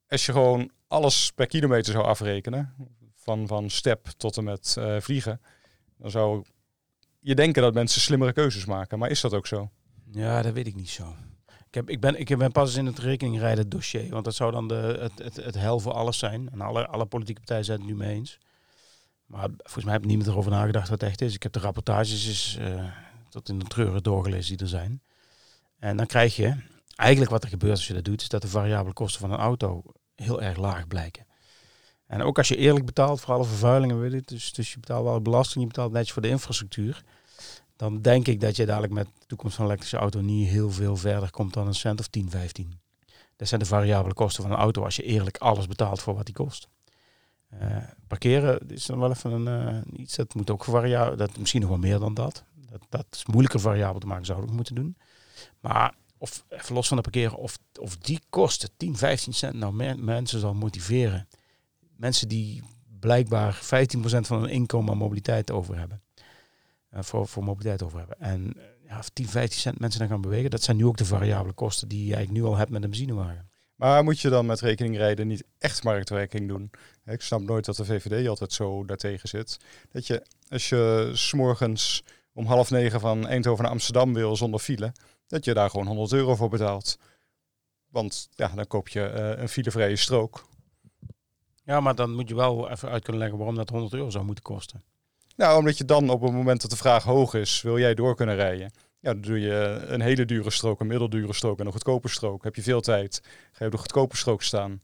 Als 0.09 0.27
je 0.27 0.33
gewoon 0.33 0.71
alles 0.89 1.33
per 1.35 1.47
kilometer 1.47 1.93
zou 1.93 2.05
afrekenen, 2.05 2.75
van, 3.15 3.47
van 3.47 3.71
step 3.71 4.07
tot 4.17 4.37
en 4.37 4.45
met 4.45 4.77
vliegen, 4.99 5.41
dan 5.99 6.11
zou 6.11 6.45
je 7.21 7.35
denken 7.35 7.63
dat 7.63 7.75
mensen 7.75 8.01
slimmere 8.01 8.33
keuzes 8.33 8.65
maken. 8.65 8.99
Maar 8.99 9.11
is 9.11 9.21
dat 9.21 9.35
ook 9.35 9.47
zo? 9.47 9.71
Ja, 10.11 10.43
dat 10.43 10.53
weet 10.53 10.67
ik 10.67 10.75
niet 10.75 10.91
zo. 10.91 11.15
Ik, 11.75 11.81
heb, 11.81 11.91
ik, 11.91 12.01
ben, 12.01 12.21
ik 12.21 12.39
ben 12.39 12.53
pas 12.53 12.75
in 12.75 12.87
het 12.87 12.99
rekeningrijden 12.99 13.69
dossier. 13.69 14.11
Want 14.11 14.25
dat 14.25 14.35
zou 14.35 14.53
dan 14.53 14.69
de, 14.69 14.99
het, 15.01 15.19
het, 15.19 15.45
het 15.45 15.55
hel 15.55 15.81
voor 15.81 15.93
alles 15.93 16.19
zijn. 16.19 16.49
En 16.53 16.61
alle, 16.61 16.87
alle 16.87 17.07
politieke 17.07 17.41
partijen 17.41 17.65
zijn 17.65 17.79
het 17.79 17.87
nu 17.87 17.95
mee 17.95 18.15
eens. 18.15 18.39
Maar 19.27 19.49
volgens 19.57 19.85
mij 19.85 19.93
heb 19.93 20.05
niemand 20.05 20.29
erover 20.29 20.51
nagedacht 20.51 20.89
wat 20.89 21.01
het 21.01 21.11
echt 21.11 21.21
is. 21.21 21.35
Ik 21.35 21.43
heb 21.43 21.53
de 21.53 21.59
rapportages 21.59 22.27
eens, 22.27 22.59
uh, 22.61 22.85
tot 23.29 23.49
in 23.49 23.59
de 23.59 23.65
treuren 23.65 24.03
doorgelezen 24.03 24.57
die 24.57 24.67
er 24.67 24.73
zijn. 24.73 25.03
En 25.79 25.97
dan 25.97 26.07
krijg 26.07 26.37
je, 26.37 26.57
eigenlijk 26.97 27.31
wat 27.31 27.43
er 27.43 27.49
gebeurt 27.49 27.73
als 27.73 27.87
je 27.87 27.95
dat 27.95 28.05
doet, 28.05 28.21
is 28.21 28.29
dat 28.29 28.43
de 28.43 28.49
variabele 28.49 28.95
kosten 28.95 29.21
van 29.21 29.33
een 29.33 29.39
auto 29.39 29.83
heel 30.15 30.43
erg 30.43 30.57
laag 30.57 30.87
blijken. 30.87 31.27
En 32.07 32.23
ook 32.23 32.39
als 32.39 32.49
je 32.49 32.57
eerlijk 32.57 32.87
betaalt 32.87 33.21
voor 33.21 33.35
alle 33.35 33.45
vervuilingen, 33.45 34.11
je, 34.11 34.23
dus, 34.25 34.53
dus 34.53 34.73
je 34.73 34.81
betaalt 34.81 35.05
wel 35.05 35.21
belasting, 35.21 35.61
je 35.61 35.71
betaalt 35.71 35.93
netjes 35.93 36.13
voor 36.13 36.23
de 36.23 36.29
infrastructuur 36.29 37.05
dan 37.77 38.03
denk 38.03 38.27
ik 38.27 38.41
dat 38.41 38.57
je 38.57 38.67
dadelijk 38.67 38.93
met 38.93 39.07
de 39.19 39.27
toekomst 39.27 39.55
van 39.55 39.65
een 39.65 39.71
elektrische 39.71 39.99
auto 39.99 40.21
niet 40.21 40.49
heel 40.49 40.71
veel 40.71 40.97
verder 40.97 41.31
komt 41.31 41.53
dan 41.55 41.67
een 41.67 41.75
cent 41.75 42.01
of 42.01 42.07
10, 42.07 42.31
15. 42.31 42.81
Dat 43.37 43.49
zijn 43.49 43.61
de 43.61 43.67
variabele 43.67 44.15
kosten 44.15 44.43
van 44.43 44.53
een 44.53 44.59
auto 44.59 44.85
als 44.85 44.97
je 44.97 45.03
eerlijk 45.03 45.39
alles 45.39 45.67
betaalt 45.67 46.03
voor 46.03 46.15
wat 46.15 46.27
die 46.27 46.35
kost. 46.35 46.69
Uh, 47.63 47.77
parkeren 48.09 48.69
is 48.69 48.87
dan 48.87 48.99
wel 48.99 49.11
even 49.11 49.33
een, 49.33 49.75
uh, 49.93 50.01
iets 50.01 50.17
dat 50.17 50.35
moet 50.35 50.51
ook 50.51 50.65
variabel, 50.65 51.17
dat 51.17 51.39
misschien 51.39 51.61
nog 51.61 51.71
wel 51.71 51.79
meer 51.79 51.99
dan 51.99 52.15
dat. 52.15 52.45
Dat, 52.71 52.81
dat 52.89 53.07
is 53.11 53.27
moeilijker 53.27 53.61
variabel 53.61 54.01
te 54.01 54.07
maken, 54.07 54.25
zouden 54.27 54.49
we 54.49 54.55
moeten 54.55 54.75
doen. 54.75 54.97
Maar 55.61 55.95
of 56.19 56.45
even 56.49 56.75
los 56.75 56.89
van 56.89 56.97
de 56.97 57.03
parkeren, 57.03 57.37
of, 57.37 57.59
of 57.81 57.97
die 57.97 58.21
kosten 58.31 58.71
10, 58.77 58.97
15 58.97 59.35
cent 59.35 59.55
nou 59.55 59.95
mensen 59.97 60.41
zal 60.41 60.55
motiveren. 60.55 61.29
Mensen 61.97 62.29
die 62.29 62.63
blijkbaar 63.01 63.61
15% 63.65 63.67
van 64.21 64.41
hun 64.41 64.51
inkomen 64.51 64.93
aan 64.93 64.99
mobiliteit 64.99 65.51
over 65.51 65.79
hebben. 65.79 66.03
Eh, 66.95 67.03
voor, 67.03 67.29
voor 67.29 67.45
mobiliteit 67.45 67.83
over 67.83 67.99
hebben. 67.99 68.21
En 68.21 68.55
eh, 68.57 68.89
ja, 68.89 69.03
10, 69.13 69.29
15 69.29 69.61
cent 69.61 69.79
mensen 69.79 70.01
dan 70.01 70.09
gaan 70.09 70.21
bewegen, 70.21 70.51
dat 70.51 70.63
zijn 70.63 70.77
nu 70.77 70.87
ook 70.87 70.97
de 70.97 71.05
variabele 71.05 71.55
kosten 71.55 71.89
die 71.89 72.07
je 72.07 72.15
eigenlijk 72.15 72.45
nu 72.45 72.51
al 72.51 72.57
hebt 72.57 72.71
met 72.71 72.83
een 72.83 72.91
benzinewagen. 72.91 73.49
Maar 73.75 74.05
moet 74.05 74.21
je 74.21 74.29
dan 74.29 74.47
met 74.47 74.61
rekening 74.61 74.97
rijden 74.97 75.27
niet 75.27 75.45
echt 75.59 75.85
marktwerking 75.85 76.49
doen? 76.49 76.71
Ik 77.05 77.21
snap 77.21 77.41
nooit 77.41 77.65
dat 77.65 77.77
de 77.77 77.85
VVD 77.85 78.29
altijd 78.29 78.53
zo 78.53 78.85
daartegen 78.85 79.29
zit. 79.29 79.59
Dat 79.91 80.07
je, 80.07 80.27
als 80.49 80.69
je 80.69 81.11
s'morgens 81.13 82.05
om 82.33 82.47
half 82.47 82.71
negen 82.71 83.01
van 83.01 83.27
Eindhoven 83.27 83.63
naar 83.63 83.73
Amsterdam 83.73 84.15
wil 84.15 84.37
zonder 84.37 84.61
file, 84.61 84.93
dat 85.27 85.45
je 85.45 85.55
daar 85.55 85.71
gewoon 85.71 85.87
100 85.87 86.13
euro 86.13 86.35
voor 86.35 86.49
betaalt. 86.49 86.99
Want 87.91 88.29
ja, 88.35 88.49
dan 88.49 88.67
koop 88.67 88.89
je 88.89 89.13
uh, 89.15 89.43
een 89.43 89.49
filevrije 89.49 89.97
strook. 89.97 90.47
Ja, 91.65 91.81
maar 91.81 91.95
dan 91.95 92.15
moet 92.15 92.29
je 92.29 92.35
wel 92.35 92.71
even 92.71 92.89
uit 92.89 93.03
kunnen 93.03 93.21
leggen 93.21 93.39
waarom 93.39 93.57
dat 93.57 93.69
100 93.69 93.93
euro 93.93 94.11
zou 94.11 94.25
moeten 94.25 94.45
kosten. 94.45 94.83
Nou, 95.37 95.59
omdat 95.59 95.79
je 95.79 95.85
dan 95.85 96.11
op 96.11 96.23
het 96.23 96.33
moment 96.33 96.61
dat 96.61 96.71
de 96.71 96.77
vraag 96.77 97.05
hoog 97.05 97.35
is, 97.35 97.63
wil 97.63 97.79
jij 97.79 97.95
door 97.95 98.15
kunnen 98.17 98.35
rijden. 98.35 98.73
Ja, 99.01 99.13
dan 99.13 99.21
doe 99.21 99.41
je 99.41 99.85
een 99.87 100.01
hele 100.01 100.25
dure 100.25 100.51
strook, 100.51 100.81
een 100.81 100.87
middeldure 100.87 101.33
strook 101.33 101.59
en 101.59 101.67
een 101.67 101.73
goedkope 101.73 102.09
strook. 102.09 102.45
Heb 102.45 102.55
je 102.55 102.63
veel 102.63 102.81
tijd, 102.81 103.21
ga 103.25 103.59
je 103.59 103.65
op 103.65 103.71
de 103.71 103.79
goedkope 103.79 104.17
strook 104.17 104.43
staan. 104.43 104.81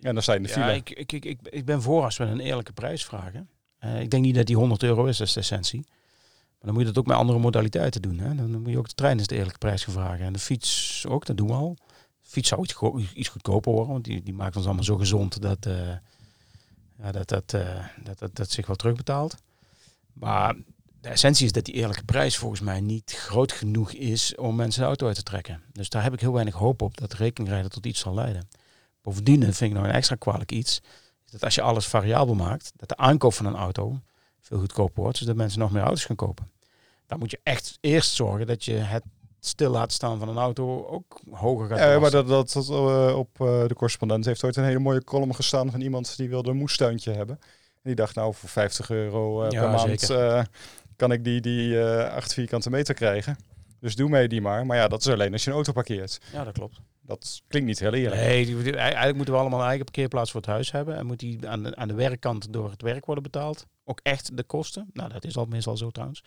En 0.00 0.14
dan 0.14 0.22
zijn 0.22 0.42
de 0.42 0.48
file. 0.48 0.64
Ja, 0.64 0.70
ik, 0.70 0.90
ik, 0.90 1.12
ik, 1.12 1.38
ik 1.42 1.64
ben 1.64 1.82
voor 1.82 2.04
als 2.04 2.16
we 2.16 2.24
een 2.24 2.40
eerlijke 2.40 2.72
prijs 2.72 3.04
vragen. 3.04 3.48
Uh, 3.84 4.00
ik 4.00 4.10
denk 4.10 4.24
niet 4.24 4.34
dat 4.34 4.46
die 4.46 4.56
100 4.56 4.82
euro 4.82 5.04
is, 5.04 5.16
dat 5.16 5.26
is 5.26 5.32
de 5.32 5.40
essentie. 5.40 5.84
Maar 5.86 6.60
dan 6.60 6.72
moet 6.72 6.80
je 6.80 6.88
dat 6.88 6.98
ook 6.98 7.06
met 7.06 7.16
andere 7.16 7.38
modaliteiten 7.38 8.02
doen. 8.02 8.18
Hè? 8.18 8.34
Dan 8.34 8.62
moet 8.62 8.70
je 8.70 8.78
ook 8.78 8.88
de 8.88 8.94
trein 8.94 9.18
eens 9.18 9.26
de 9.26 9.34
eerlijke 9.34 9.58
prijs 9.58 9.84
gaan 9.84 9.94
vragen. 9.94 10.24
En 10.26 10.32
de 10.32 10.38
fiets 10.38 11.04
ook, 11.08 11.26
dat 11.26 11.36
doen 11.36 11.46
we 11.46 11.52
al. 11.52 11.76
De 12.22 12.28
fiets 12.28 12.48
zou 12.48 12.62
iets, 12.62 13.12
iets 13.14 13.28
goedkoper 13.28 13.72
worden, 13.72 13.92
want 13.92 14.04
die, 14.04 14.22
die 14.22 14.34
maakt 14.34 14.56
ons 14.56 14.64
allemaal 14.64 14.84
zo 14.84 14.96
gezond 14.96 15.42
dat, 15.42 15.66
uh, 15.66 15.88
ja, 16.98 17.12
dat, 17.12 17.28
dat, 17.28 17.52
uh, 17.52 17.86
dat, 18.02 18.18
dat, 18.18 18.36
dat 18.36 18.50
zich 18.50 18.66
wel 18.66 18.76
terugbetaalt. 18.76 19.36
Maar 20.12 20.56
de 21.00 21.08
essentie 21.08 21.46
is 21.46 21.52
dat 21.52 21.64
die 21.64 21.74
eerlijke 21.74 22.04
prijs 22.04 22.36
volgens 22.36 22.60
mij 22.60 22.80
niet 22.80 23.12
groot 23.12 23.52
genoeg 23.52 23.92
is 23.92 24.34
om 24.34 24.56
mensen 24.56 24.80
de 24.80 24.86
auto 24.86 25.06
uit 25.06 25.16
te 25.16 25.22
trekken. 25.22 25.62
Dus 25.72 25.88
daar 25.88 26.02
heb 26.02 26.12
ik 26.12 26.20
heel 26.20 26.32
weinig 26.32 26.54
hoop 26.54 26.82
op 26.82 26.96
dat 26.96 27.12
rekeningrijden 27.12 27.70
tot 27.70 27.86
iets 27.86 28.00
zal 28.00 28.14
leiden. 28.14 28.48
Bovendien 29.02 29.42
vind 29.42 29.60
ik 29.60 29.72
nou 29.72 29.86
een 29.86 29.94
extra 29.94 30.16
kwalijk 30.16 30.52
iets, 30.52 30.80
dat 31.30 31.44
als 31.44 31.54
je 31.54 31.62
alles 31.62 31.86
variabel 31.86 32.34
maakt, 32.34 32.72
dat 32.76 32.88
de 32.88 32.96
aankoop 32.96 33.34
van 33.34 33.46
een 33.46 33.54
auto 33.54 34.00
veel 34.40 34.58
goedkoper 34.58 35.02
wordt, 35.02 35.18
zodat 35.18 35.36
mensen 35.36 35.60
nog 35.60 35.70
meer 35.70 35.82
auto's 35.82 36.04
gaan 36.04 36.16
kopen. 36.16 36.50
Dan 37.06 37.18
moet 37.18 37.30
je 37.30 37.40
echt 37.42 37.78
eerst 37.80 38.14
zorgen 38.14 38.46
dat 38.46 38.64
je 38.64 38.72
het 38.72 39.04
stil 39.40 39.70
laten 39.70 39.92
staan 39.92 40.18
van 40.18 40.28
een 40.28 40.36
auto 40.36 40.86
ook 40.86 41.20
hoger 41.30 41.68
gaat 41.68 41.78
Ja, 41.78 41.98
maar 41.98 42.10
dat, 42.10 42.28
dat, 42.28 42.52
dat 42.52 42.68
uh, 42.68 43.14
op 43.16 43.40
uh, 43.40 43.66
de 43.66 43.74
correspondent 43.74 44.24
heeft 44.24 44.44
ooit 44.44 44.56
een 44.56 44.64
hele 44.64 44.78
mooie 44.78 45.04
column 45.04 45.34
gestaan 45.34 45.70
van 45.70 45.80
iemand 45.80 46.16
die 46.16 46.28
wilde 46.28 46.50
een 46.50 46.56
moestuintje 46.56 47.12
hebben 47.12 47.38
die 47.82 47.94
dacht, 47.94 48.14
nou, 48.14 48.34
voor 48.34 48.48
50 48.48 48.90
euro 48.90 49.42
uh, 49.42 49.48
per 49.48 49.70
maand 49.70 50.10
uh, 50.10 50.42
kan 50.96 51.12
ik 51.12 51.24
die, 51.24 51.40
die 51.40 51.68
uh, 51.68 52.14
8 52.14 52.34
vierkante 52.34 52.70
meter 52.70 52.94
krijgen. 52.94 53.36
Dus 53.80 53.96
doe 53.96 54.08
mij 54.08 54.28
die 54.28 54.40
maar. 54.40 54.66
Maar 54.66 54.76
ja, 54.76 54.88
dat 54.88 55.00
is 55.00 55.08
alleen 55.08 55.32
als 55.32 55.44
je 55.44 55.50
een 55.50 55.56
auto 55.56 55.72
parkeert. 55.72 56.20
Ja, 56.32 56.44
dat 56.44 56.52
klopt. 56.52 56.80
Dat 57.00 57.42
klinkt 57.48 57.68
niet 57.68 57.78
heel 57.78 57.94
eerlijk. 57.94 58.20
Nee, 58.20 58.46
die, 58.46 58.76
eigenlijk 58.76 59.16
moeten 59.16 59.34
we 59.34 59.40
allemaal 59.40 59.58
een 59.58 59.66
eigen 59.66 59.84
parkeerplaats 59.84 60.30
voor 60.30 60.40
het 60.40 60.50
huis 60.50 60.72
hebben. 60.72 60.96
En 60.96 61.06
moet 61.06 61.18
die 61.18 61.48
aan 61.48 61.62
de, 61.62 61.76
aan 61.76 61.88
de 61.88 61.94
werkkant 61.94 62.52
door 62.52 62.70
het 62.70 62.82
werk 62.82 63.06
worden 63.06 63.24
betaald. 63.24 63.66
Ook 63.84 64.00
echt 64.02 64.36
de 64.36 64.42
kosten. 64.42 64.90
Nou, 64.92 65.12
dat 65.12 65.24
is 65.24 65.36
al 65.36 65.46
meestal 65.46 65.76
zo 65.76 65.90
trouwens. 65.90 66.24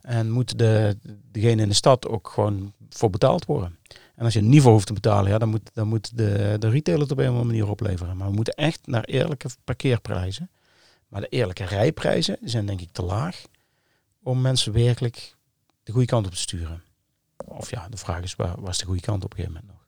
En 0.00 0.30
moet 0.30 0.58
de, 0.58 0.96
degene 1.30 1.62
in 1.62 1.68
de 1.68 1.74
stad 1.74 2.08
ook 2.08 2.28
gewoon 2.28 2.72
voor 2.88 3.10
betaald 3.10 3.44
worden. 3.44 3.78
En 4.14 4.24
als 4.24 4.32
je 4.32 4.40
een 4.40 4.48
niveau 4.48 4.74
hoeft 4.74 4.86
te 4.86 4.92
betalen, 4.92 5.30
ja, 5.30 5.38
dan 5.38 5.48
moet, 5.48 5.70
dan 5.74 5.88
moet 5.88 6.16
de, 6.16 6.56
de 6.58 6.68
retailer 6.68 7.02
het 7.02 7.12
op 7.12 7.18
een 7.18 7.24
of 7.24 7.30
andere 7.30 7.46
manier 7.46 7.70
opleveren. 7.70 8.16
Maar 8.16 8.28
we 8.28 8.34
moeten 8.34 8.54
echt 8.54 8.86
naar 8.86 9.04
eerlijke 9.04 9.48
parkeerprijzen. 9.64 10.50
Maar 11.10 11.20
de 11.20 11.28
eerlijke 11.28 11.64
rijprijzen 11.64 12.36
zijn 12.40 12.66
denk 12.66 12.80
ik 12.80 12.92
te 12.92 13.02
laag 13.02 13.42
om 14.22 14.40
mensen 14.40 14.72
werkelijk 14.72 15.36
de 15.82 15.92
goede 15.92 16.06
kant 16.06 16.26
op 16.26 16.32
te 16.32 16.38
sturen. 16.38 16.82
Of 17.44 17.70
ja, 17.70 17.88
de 17.88 17.96
vraag 17.96 18.22
is, 18.22 18.36
waar 18.36 18.60
was 18.60 18.78
de 18.78 18.84
goede 18.84 19.00
kant 19.00 19.24
op 19.24 19.30
een 19.30 19.36
gegeven 19.36 19.60
moment 19.60 19.72
nog? 19.72 19.78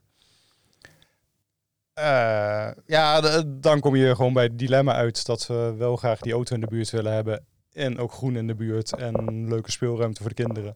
Uh, 1.99 2.71
ja, 2.87 3.43
dan 3.45 3.81
kom 3.81 3.97
je 3.97 4.15
gewoon 4.15 4.33
bij 4.33 4.43
het 4.43 4.59
dilemma 4.59 4.93
uit 4.93 5.27
dat 5.27 5.47
we 5.47 5.75
wel 5.79 5.97
graag 5.97 6.21
die 6.21 6.33
auto 6.33 6.55
in 6.55 6.61
de 6.61 6.67
buurt 6.67 6.91
willen 6.91 7.13
hebben. 7.13 7.45
En 7.73 7.99
ook 7.99 8.13
groen 8.13 8.37
in 8.37 8.47
de 8.47 8.55
buurt 8.55 8.95
en 8.97 9.49
leuke 9.49 9.71
speelruimte 9.71 10.21
voor 10.21 10.35
de 10.35 10.43
kinderen. 10.43 10.75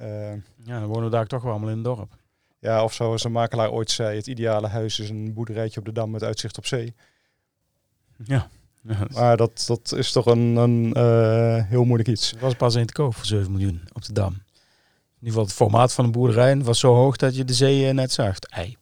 Uh, 0.00 0.32
ja, 0.64 0.80
dan 0.80 0.86
wonen 0.86 1.04
we 1.04 1.10
daar 1.10 1.26
toch 1.26 1.42
wel 1.42 1.50
allemaal 1.50 1.70
in 1.70 1.74
het 1.76 1.84
dorp. 1.84 2.16
Ja, 2.58 2.84
of 2.84 2.92
zoals 2.92 3.24
een 3.24 3.32
makelaar 3.32 3.70
ooit 3.70 3.90
zei, 3.90 4.16
het 4.16 4.26
ideale 4.26 4.66
huis 4.66 4.98
is 4.98 5.08
een 5.10 5.32
boerderijtje 5.34 5.80
op 5.80 5.86
de 5.86 5.92
Dam 5.92 6.10
met 6.10 6.22
uitzicht 6.22 6.58
op 6.58 6.66
zee. 6.66 6.94
Ja. 8.24 8.48
Maar 9.14 9.36
dat, 9.36 9.64
dat 9.66 9.92
is 9.96 10.12
toch 10.12 10.26
een, 10.26 10.56
een 10.56 10.92
uh, 10.96 11.64
heel 11.68 11.84
moeilijk 11.84 12.08
iets. 12.08 12.30
Het 12.30 12.40
was 12.40 12.54
pas 12.54 12.74
in 12.74 12.86
te 12.86 12.92
koop 12.92 13.14
voor 13.14 13.26
7 13.26 13.52
miljoen 13.52 13.82
op 13.92 14.04
de 14.04 14.12
Dam. 14.12 14.32
In 14.32 14.40
ieder 15.20 15.28
geval 15.28 15.44
het 15.44 15.52
formaat 15.52 15.92
van 15.92 16.04
een 16.04 16.12
boerderij 16.12 16.62
was 16.62 16.78
zo 16.78 16.94
hoog 16.94 17.16
dat 17.16 17.36
je 17.36 17.44
de 17.44 17.54
zee 17.54 17.92
net 17.92 18.12
zag. 18.12 18.38
Ei. 18.38 18.76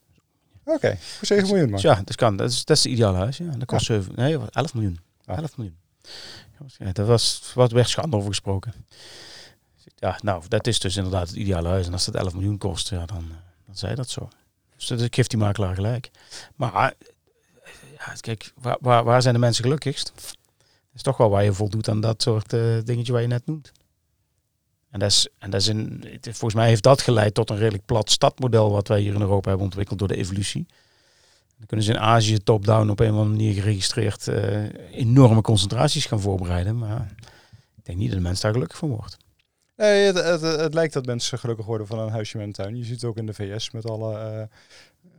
Oké, 0.64 0.76
okay, 0.76 0.98
voor 0.98 1.26
7 1.26 1.48
miljoen 1.48 1.70
man. 1.70 1.80
Ja, 1.80 2.02
dat 2.04 2.16
kan. 2.16 2.36
Dat 2.36 2.50
is, 2.50 2.64
dat 2.64 2.76
is 2.76 2.82
het 2.82 2.92
ideale 2.92 3.16
huis. 3.16 3.36
Ja. 3.36 3.44
Dat 3.44 3.64
kost 3.64 3.86
ja. 3.86 3.94
7, 3.94 4.14
nee, 4.14 4.38
11 4.50 4.74
miljoen. 4.74 4.98
Ja. 5.26 5.36
11 5.36 5.56
miljoen. 5.56 5.76
Ja, 6.78 6.92
dat 6.92 7.06
was 7.06 7.52
wat 7.54 7.72
werd 7.72 7.88
schande 7.88 8.16
over 8.16 8.28
gesproken. 8.28 8.72
Ja, 9.96 10.18
nou, 10.22 10.42
dat 10.48 10.66
is 10.66 10.78
dus 10.78 10.96
inderdaad 10.96 11.28
het 11.28 11.36
ideale 11.36 11.68
huis. 11.68 11.86
En 11.86 11.92
als 11.92 12.04
dat 12.04 12.14
11 12.14 12.34
miljoen 12.34 12.58
kost, 12.58 12.88
ja, 12.88 13.06
dan, 13.06 13.24
dan 13.66 13.76
zei 13.76 13.94
dat 13.94 14.10
zo. 14.10 14.28
Dus 14.76 14.86
dat 14.86 15.14
geeft 15.14 15.30
die 15.30 15.38
makelaar 15.38 15.74
gelijk. 15.74 16.10
Maar 16.54 16.94
kijk, 18.20 18.52
waar, 18.60 18.76
waar, 18.80 19.04
waar, 19.04 19.22
zijn 19.22 19.34
de 19.34 19.40
mensen 19.40 19.64
gelukkigst? 19.64 20.12
Dat 20.14 20.94
is 20.94 21.02
toch 21.02 21.16
wel 21.16 21.30
waar 21.30 21.44
je 21.44 21.52
voldoet 21.52 21.88
aan 21.88 22.00
dat 22.00 22.22
soort 22.22 22.52
uh, 22.52 22.78
dingetje 22.84 23.12
waar 23.12 23.20
je 23.22 23.26
net 23.28 23.46
noemt. 23.46 23.72
En, 24.90 24.98
dat 24.98 25.10
is, 25.10 25.28
en 25.38 25.50
dat 25.50 25.60
is 25.60 25.66
een, 25.66 26.04
volgens 26.22 26.54
mij 26.54 26.68
heeft 26.68 26.82
dat 26.82 27.02
geleid 27.02 27.34
tot 27.34 27.50
een 27.50 27.56
redelijk 27.56 27.84
plat 27.84 28.10
stadmodel 28.10 28.70
wat 28.70 28.88
wij 28.88 29.00
hier 29.00 29.14
in 29.14 29.20
Europa 29.20 29.48
hebben 29.48 29.66
ontwikkeld 29.66 29.98
door 29.98 30.08
de 30.08 30.16
evolutie. 30.16 30.66
Dan 31.56 31.66
kunnen 31.66 31.86
ze 31.86 31.92
in 31.92 31.98
Azië 31.98 32.38
top-down 32.38 32.88
op 32.88 33.00
een 33.00 33.06
of 33.06 33.12
andere 33.12 33.30
manier 33.30 33.54
geregistreerd 33.54 34.28
eh, 34.28 34.64
enorme 34.92 35.40
concentraties 35.40 36.06
gaan 36.06 36.20
voorbereiden. 36.20 36.78
Maar 36.78 37.14
ik 37.76 37.84
denk 37.84 37.98
niet 37.98 38.08
dat 38.08 38.16
de 38.16 38.22
mens 38.22 38.40
daar 38.40 38.52
gelukkig 38.52 38.78
van 38.78 38.88
wordt. 38.88 39.16
Nee, 39.76 40.12
het, 40.12 40.40
het, 40.40 40.74
lijkt 40.74 40.92
dat 40.92 41.06
mensen 41.06 41.38
gelukkig 41.38 41.66
worden 41.66 41.86
van 41.86 41.98
een 41.98 42.10
huisje 42.10 42.36
met 42.36 42.46
een 42.46 42.52
tuin. 42.52 42.76
Je 42.76 42.84
ziet 42.84 42.94
het 42.94 43.04
ook 43.04 43.16
in 43.16 43.26
de 43.26 43.34
VS 43.34 43.70
met 43.70 43.86
alle 43.86 44.48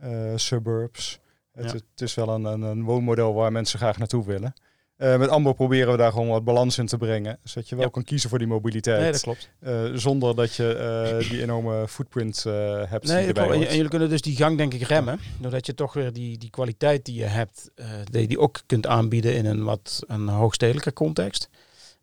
eh, 0.00 0.32
suburbs. 0.36 1.20
Het, 1.54 1.64
Ja. 1.64 1.72
het 1.72 2.00
is 2.00 2.14
wel 2.14 2.28
een, 2.28 2.44
een, 2.44 2.62
een 2.62 2.84
woonmodel 2.84 3.34
waar 3.34 3.52
mensen 3.52 3.78
graag 3.78 3.98
naartoe 3.98 4.24
willen. 4.24 4.54
Eh, 4.96 5.18
met 5.18 5.28
Amber 5.28 5.54
proberen 5.54 5.90
we 5.92 5.98
daar 5.98 6.12
gewoon 6.12 6.28
wat 6.28 6.44
balans 6.44 6.78
in 6.78 6.86
te 6.86 6.96
brengen. 6.96 7.38
Zodat 7.44 7.68
je 7.68 7.74
wel 7.76 7.84
Ja. 7.84 7.90
kan 7.90 8.04
kiezen 8.04 8.28
voor 8.30 8.38
die 8.38 8.46
mobiliteit. 8.46 9.00
Nee, 9.00 9.12
dat 9.12 9.20
klopt. 9.20 9.50
eh, 9.60 9.84
zonder 9.94 10.34
dat 10.34 10.54
je 10.54 10.72
eh, 10.74 11.28
die 11.30 11.42
enorme 11.42 11.88
footprint 11.88 12.42
hebt 12.88 13.06
Nee, 13.06 13.32
die. 13.32 13.42
En, 13.42 13.58
jullie 13.76 13.88
kunnen 13.88 14.08
dus 14.08 14.20
die 14.20 14.36
gang 14.36 14.56
denk 14.58 14.74
ik 14.74 14.82
remmen. 14.82 15.18
Doordat 15.40 15.66
je 15.66 15.74
toch 15.74 15.92
weer 15.92 16.12
die, 16.12 16.38
die 16.38 16.50
kwaliteit 16.50 17.04
die 17.04 17.14
je 17.14 17.24
hebt, 17.24 17.70
je 18.10 18.26
die 18.26 18.38
ook 18.38 18.62
kunt 18.66 18.86
aanbieden 18.86 19.34
in 19.36 19.46
een 19.46 19.64
wat 19.64 20.02
een 20.06 20.28
hoogstedelijke 20.28 20.92
context. 20.92 21.48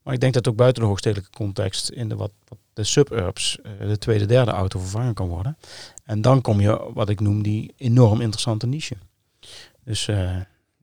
Maar 0.03 0.13
ik 0.13 0.19
denk 0.19 0.33
dat 0.33 0.47
ook 0.47 0.55
buiten 0.55 0.81
de 0.81 0.87
hoogstedelijke 0.87 1.37
context 1.37 1.89
in 1.89 2.09
de 2.09 2.15
wat, 2.15 2.31
wat 2.47 2.57
de 2.73 2.83
suburbs 2.83 3.59
de 3.79 3.97
tweede, 3.97 4.25
derde 4.25 4.51
auto 4.51 4.79
vervangen 4.79 5.13
kan 5.13 5.27
worden. 5.27 5.57
En 6.05 6.21
dan 6.21 6.41
kom 6.41 6.61
je 6.61 6.91
wat 6.93 7.09
ik 7.09 7.19
noem 7.19 7.43
die 7.43 7.73
enorm 7.77 8.21
interessante 8.21 8.67
niche. 8.67 8.95
Dus 9.91 10.07
eh, 10.07 10.35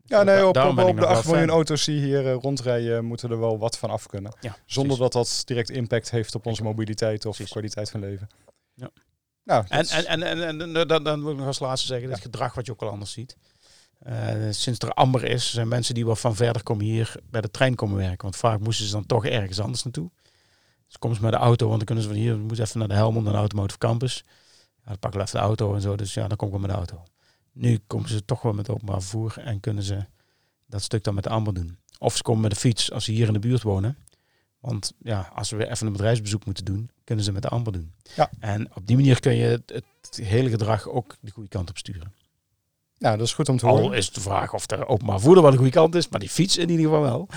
Ja, 0.05 0.23
nee, 0.23 0.47
op, 0.47 0.55
de 0.55 0.61
nog 0.61 0.75
wel 0.75 1.07
8 1.07 1.25
miljoen 1.27 1.47
fan. 1.47 1.55
auto's 1.55 1.85
die 1.85 2.01
hier 2.01 2.27
eh, 2.27 2.35
rondrijden, 2.35 3.05
moeten 3.05 3.31
er 3.31 3.39
wel 3.41 3.59
wat 3.59 3.79
van 3.79 3.91
af 3.91 4.07
kunnen. 4.07 4.37
Ja, 4.41 4.57
Zonder 4.67 4.97
precies. 4.97 5.13
dat 5.13 5.25
dat 5.27 5.43
direct 5.47 5.71
impact 5.71 6.11
heeft 6.11 6.35
op 6.35 6.47
onze 6.47 6.63
mobiliteit 6.63 7.27
of 7.27 7.35
Precies. 7.35 7.53
kwaliteit 7.53 7.91
van 7.91 8.01
leven. 8.01 8.29
Ja. 8.75 8.91
Nou, 9.45 9.63
dat 9.63 9.71
En, 9.71 9.81
is- 9.81 9.91
en, 10.05 10.23
en, 10.23 10.43
en, 10.43 10.61
en, 10.77 10.87
dan, 10.89 11.05
dan 11.05 11.23
wil 11.23 11.31
ik 11.33 11.37
nog 11.39 11.47
als 11.47 11.59
laatste 11.59 11.87
zeggen, 11.87 12.11
het 12.11 12.21
gedrag 12.21 12.55
wat 12.55 12.67
je 12.67 12.73
ook 12.73 12.83
al 12.83 12.89
anders 12.91 13.13
ziet. 13.13 13.37
Eh, 13.99 14.35
sinds 14.51 14.79
er 14.79 14.93
amber 14.93 15.25
is, 15.25 15.51
zijn 15.53 15.69
mensen 15.69 15.95
die 15.95 16.07
wel 16.07 16.17
van 16.17 16.37
verder 16.37 16.63
komen 16.63 16.85
hier 16.85 17.15
bij 17.31 17.41
de 17.41 17.51
trein 17.51 17.75
komen 17.75 17.97
werken. 17.97 18.23
Want 18.23 18.37
vaak 18.37 18.61
moesten 18.61 18.87
ze 18.87 18.93
dan 18.93 19.07
toch 19.07 19.27
ergens 19.27 19.61
anders 19.61 19.83
naartoe. 19.83 20.11
Dus 20.87 20.99
komen 20.99 21.17
ze 21.17 21.23
met 21.23 21.33
de 21.33 21.39
auto, 21.39 21.67
want 21.67 21.77
dan 21.77 21.87
kunnen 21.87 22.05
ze 22.05 22.11
van 22.11 22.19
hier, 22.19 22.39
moeten 22.39 22.65
even 22.65 22.79
naar 22.79 22.89
de 22.89 22.95
Helmond, 22.95 23.25
naar 23.25 23.33
de 23.33 23.39
Automotive 23.39 23.79
Campus. 23.79 24.25
Ja, 24.77 24.85
dan 24.85 24.99
pakken 24.99 25.21
we 25.21 25.27
even 25.27 25.39
de 25.41 25.45
auto 25.47 25.75
en 25.75 25.81
zo, 25.81 25.97
dus 25.97 26.15
ja, 26.15 26.29
dan 26.29 26.37
kom 26.37 26.47
ik 26.47 26.53
wel 26.53 26.63
met 26.63 26.71
de 26.71 26.77
auto. 26.77 27.03
Nu 27.59 27.79
komen 27.87 28.09
ze 28.09 28.25
toch 28.25 28.43
wel 28.43 28.53
met 28.53 28.69
openbaar 28.71 29.01
vervoer 29.01 29.39
en 29.39 29.61
kunnen 29.61 29.83
ze 29.83 30.05
dat 30.67 30.83
stuk 30.83 31.05
dan 31.05 31.15
met 31.15 31.25
de 31.25 31.31
amber 31.31 31.55
doen. 31.55 31.79
Of 31.99 32.17
ze 32.17 32.23
komen 32.23 32.43
met 32.43 32.51
de 32.51 32.57
fiets 32.57 32.93
als 32.93 33.05
ze 33.05 33.13
hier 33.13 33.27
in 33.27 33.33
de 33.33 33.39
buurt 33.39 33.63
wonen. 33.63 33.97
Want 34.61 34.93
ja, 35.03 35.31
als 35.35 35.51
we 35.51 35.57
weer 35.57 35.71
even 35.71 35.87
een 35.87 35.93
bedrijfsbezoek 35.93 36.45
moeten 36.45 36.65
doen, 36.65 36.91
kunnen 37.05 37.25
ze 37.25 37.33
met 37.33 37.43
de 37.43 37.49
amber 37.49 37.73
doen. 37.73 37.93
Ja. 38.17 38.31
En 38.39 38.69
op 38.75 38.87
die 38.87 38.97
manier 38.97 39.21
kun 39.21 39.35
je 39.35 39.47
het, 39.47 39.83
het 40.03 40.21
hele 40.23 40.51
gedrag 40.51 40.89
ook 40.89 41.17
de 41.21 41.31
goede 41.31 41.49
kant 41.49 41.71
op 41.71 41.79
sturen. 41.79 42.13
nou, 42.99 43.17
dat 43.17 43.27
is 43.27 43.33
goed 43.35 43.49
om 43.49 43.57
te 43.57 43.67
Al 43.67 43.79
horen. 43.79 43.97
is 43.97 44.11
de 44.11 44.21
vraag 44.21 44.55
of 44.55 44.67
de 44.67 44.87
openbaar 44.87 45.21
vervoer 45.21 45.43
wel 45.43 45.51
de 45.51 45.57
goede 45.57 45.73
kant 45.73 45.95
is, 45.95 46.09
maar 46.09 46.21
die 46.21 46.29
fiets 46.29 46.57
in 46.57 46.69
ieder 46.71 46.85
geval 46.85 47.01
wel. 47.03 47.29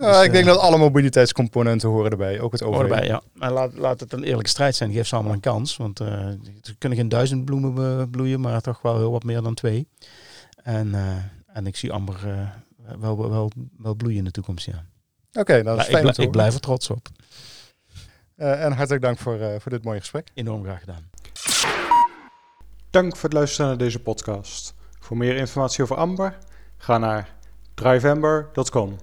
Ja, 0.00 0.12
Dus, 0.12 0.24
ik 0.24 0.32
denk 0.32 0.46
eh, 0.46 0.52
dat 0.52 0.60
alle 0.60 0.78
mobiliteitscomponenten 0.78 1.88
horen 1.88 2.10
erbij. 2.10 2.40
Ook 2.40 2.52
het 2.52 2.62
OV. 2.62 2.80
erbij, 2.80 3.06
ja. 3.06 3.22
Maar 3.32 3.52
laat, 3.52 3.74
laat 3.74 4.00
het 4.00 4.12
een 4.12 4.22
eerlijke 4.22 4.50
strijd 4.50 4.74
zijn. 4.76 4.92
Geef 4.92 5.06
ze 5.06 5.14
allemaal 5.14 5.32
een 5.32 5.40
kans. 5.40 5.76
Want 5.76 6.00
eh, 6.00 6.08
er 6.08 6.74
kunnen 6.78 6.98
geen 6.98 7.08
duizend 7.08 7.44
bloemen 7.44 8.00
eh, 8.00 8.06
bloeien, 8.10 8.40
maar 8.40 8.60
toch 8.60 8.82
wel 8.82 8.96
heel 8.96 9.10
wat 9.10 9.24
meer 9.24 9.42
dan 9.42 9.54
twee. 9.54 9.88
En, 10.62 10.94
eh, 10.94 11.00
en 11.56 11.66
ik 11.66 11.76
zie 11.76 11.92
Amber 11.92 12.16
eh, 12.26 12.48
wel, 13.00 13.18
wel, 13.18 13.30
wel, 13.30 13.50
wel 13.78 13.94
bloeien 13.94 14.18
in 14.18 14.24
de 14.24 14.30
toekomst, 14.30 14.66
ja. 14.66 14.84
Oké, 15.32 15.62
dat 15.62 15.78
is 15.78 15.84
ik, 15.86 15.90
fijn 15.92 16.06
ik 16.06 16.16
horen. 16.16 16.30
blijf 16.30 16.54
er 16.54 16.60
trots 16.60 16.90
op. 16.90 17.08
Eh, 18.36 18.64
en 18.64 18.72
hartelijk 18.72 19.02
dank 19.02 19.18
voor, 19.18 19.40
eh, 19.40 19.60
voor 19.60 19.70
dit 19.70 19.84
mooie 19.84 19.98
gesprek. 19.98 20.28
Enorm 20.34 20.62
graag 20.64 20.80
gedaan. 20.80 21.10
Dank 22.90 23.12
voor 23.16 23.28
het 23.28 23.32
luisteren 23.32 23.66
naar 23.66 23.78
deze 23.78 23.98
podcast. 24.00 24.74
Voor 25.00 25.16
meer 25.16 25.36
informatie 25.36 25.82
over 25.82 25.96
Amber, 25.96 26.38
ga 26.76 26.98
naar 26.98 27.36
drivember.com. 27.74 28.96